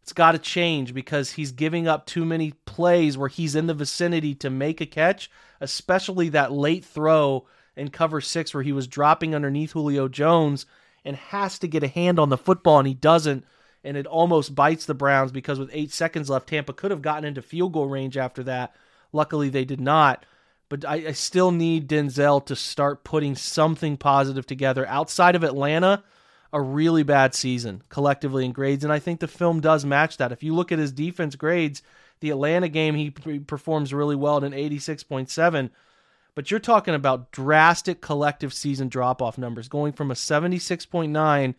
it's 0.02 0.12
got 0.12 0.33
to 0.33 0.40
change 0.40 0.92
because 0.92 1.31
he's 1.31 1.52
giving 1.52 1.87
up 1.87 2.05
too 2.05 2.24
many 2.24 2.50
plays 2.64 3.16
where 3.16 3.29
he's 3.29 3.55
in 3.55 3.68
the 3.68 3.72
vicinity 3.72 4.35
to 4.35 4.50
make 4.50 4.81
a 4.81 4.87
catch, 4.87 5.31
especially 5.61 6.31
that 6.31 6.50
late 6.50 6.85
throw 6.85 7.46
in 7.76 7.90
cover 7.90 8.20
six 8.20 8.52
where 8.52 8.64
he 8.64 8.72
was 8.72 8.88
dropping 8.88 9.37
underneath 9.37 9.70
Julio 9.70 10.09
Jones 10.09 10.66
and 11.05 11.14
has 11.14 11.61
to 11.61 11.68
get 11.68 11.85
a 11.85 11.88
hand 11.88 12.18
on 12.18 12.31
the 12.31 12.37
football 12.37 12.81
and 12.81 12.88
he 12.88 12.94
doesn't. 12.94 13.44
And 13.87 13.96
it 13.96 14.07
almost 14.07 14.55
bites 14.55 14.85
the 14.85 14.94
Browns 14.94 15.33
because 15.33 15.59
with 15.59 15.70
eight 15.72 15.92
seconds 15.92 16.29
left, 16.29 16.49
Tampa 16.49 16.72
could 16.72 16.90
have 16.90 17.03
gotten 17.03 17.25
into 17.25 17.40
field 17.40 17.72
goal 17.72 17.87
range 17.87 18.16
after 18.16 18.42
that. 18.44 18.75
Luckily, 19.12 19.49
they 19.49 19.64
did 19.64 19.81
not 19.81 20.27
but 20.68 20.85
I, 20.85 20.94
I, 21.09 21.12
still 21.12 21.53
need 21.53 21.88
Denzel 21.88 22.44
to 22.46 22.57
start 22.57 23.05
putting 23.05 23.37
something 23.37 23.96
positive 23.96 24.46
together 24.46 24.87
outside 24.88 25.37
of 25.37 25.44
Atlanta. 25.44 26.03
A 26.53 26.61
really 26.61 27.03
bad 27.03 27.35
season 27.35 27.83
collectively 27.88 28.44
in 28.44 28.53
grades, 28.53 28.85
and 28.85 28.92
I 28.92 28.99
think 28.99 29.20
the 29.20 29.29
film 29.29 29.61
does 29.61 29.85
match 29.85 30.16
that. 30.16 30.33
If 30.33 30.42
you 30.42 30.55
look 30.55 30.72
at 30.72 30.79
his 30.79 30.92
defense 30.92 31.35
grades, 31.35 31.83
the 32.20 32.31
Atlanta 32.31 32.68
game 32.68 32.94
he 32.94 33.11
performs 33.11 33.92
really 33.92 34.16
well 34.16 34.38
at 34.38 34.44
an 34.44 34.53
86.7, 34.53 35.70
but 36.35 36.51
you're 36.51 36.61
talking 36.61 36.94
about 36.94 37.33
drastic 37.33 38.01
collective 38.01 38.55
season 38.55 38.88
drop 38.88 39.20
off 39.20 39.37
numbers, 39.37 39.68
going 39.68 39.92
from 39.92 40.11
a 40.11 40.14
76.9 40.14 41.55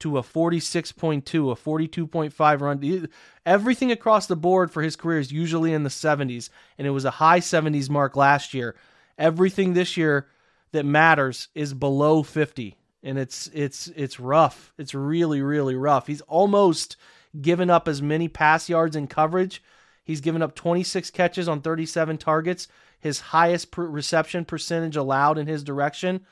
to 0.00 0.18
a 0.18 0.22
46.2, 0.22 1.22
a 1.22 1.54
42.5 1.54 2.60
run. 2.60 3.08
Everything 3.44 3.90
across 3.90 4.26
the 4.26 4.36
board 4.36 4.70
for 4.70 4.82
his 4.82 4.96
career 4.96 5.18
is 5.18 5.32
usually 5.32 5.72
in 5.72 5.82
the 5.82 5.90
70s, 5.90 6.50
and 6.78 6.86
it 6.86 6.90
was 6.90 7.04
a 7.04 7.12
high 7.12 7.40
70s 7.40 7.88
mark 7.88 8.16
last 8.16 8.54
year. 8.54 8.76
Everything 9.18 9.72
this 9.72 9.96
year 9.96 10.26
that 10.72 10.84
matters 10.84 11.48
is 11.54 11.72
below 11.72 12.22
50, 12.22 12.76
and 13.02 13.18
it's 13.18 13.48
it's 13.54 13.88
it's 13.88 14.20
rough. 14.20 14.74
It's 14.76 14.94
really 14.94 15.40
really 15.40 15.74
rough. 15.74 16.06
He's 16.06 16.20
almost 16.22 16.96
given 17.40 17.70
up 17.70 17.88
as 17.88 18.02
many 18.02 18.28
pass 18.28 18.68
yards 18.68 18.96
in 18.96 19.06
coverage. 19.06 19.62
He's 20.04 20.20
given 20.20 20.42
up 20.42 20.54
26 20.54 21.10
catches 21.10 21.48
on 21.48 21.62
37 21.62 22.18
targets, 22.18 22.68
his 23.00 23.20
highest 23.20 23.70
per- 23.70 23.86
reception 23.86 24.44
percentage 24.44 24.96
allowed 24.96 25.38
in 25.38 25.46
his 25.46 25.64
direction 25.64 26.26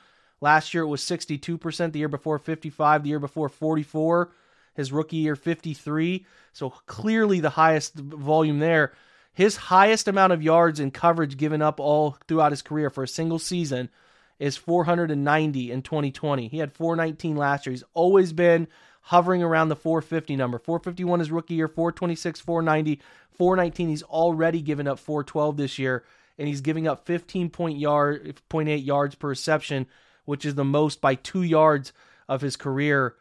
Last 0.45 0.75
year 0.75 0.83
it 0.83 0.87
was 0.89 1.01
62%, 1.01 1.91
the 1.91 1.97
year 1.97 2.07
before 2.07 2.37
55, 2.37 3.01
the 3.01 3.09
year 3.09 3.17
before 3.17 3.49
44, 3.49 4.29
his 4.75 4.91
rookie 4.91 5.15
year 5.15 5.35
53. 5.35 6.23
So 6.53 6.69
clearly 6.85 7.39
the 7.39 7.49
highest 7.49 7.95
volume 7.95 8.59
there. 8.59 8.93
His 9.33 9.55
highest 9.55 10.07
amount 10.07 10.33
of 10.33 10.43
yards 10.43 10.79
and 10.79 10.93
coverage 10.93 11.37
given 11.37 11.63
up 11.63 11.79
all 11.79 12.19
throughout 12.27 12.51
his 12.51 12.61
career 12.61 12.91
for 12.91 13.01
a 13.01 13.07
single 13.07 13.39
season 13.39 13.89
is 14.37 14.55
490 14.55 15.71
in 15.71 15.81
2020. 15.81 16.47
He 16.47 16.59
had 16.59 16.71
419 16.73 17.35
last 17.35 17.65
year. 17.65 17.71
He's 17.71 17.83
always 17.95 18.31
been 18.31 18.67
hovering 19.01 19.41
around 19.41 19.69
the 19.69 19.75
450 19.75 20.35
number. 20.35 20.59
451 20.59 21.21
is 21.21 21.31
rookie 21.31 21.55
year, 21.55 21.67
426, 21.67 22.39
490, 22.41 23.01
419. 23.31 23.89
He's 23.89 24.03
already 24.03 24.61
given 24.61 24.87
up 24.87 24.99
412 24.99 25.57
this 25.57 25.79
year, 25.79 26.03
and 26.37 26.47
he's 26.47 26.61
giving 26.61 26.87
up 26.87 27.07
15 27.07 27.49
point 27.49 27.79
yard, 27.79 28.39
0.8 28.51 28.85
yards 28.85 29.15
per 29.15 29.29
reception 29.29 29.87
which 30.25 30.45
is 30.45 30.55
the 30.55 30.65
most 30.65 31.01
by 31.01 31.15
two 31.15 31.43
yards 31.43 31.93
of 32.27 32.41
his 32.41 32.55
career. 32.55 33.15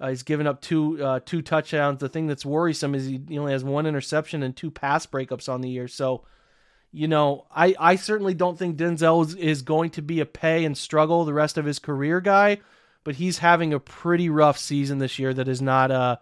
Uh, 0.00 0.08
he's 0.08 0.22
given 0.22 0.46
up 0.46 0.60
two 0.60 1.02
uh, 1.04 1.20
two 1.24 1.42
touchdowns. 1.42 2.00
The 2.00 2.08
thing 2.08 2.26
that's 2.26 2.46
worrisome 2.46 2.94
is 2.94 3.06
he 3.06 3.38
only 3.38 3.52
has 3.52 3.64
one 3.64 3.86
interception 3.86 4.42
and 4.42 4.56
two 4.56 4.70
pass 4.70 5.06
breakups 5.06 5.48
on 5.48 5.60
the 5.60 5.68
year. 5.68 5.88
So, 5.88 6.24
you 6.90 7.06
know, 7.06 7.46
I, 7.54 7.74
I 7.78 7.96
certainly 7.96 8.34
don't 8.34 8.58
think 8.58 8.76
Denzel 8.76 9.26
is, 9.26 9.34
is 9.34 9.62
going 9.62 9.90
to 9.90 10.02
be 10.02 10.20
a 10.20 10.26
pay 10.26 10.64
and 10.64 10.76
struggle 10.76 11.24
the 11.24 11.34
rest 11.34 11.58
of 11.58 11.66
his 11.66 11.78
career 11.78 12.20
guy, 12.20 12.58
but 13.04 13.16
he's 13.16 13.38
having 13.38 13.74
a 13.74 13.80
pretty 13.80 14.30
rough 14.30 14.58
season 14.58 14.98
this 14.98 15.18
year. 15.18 15.34
That 15.34 15.48
is 15.48 15.60
not 15.60 15.90
uh 15.90 16.16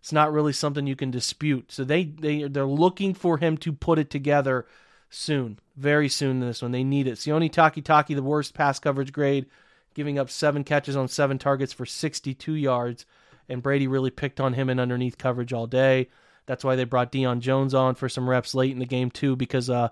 it's 0.00 0.12
not 0.12 0.32
really 0.32 0.52
something 0.52 0.86
you 0.86 0.96
can 0.96 1.10
dispute. 1.10 1.72
So 1.72 1.82
they 1.82 2.04
they 2.04 2.44
they're 2.44 2.66
looking 2.66 3.14
for 3.14 3.38
him 3.38 3.56
to 3.58 3.72
put 3.72 3.98
it 3.98 4.10
together 4.10 4.66
soon, 5.10 5.58
very 5.76 6.08
soon. 6.08 6.42
In 6.42 6.46
this 6.46 6.62
one, 6.62 6.72
they 6.72 6.84
need 6.84 7.08
it. 7.08 7.18
Sione 7.18 7.50
Takitaki, 7.50 8.14
the 8.14 8.22
worst 8.22 8.54
pass 8.54 8.78
coverage 8.78 9.12
grade 9.12 9.46
giving 9.94 10.18
up 10.18 10.30
seven 10.30 10.64
catches 10.64 10.96
on 10.96 11.08
seven 11.08 11.38
targets 11.38 11.72
for 11.72 11.86
62 11.86 12.54
yards. 12.54 13.06
And 13.48 13.62
Brady 13.62 13.86
really 13.86 14.10
picked 14.10 14.40
on 14.40 14.54
him 14.54 14.70
in 14.70 14.80
underneath 14.80 15.18
coverage 15.18 15.52
all 15.52 15.66
day. 15.66 16.08
That's 16.46 16.64
why 16.64 16.76
they 16.76 16.84
brought 16.84 17.12
Deion 17.12 17.40
Jones 17.40 17.74
on 17.74 17.94
for 17.94 18.08
some 18.08 18.28
reps 18.28 18.54
late 18.54 18.72
in 18.72 18.78
the 18.78 18.86
game 18.86 19.10
too, 19.10 19.36
because 19.36 19.70
uh, 19.70 19.88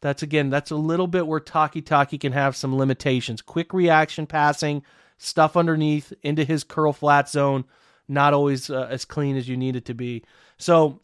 that's 0.00 0.22
again 0.22 0.50
that's 0.50 0.70
a 0.70 0.76
little 0.76 1.06
bit 1.06 1.26
where 1.26 1.40
Takitaki 1.40 2.20
can 2.20 2.32
have 2.32 2.56
some 2.56 2.76
limitations. 2.76 3.42
Quick 3.42 3.72
reaction 3.72 4.26
passing, 4.26 4.82
stuff 5.18 5.56
underneath 5.56 6.12
into 6.22 6.44
his 6.44 6.64
curl 6.64 6.92
flat 6.92 7.28
zone, 7.28 7.64
not 8.08 8.34
always 8.34 8.70
uh, 8.70 8.86
as 8.90 9.04
clean 9.04 9.36
as 9.36 9.48
you 9.48 9.56
need 9.56 9.76
it 9.76 9.86
to 9.86 9.94
be. 9.94 10.22
So, 10.58 11.00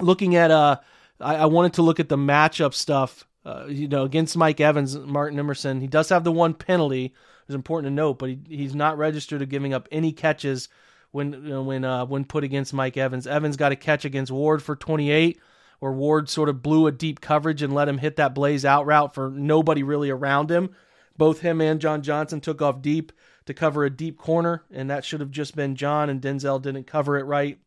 looking 0.00 0.36
at 0.36 0.50
uh, 0.50 0.78
I, 1.20 1.36
I 1.36 1.46
wanted 1.46 1.74
to 1.74 1.82
look 1.82 2.00
at 2.00 2.08
the 2.08 2.16
matchup 2.16 2.74
stuff. 2.74 3.26
Uh, 3.48 3.64
you 3.66 3.88
know, 3.88 4.04
against 4.04 4.36
Mike 4.36 4.60
Evans, 4.60 4.94
Martin 4.94 5.38
Emerson, 5.38 5.80
he 5.80 5.86
does 5.86 6.10
have 6.10 6.22
the 6.22 6.30
one 6.30 6.52
penalty, 6.52 7.14
It's 7.46 7.54
important 7.54 7.90
to 7.90 7.94
note, 7.94 8.18
but 8.18 8.28
he, 8.28 8.38
he's 8.46 8.74
not 8.74 8.98
registered 8.98 9.40
of 9.40 9.48
giving 9.48 9.72
up 9.72 9.88
any 9.90 10.12
catches 10.12 10.68
when 11.12 11.32
you 11.32 11.40
know, 11.40 11.62
when 11.62 11.82
uh, 11.82 12.04
when 12.04 12.26
put 12.26 12.44
against 12.44 12.74
Mike 12.74 12.98
Evans. 12.98 13.26
Evans 13.26 13.56
got 13.56 13.72
a 13.72 13.76
catch 13.76 14.04
against 14.04 14.30
Ward 14.30 14.62
for 14.62 14.76
28, 14.76 15.40
where 15.78 15.92
Ward 15.92 16.28
sort 16.28 16.50
of 16.50 16.62
blew 16.62 16.86
a 16.86 16.92
deep 16.92 17.22
coverage 17.22 17.62
and 17.62 17.74
let 17.74 17.88
him 17.88 17.96
hit 17.96 18.16
that 18.16 18.34
blaze 18.34 18.66
out 18.66 18.84
route 18.84 19.14
for 19.14 19.30
nobody 19.30 19.82
really 19.82 20.10
around 20.10 20.50
him. 20.50 20.74
Both 21.16 21.40
him 21.40 21.62
and 21.62 21.80
John 21.80 22.02
Johnson 22.02 22.42
took 22.42 22.60
off 22.60 22.82
deep 22.82 23.12
to 23.46 23.54
cover 23.54 23.86
a 23.86 23.90
deep 23.90 24.18
corner, 24.18 24.64
and 24.70 24.90
that 24.90 25.06
should 25.06 25.20
have 25.20 25.30
just 25.30 25.56
been 25.56 25.74
John, 25.74 26.10
and 26.10 26.20
Denzel 26.20 26.60
didn't 26.60 26.86
cover 26.86 27.16
it 27.16 27.24
right. 27.24 27.58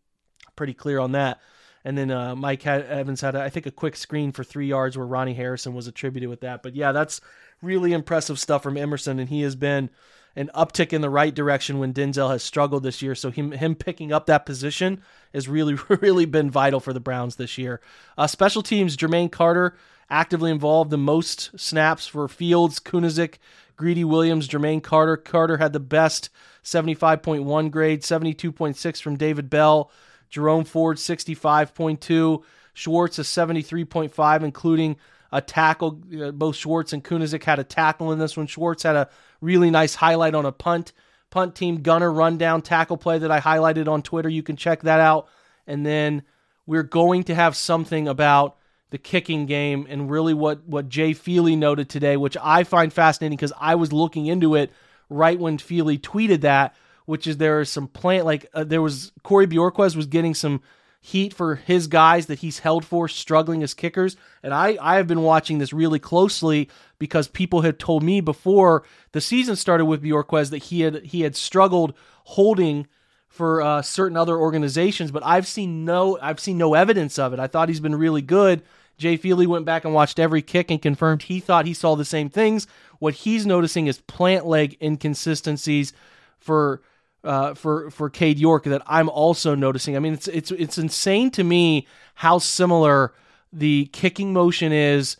Pretty 0.55 0.75
clear 0.75 0.99
on 0.99 1.13
that. 1.13 1.39
And 1.83 1.97
then 1.97 2.11
uh, 2.11 2.35
Mike 2.35 2.61
had, 2.61 2.85
Evans 2.85 3.21
had, 3.21 3.35
I 3.35 3.49
think, 3.49 3.65
a 3.65 3.71
quick 3.71 3.95
screen 3.95 4.31
for 4.31 4.43
three 4.43 4.67
yards 4.67 4.97
where 4.97 5.07
Ronnie 5.07 5.33
Harrison 5.33 5.73
was 5.73 5.87
attributed 5.87 6.29
with 6.29 6.41
that. 6.41 6.61
But 6.61 6.75
yeah, 6.75 6.91
that's 6.91 7.21
really 7.61 7.93
impressive 7.93 8.39
stuff 8.39 8.63
from 8.63 8.77
Emerson, 8.77 9.19
and 9.19 9.29
he 9.29 9.41
has 9.41 9.55
been 9.55 9.89
an 10.35 10.49
uptick 10.55 10.93
in 10.93 11.01
the 11.01 11.09
right 11.09 11.33
direction 11.33 11.79
when 11.79 11.93
Denzel 11.93 12.29
has 12.29 12.43
struggled 12.43 12.83
this 12.83 13.01
year. 13.01 13.15
So 13.15 13.31
him 13.31 13.51
him 13.51 13.75
picking 13.75 14.13
up 14.13 14.27
that 14.27 14.45
position 14.45 15.01
has 15.33 15.47
really 15.47 15.75
really 15.89 16.25
been 16.25 16.49
vital 16.49 16.79
for 16.79 16.93
the 16.93 16.99
Browns 16.99 17.35
this 17.35 17.57
year. 17.57 17.81
Uh, 18.17 18.27
special 18.27 18.61
teams, 18.61 18.95
Jermaine 18.95 19.31
Carter 19.31 19.75
actively 20.09 20.51
involved 20.51 20.91
the 20.91 20.97
most 20.97 21.57
snaps 21.59 22.05
for 22.05 22.27
Fields, 22.27 22.79
Kunaszyk, 22.79 23.35
Greedy 23.77 24.03
Williams, 24.03 24.47
Jermaine 24.47 24.83
Carter. 24.83 25.17
Carter 25.17 25.57
had 25.57 25.73
the 25.73 25.79
best 25.79 26.29
75.1 26.63 27.71
grade, 27.71 28.01
72.6 28.01 29.01
from 29.01 29.15
David 29.15 29.49
Bell. 29.49 29.89
Jerome 30.31 30.63
Ford 30.63 30.97
65.2, 30.97 32.43
Schwartz 32.73 33.19
a 33.19 33.21
73.5, 33.21 34.43
including 34.43 34.95
a 35.31 35.41
tackle. 35.41 36.01
Uh, 36.19 36.31
both 36.31 36.55
Schwartz 36.55 36.93
and 36.93 37.03
Kunaszyk 37.03 37.43
had 37.43 37.59
a 37.59 37.63
tackle 37.63 38.11
in 38.11 38.19
this 38.19 38.35
one. 38.35 38.47
Schwartz 38.47 38.83
had 38.83 38.95
a 38.95 39.09
really 39.41 39.69
nice 39.69 39.95
highlight 39.95 40.33
on 40.33 40.45
a 40.45 40.51
punt. 40.51 40.93
Punt 41.29 41.55
team 41.55 41.81
gunner 41.81 42.11
rundown 42.11 42.61
tackle 42.61 42.97
play 42.97 43.19
that 43.19 43.31
I 43.31 43.39
highlighted 43.39 43.87
on 43.87 44.01
Twitter. 44.01 44.27
You 44.27 44.43
can 44.43 44.55
check 44.55 44.81
that 44.81 44.99
out. 44.99 45.29
And 45.67 45.85
then 45.85 46.23
we're 46.65 46.83
going 46.83 47.23
to 47.25 47.35
have 47.35 47.55
something 47.55 48.07
about 48.07 48.57
the 48.89 48.97
kicking 48.97 49.45
game 49.45 49.87
and 49.89 50.11
really 50.11 50.33
what 50.33 50.65
what 50.65 50.89
Jay 50.89 51.13
Feely 51.13 51.55
noted 51.55 51.89
today, 51.89 52.17
which 52.17 52.35
I 52.41 52.63
find 52.63 52.91
fascinating 52.91 53.37
because 53.37 53.53
I 53.59 53.75
was 53.75 53.93
looking 53.93 54.25
into 54.25 54.55
it 54.55 54.71
right 55.09 55.39
when 55.39 55.57
Feely 55.57 55.97
tweeted 55.97 56.41
that, 56.41 56.75
which 57.05 57.27
is 57.27 57.37
there 57.37 57.61
is 57.61 57.69
some 57.69 57.87
plant 57.87 58.25
like 58.25 58.45
uh, 58.53 58.63
there 58.63 58.81
was 58.81 59.11
Corey 59.23 59.47
Bojorquez 59.47 59.95
was 59.95 60.07
getting 60.07 60.33
some 60.33 60.61
heat 61.03 61.33
for 61.33 61.55
his 61.55 61.87
guys 61.87 62.27
that 62.27 62.39
he's 62.39 62.59
held 62.59 62.85
for 62.85 63.07
struggling 63.07 63.63
as 63.63 63.73
kickers. 63.73 64.15
And 64.43 64.53
I, 64.53 64.77
I 64.79 64.97
have 64.97 65.07
been 65.07 65.23
watching 65.23 65.57
this 65.57 65.73
really 65.73 65.97
closely 65.97 66.69
because 66.99 67.27
people 67.27 67.61
had 67.61 67.79
told 67.79 68.03
me 68.03 68.21
before 68.21 68.83
the 69.11 69.19
season 69.19 69.55
started 69.55 69.85
with 69.85 70.03
Bojorquez 70.03 70.51
that 70.51 70.65
he 70.65 70.81
had 70.81 71.03
he 71.03 71.21
had 71.21 71.35
struggled 71.35 71.95
holding 72.25 72.87
for 73.27 73.61
uh, 73.61 73.81
certain 73.81 74.17
other 74.17 74.37
organizations, 74.37 75.09
but 75.09 75.25
I've 75.25 75.47
seen 75.47 75.85
no 75.85 76.19
I've 76.21 76.39
seen 76.39 76.57
no 76.57 76.75
evidence 76.75 77.17
of 77.17 77.33
it. 77.33 77.39
I 77.39 77.47
thought 77.47 77.69
he's 77.69 77.79
been 77.79 77.95
really 77.95 78.21
good. 78.21 78.61
Jay 78.97 79.17
Feely 79.17 79.47
went 79.47 79.65
back 79.65 79.83
and 79.83 79.95
watched 79.95 80.19
every 80.19 80.43
kick 80.43 80.69
and 80.69 80.79
confirmed 80.79 81.23
he 81.23 81.39
thought 81.39 81.65
he 81.65 81.73
saw 81.73 81.95
the 81.95 82.05
same 82.05 82.29
things. 82.29 82.67
What 82.99 83.15
he's 83.15 83.47
noticing 83.47 83.87
is 83.87 83.99
plant 84.01 84.45
leg 84.45 84.77
inconsistencies 84.79 85.93
for 86.37 86.83
uh, 87.23 87.53
for 87.53 87.89
for 87.91 88.09
Cade 88.09 88.39
York 88.39 88.63
that 88.65 88.81
I'm 88.87 89.09
also 89.09 89.55
noticing. 89.55 89.95
I 89.95 89.99
mean, 89.99 90.13
it's 90.13 90.27
it's 90.27 90.51
it's 90.51 90.77
insane 90.77 91.31
to 91.31 91.43
me 91.43 91.87
how 92.15 92.39
similar 92.39 93.13
the 93.53 93.85
kicking 93.91 94.33
motion 94.33 94.71
is 94.71 95.17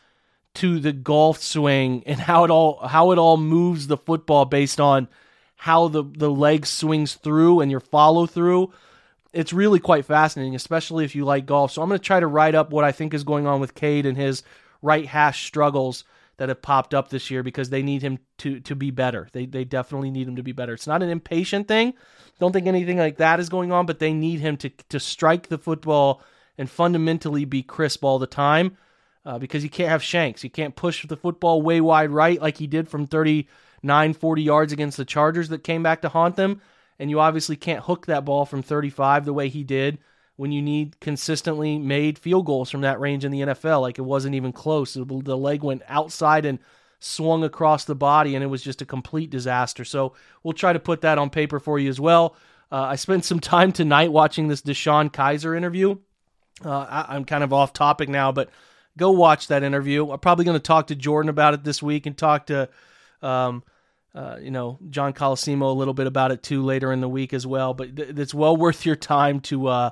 to 0.54 0.80
the 0.80 0.91
golf 0.91 1.41
swing 1.41 2.04
and 2.06 2.20
how 2.20 2.43
it 2.43 2.52
all 2.52 2.86
how 2.86 3.12
it 3.12 3.18
all 3.18 3.38
moves 3.38 3.88
the 3.88 3.97
football 3.97 4.45
based 4.45 4.80
on 4.80 5.08
how 5.58 5.88
the 5.88 6.04
the 6.04 6.30
leg 6.30 6.66
swings 6.66 7.16
through 7.16 7.62
and 7.62 7.72
your 7.72 7.80
follow 7.80 8.26
through. 8.26 8.72
It's 9.34 9.54
really 9.54 9.80
quite 9.80 10.06
fascinating, 10.06 10.56
especially 10.56 11.06
if 11.06 11.16
you 11.16 11.24
like 11.24 11.45
golf. 11.45 11.72
So 11.72 11.82
I'm 11.82 11.88
going 11.88 11.99
to 11.99 12.04
try 12.04 12.20
to 12.20 12.28
write 12.28 12.54
up 12.54 12.72
what 12.72 12.84
I 12.84 12.91
think 12.91 13.14
is 13.14 13.24
going 13.24 13.47
on 13.47 13.62
with 13.62 13.76
Cade 13.76 14.06
and 14.06 14.18
his 14.18 14.43
right 14.82 15.06
hash 15.06 15.45
struggles 15.45 16.04
that 16.41 16.49
have 16.49 16.63
popped 16.63 16.95
up 16.95 17.09
this 17.09 17.29
year 17.29 17.43
because 17.43 17.69
they 17.69 17.83
need 17.83 18.01
him 18.01 18.17
to 18.39 18.59
to 18.61 18.75
be 18.75 18.89
better. 18.89 19.27
They 19.31 19.45
they 19.45 19.63
definitely 19.63 20.09
need 20.09 20.27
him 20.27 20.37
to 20.37 20.41
be 20.41 20.53
better. 20.53 20.73
It's 20.73 20.87
not 20.87 21.03
an 21.03 21.09
impatient 21.11 21.67
thing. 21.67 21.93
Don't 22.39 22.51
think 22.51 22.65
anything 22.65 22.97
like 22.97 23.17
that 23.17 23.39
is 23.39 23.47
going 23.47 23.71
on, 23.71 23.85
but 23.85 23.99
they 23.99 24.11
need 24.11 24.39
him 24.39 24.57
to 24.57 24.69
to 24.89 24.99
strike 24.99 25.49
the 25.49 25.59
football 25.59 26.23
and 26.57 26.67
fundamentally 26.67 27.45
be 27.45 27.61
crisp 27.61 28.03
all 28.03 28.17
the 28.17 28.25
time. 28.25 28.75
Uh, 29.23 29.37
because 29.37 29.63
you 29.63 29.69
can't 29.69 29.91
have 29.91 30.01
shanks. 30.01 30.43
You 30.43 30.49
can't 30.49 30.75
push 30.75 31.05
the 31.05 31.15
football 31.15 31.61
way 31.61 31.79
wide 31.79 32.09
right 32.09 32.41
like 32.41 32.57
he 32.57 32.65
did 32.65 32.89
from 32.89 33.05
39, 33.05 34.13
40 34.15 34.41
yards 34.41 34.73
against 34.73 34.97
the 34.97 35.05
Chargers 35.05 35.49
that 35.49 35.63
came 35.63 35.83
back 35.83 36.01
to 36.01 36.09
haunt 36.09 36.37
them. 36.37 36.59
And 36.97 37.11
you 37.11 37.19
obviously 37.19 37.55
can't 37.55 37.83
hook 37.83 38.07
that 38.07 38.25
ball 38.25 38.47
from 38.47 38.63
35 38.63 39.25
the 39.25 39.33
way 39.33 39.47
he 39.47 39.63
did 39.63 39.99
when 40.41 40.51
you 40.51 40.59
need 40.59 40.99
consistently 40.99 41.77
made 41.77 42.17
field 42.17 42.47
goals 42.47 42.71
from 42.71 42.81
that 42.81 42.99
range 42.99 43.23
in 43.23 43.31
the 43.31 43.41
NFL. 43.41 43.79
Like 43.79 43.99
it 43.99 44.01
wasn't 44.01 44.33
even 44.33 44.51
close. 44.51 44.95
The 44.95 45.37
leg 45.37 45.61
went 45.61 45.83
outside 45.87 46.45
and 46.45 46.57
swung 46.97 47.43
across 47.43 47.85
the 47.85 47.93
body, 47.93 48.33
and 48.33 48.43
it 48.43 48.47
was 48.47 48.63
just 48.63 48.81
a 48.81 48.85
complete 48.87 49.29
disaster. 49.29 49.85
So 49.85 50.13
we'll 50.41 50.53
try 50.53 50.73
to 50.73 50.79
put 50.79 51.01
that 51.01 51.19
on 51.19 51.29
paper 51.29 51.59
for 51.59 51.77
you 51.77 51.89
as 51.89 51.99
well. 51.99 52.35
Uh, 52.71 52.81
I 52.81 52.95
spent 52.95 53.23
some 53.23 53.39
time 53.55 53.71
tonight 53.71 54.11
watching 54.11 54.47
this 54.47 54.63
DeShone 54.63 55.11
Kizer 55.11 55.55
interview. 55.55 55.97
Uh, 56.65 56.71
I, 56.71 57.05
I'm 57.09 57.23
kind 57.23 57.43
of 57.43 57.53
off 57.53 57.71
topic 57.71 58.09
now, 58.09 58.31
but 58.31 58.49
go 58.97 59.11
watch 59.11 59.49
that 59.49 59.61
interview. 59.61 60.09
I'm 60.09 60.17
probably 60.17 60.45
going 60.45 60.57
to 60.57 60.59
talk 60.59 60.87
to 60.87 60.95
Jordan 60.95 61.29
about 61.29 61.53
it 61.53 61.63
this 61.63 61.83
week 61.83 62.07
and 62.07 62.17
talk 62.17 62.47
to, 62.47 62.67
um, 63.21 63.61
uh, 64.15 64.37
you 64.41 64.49
know, 64.49 64.79
John 64.89 65.13
Colosimo 65.13 65.69
a 65.69 65.77
little 65.77 65.93
bit 65.93 66.07
about 66.07 66.31
it 66.31 66.41
too 66.41 66.63
later 66.63 66.91
in 66.91 66.99
the 66.99 67.07
week 67.07 67.31
as 67.31 67.45
well. 67.45 67.75
But 67.75 67.95
th- 67.95 68.17
it's 68.17 68.33
well 68.33 68.57
worth 68.65 68.87
your 68.87 68.95
time 68.95 69.39
to 69.41 69.67
uh, 69.67 69.89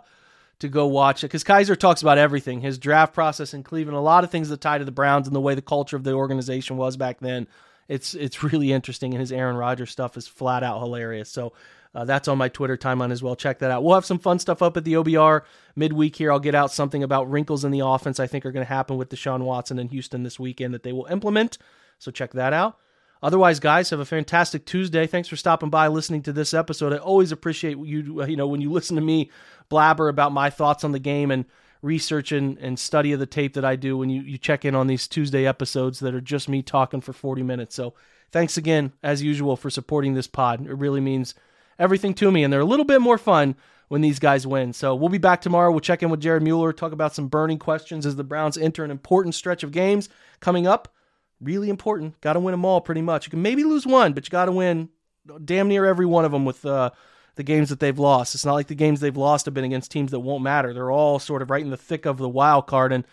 to 0.59 0.67
go 0.67 0.87
watch 0.87 1.23
it 1.23 1.27
because 1.27 1.43
Kizer 1.43 1.77
talks 1.77 2.01
about 2.01 2.17
everything 2.17 2.61
his 2.61 2.77
draft 2.77 3.13
process 3.13 3.53
in 3.53 3.63
Cleveland, 3.63 3.97
a 3.97 4.01
lot 4.01 4.23
of 4.23 4.31
things 4.31 4.49
that 4.49 4.61
tie 4.61 4.77
to 4.77 4.85
the 4.85 4.91
Browns 4.91 5.27
and 5.27 5.35
the 5.35 5.41
way 5.41 5.55
the 5.55 5.61
culture 5.61 5.95
of 5.95 6.03
the 6.03 6.13
organization 6.13 6.77
was 6.77 6.97
back 6.97 7.19
then. 7.19 7.47
It's 7.87 8.13
it's 8.13 8.43
really 8.43 8.71
interesting, 8.71 9.13
and 9.13 9.19
his 9.19 9.31
Aaron 9.31 9.55
Rodgers 9.55 9.91
stuff 9.91 10.17
is 10.17 10.27
flat 10.27 10.63
out 10.63 10.79
hilarious. 10.79 11.29
So 11.29 11.53
uh, 11.95 12.05
that's 12.05 12.27
on 12.27 12.37
my 12.37 12.49
Twitter 12.49 12.77
timeline 12.77 13.11
as 13.11 13.23
well. 13.23 13.35
Check 13.35 13.59
that 13.59 13.71
out. 13.71 13.83
We'll 13.83 13.95
have 13.95 14.05
some 14.05 14.19
fun 14.19 14.37
stuff 14.37 14.61
up 14.61 14.77
at 14.77 14.83
the 14.83 14.93
OBR 14.93 15.41
midweek 15.75 16.15
here. 16.15 16.31
I'll 16.31 16.39
get 16.39 16.55
out 16.55 16.71
something 16.71 17.01
about 17.03 17.29
wrinkles 17.31 17.65
in 17.65 17.71
the 17.71 17.79
offense 17.79 18.19
I 18.19 18.27
think 18.27 18.45
are 18.45 18.51
going 18.51 18.65
to 18.65 18.71
happen 18.71 18.97
with 18.97 19.09
Deshaun 19.09 19.41
Watson 19.41 19.79
in 19.79 19.87
Houston 19.89 20.23
this 20.23 20.39
weekend 20.39 20.73
that 20.73 20.83
they 20.83 20.93
will 20.93 21.07
implement. 21.07 21.57
So 21.97 22.11
check 22.11 22.31
that 22.33 22.53
out. 22.53 22.77
Otherwise, 23.21 23.59
guys, 23.59 23.89
have 23.89 23.99
a 23.99 24.05
fantastic 24.05 24.65
Tuesday. 24.65 25.05
Thanks 25.05 25.27
for 25.27 25.35
stopping 25.35 25.69
by, 25.69 25.87
listening 25.87 26.21
to 26.23 26.33
this 26.33 26.53
episode. 26.53 26.93
I 26.93 26.97
always 26.97 27.31
appreciate 27.31 27.77
you, 27.77 28.23
you 28.25 28.35
know, 28.35 28.47
when 28.47 28.61
you 28.61 28.71
listen 28.71 28.95
to 28.95 29.01
me 29.01 29.29
blabber 29.67 30.07
about 30.07 30.31
my 30.31 30.49
thoughts 30.49 30.83
on 30.83 30.93
the 30.93 30.99
game 30.99 31.29
and 31.29 31.45
research 31.81 32.31
and, 32.31 32.57
and 32.59 32.79
study 32.79 33.11
of 33.11 33.19
the 33.19 33.25
tape 33.25 33.53
that 33.53 33.65
I 33.65 33.75
do 33.75 33.97
when 33.97 34.09
you, 34.09 34.21
you 34.21 34.37
check 34.37 34.65
in 34.65 34.75
on 34.75 34.87
these 34.87 35.07
Tuesday 35.07 35.45
episodes 35.45 35.99
that 35.99 36.15
are 36.15 36.21
just 36.21 36.49
me 36.49 36.61
talking 36.61 37.01
for 37.01 37.13
40 37.13 37.43
minutes. 37.43 37.75
So 37.75 37.93
thanks 38.31 38.57
again, 38.57 38.93
as 39.03 39.21
usual, 39.21 39.55
for 39.55 39.69
supporting 39.69 40.13
this 40.13 40.27
pod. 40.27 40.65
It 40.65 40.73
really 40.73 41.01
means 41.01 41.35
everything 41.77 42.13
to 42.15 42.31
me, 42.31 42.43
and 42.43 42.51
they're 42.51 42.59
a 42.61 42.65
little 42.65 42.85
bit 42.85 43.01
more 43.01 43.17
fun 43.17 43.55
when 43.89 44.01
these 44.01 44.19
guys 44.19 44.45
win. 44.47 44.71
So 44.71 44.95
we'll 44.95 45.09
be 45.09 45.17
back 45.17 45.41
tomorrow. 45.41 45.71
We'll 45.71 45.79
check 45.79 46.03
in 46.03 46.09
with 46.09 46.21
Jared 46.21 46.43
Mueller, 46.43 46.71
talk 46.71 46.91
about 46.93 47.15
some 47.15 47.27
burning 47.27 47.59
questions 47.59 48.05
as 48.05 48.15
the 48.15 48.23
Browns 48.23 48.57
enter 48.57 48.83
an 48.83 48.91
important 48.91 49.35
stretch 49.35 49.63
of 49.63 49.71
games 49.71 50.09
coming 50.39 50.67
up 50.67 50.93
really 51.41 51.69
important. 51.69 52.19
Got 52.21 52.33
to 52.33 52.39
win 52.39 52.51
them 52.53 52.65
all 52.65 52.81
pretty 52.81 53.01
much. 53.01 53.25
You 53.25 53.31
can 53.31 53.41
maybe 53.41 53.63
lose 53.63 53.85
one, 53.85 54.13
but 54.13 54.25
you 54.25 54.29
got 54.29 54.45
to 54.45 54.51
win 54.51 54.89
damn 55.43 55.67
near 55.67 55.85
every 55.85 56.05
one 56.05 56.25
of 56.25 56.31
them 56.31 56.45
with 56.45 56.65
uh, 56.65 56.91
the 57.35 57.43
games 57.43 57.69
that 57.69 57.79
they've 57.79 57.99
lost. 57.99 58.35
It's 58.35 58.45
not 58.45 58.53
like 58.53 58.67
the 58.67 58.75
games 58.75 58.99
they've 58.99 59.15
lost 59.15 59.45
have 59.45 59.53
been 59.53 59.63
against 59.63 59.91
teams 59.91 60.11
that 60.11 60.19
won't 60.19 60.43
matter. 60.43 60.73
They're 60.73 60.91
all 60.91 61.19
sort 61.19 61.41
of 61.41 61.49
right 61.49 61.63
in 61.63 61.69
the 61.69 61.77
thick 61.77 62.05
of 62.05 62.17
the 62.17 62.29
wild 62.29 62.67
card, 62.67 62.91
and 62.91 63.05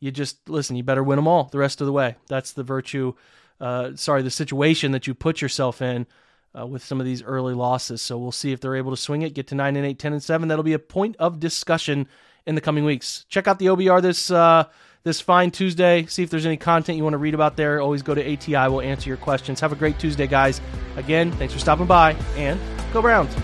you 0.00 0.10
just 0.10 0.48
listen. 0.48 0.76
You 0.76 0.82
better 0.82 1.02
win 1.02 1.16
them 1.16 1.28
all 1.28 1.44
the 1.44 1.58
rest 1.58 1.80
of 1.80 1.86
the 1.86 1.92
way. 1.92 2.16
That's 2.28 2.52
the 2.52 2.62
virtue. 2.62 3.14
Uh, 3.60 3.92
sorry, 3.94 4.22
the 4.22 4.30
situation 4.30 4.92
that 4.92 5.06
you 5.06 5.14
put 5.14 5.40
yourself 5.40 5.82
in. 5.82 6.06
Uh, 6.54 6.66
with 6.66 6.84
some 6.84 7.00
of 7.00 7.06
these 7.06 7.22
early 7.22 7.54
losses. 7.54 8.02
So 8.02 8.18
we'll 8.18 8.30
see 8.30 8.52
if 8.52 8.60
they're 8.60 8.76
able 8.76 8.90
to 8.90 8.96
swing 8.98 9.22
it, 9.22 9.32
get 9.32 9.46
to 9.46 9.54
9 9.54 9.74
and 9.74 9.86
8, 9.86 9.98
10 9.98 10.12
and 10.12 10.22
7. 10.22 10.48
That'll 10.48 10.62
be 10.62 10.74
a 10.74 10.78
point 10.78 11.16
of 11.18 11.40
discussion 11.40 12.06
in 12.46 12.54
the 12.54 12.60
coming 12.60 12.84
weeks. 12.84 13.24
Check 13.30 13.48
out 13.48 13.58
the 13.58 13.68
OBR 13.68 14.02
this 14.02 14.30
uh, 14.30 14.64
this 15.04 15.20
fine 15.20 15.50
Tuesday. 15.50 16.06
See 16.06 16.22
if 16.22 16.30
there's 16.30 16.46
any 16.46 16.56
content 16.56 16.96
you 16.98 17.04
want 17.04 17.14
to 17.14 17.18
read 17.18 17.34
about 17.34 17.56
there. 17.56 17.80
Always 17.80 18.02
go 18.02 18.14
to 18.14 18.32
ATI. 18.32 18.70
We'll 18.70 18.80
answer 18.80 19.08
your 19.08 19.16
questions. 19.16 19.60
Have 19.60 19.72
a 19.72 19.76
great 19.76 19.98
Tuesday, 19.98 20.26
guys. 20.26 20.60
Again, 20.96 21.32
thanks 21.32 21.52
for 21.52 21.60
stopping 21.60 21.86
by, 21.86 22.12
and 22.36 22.60
go 22.92 23.02
Browns. 23.02 23.34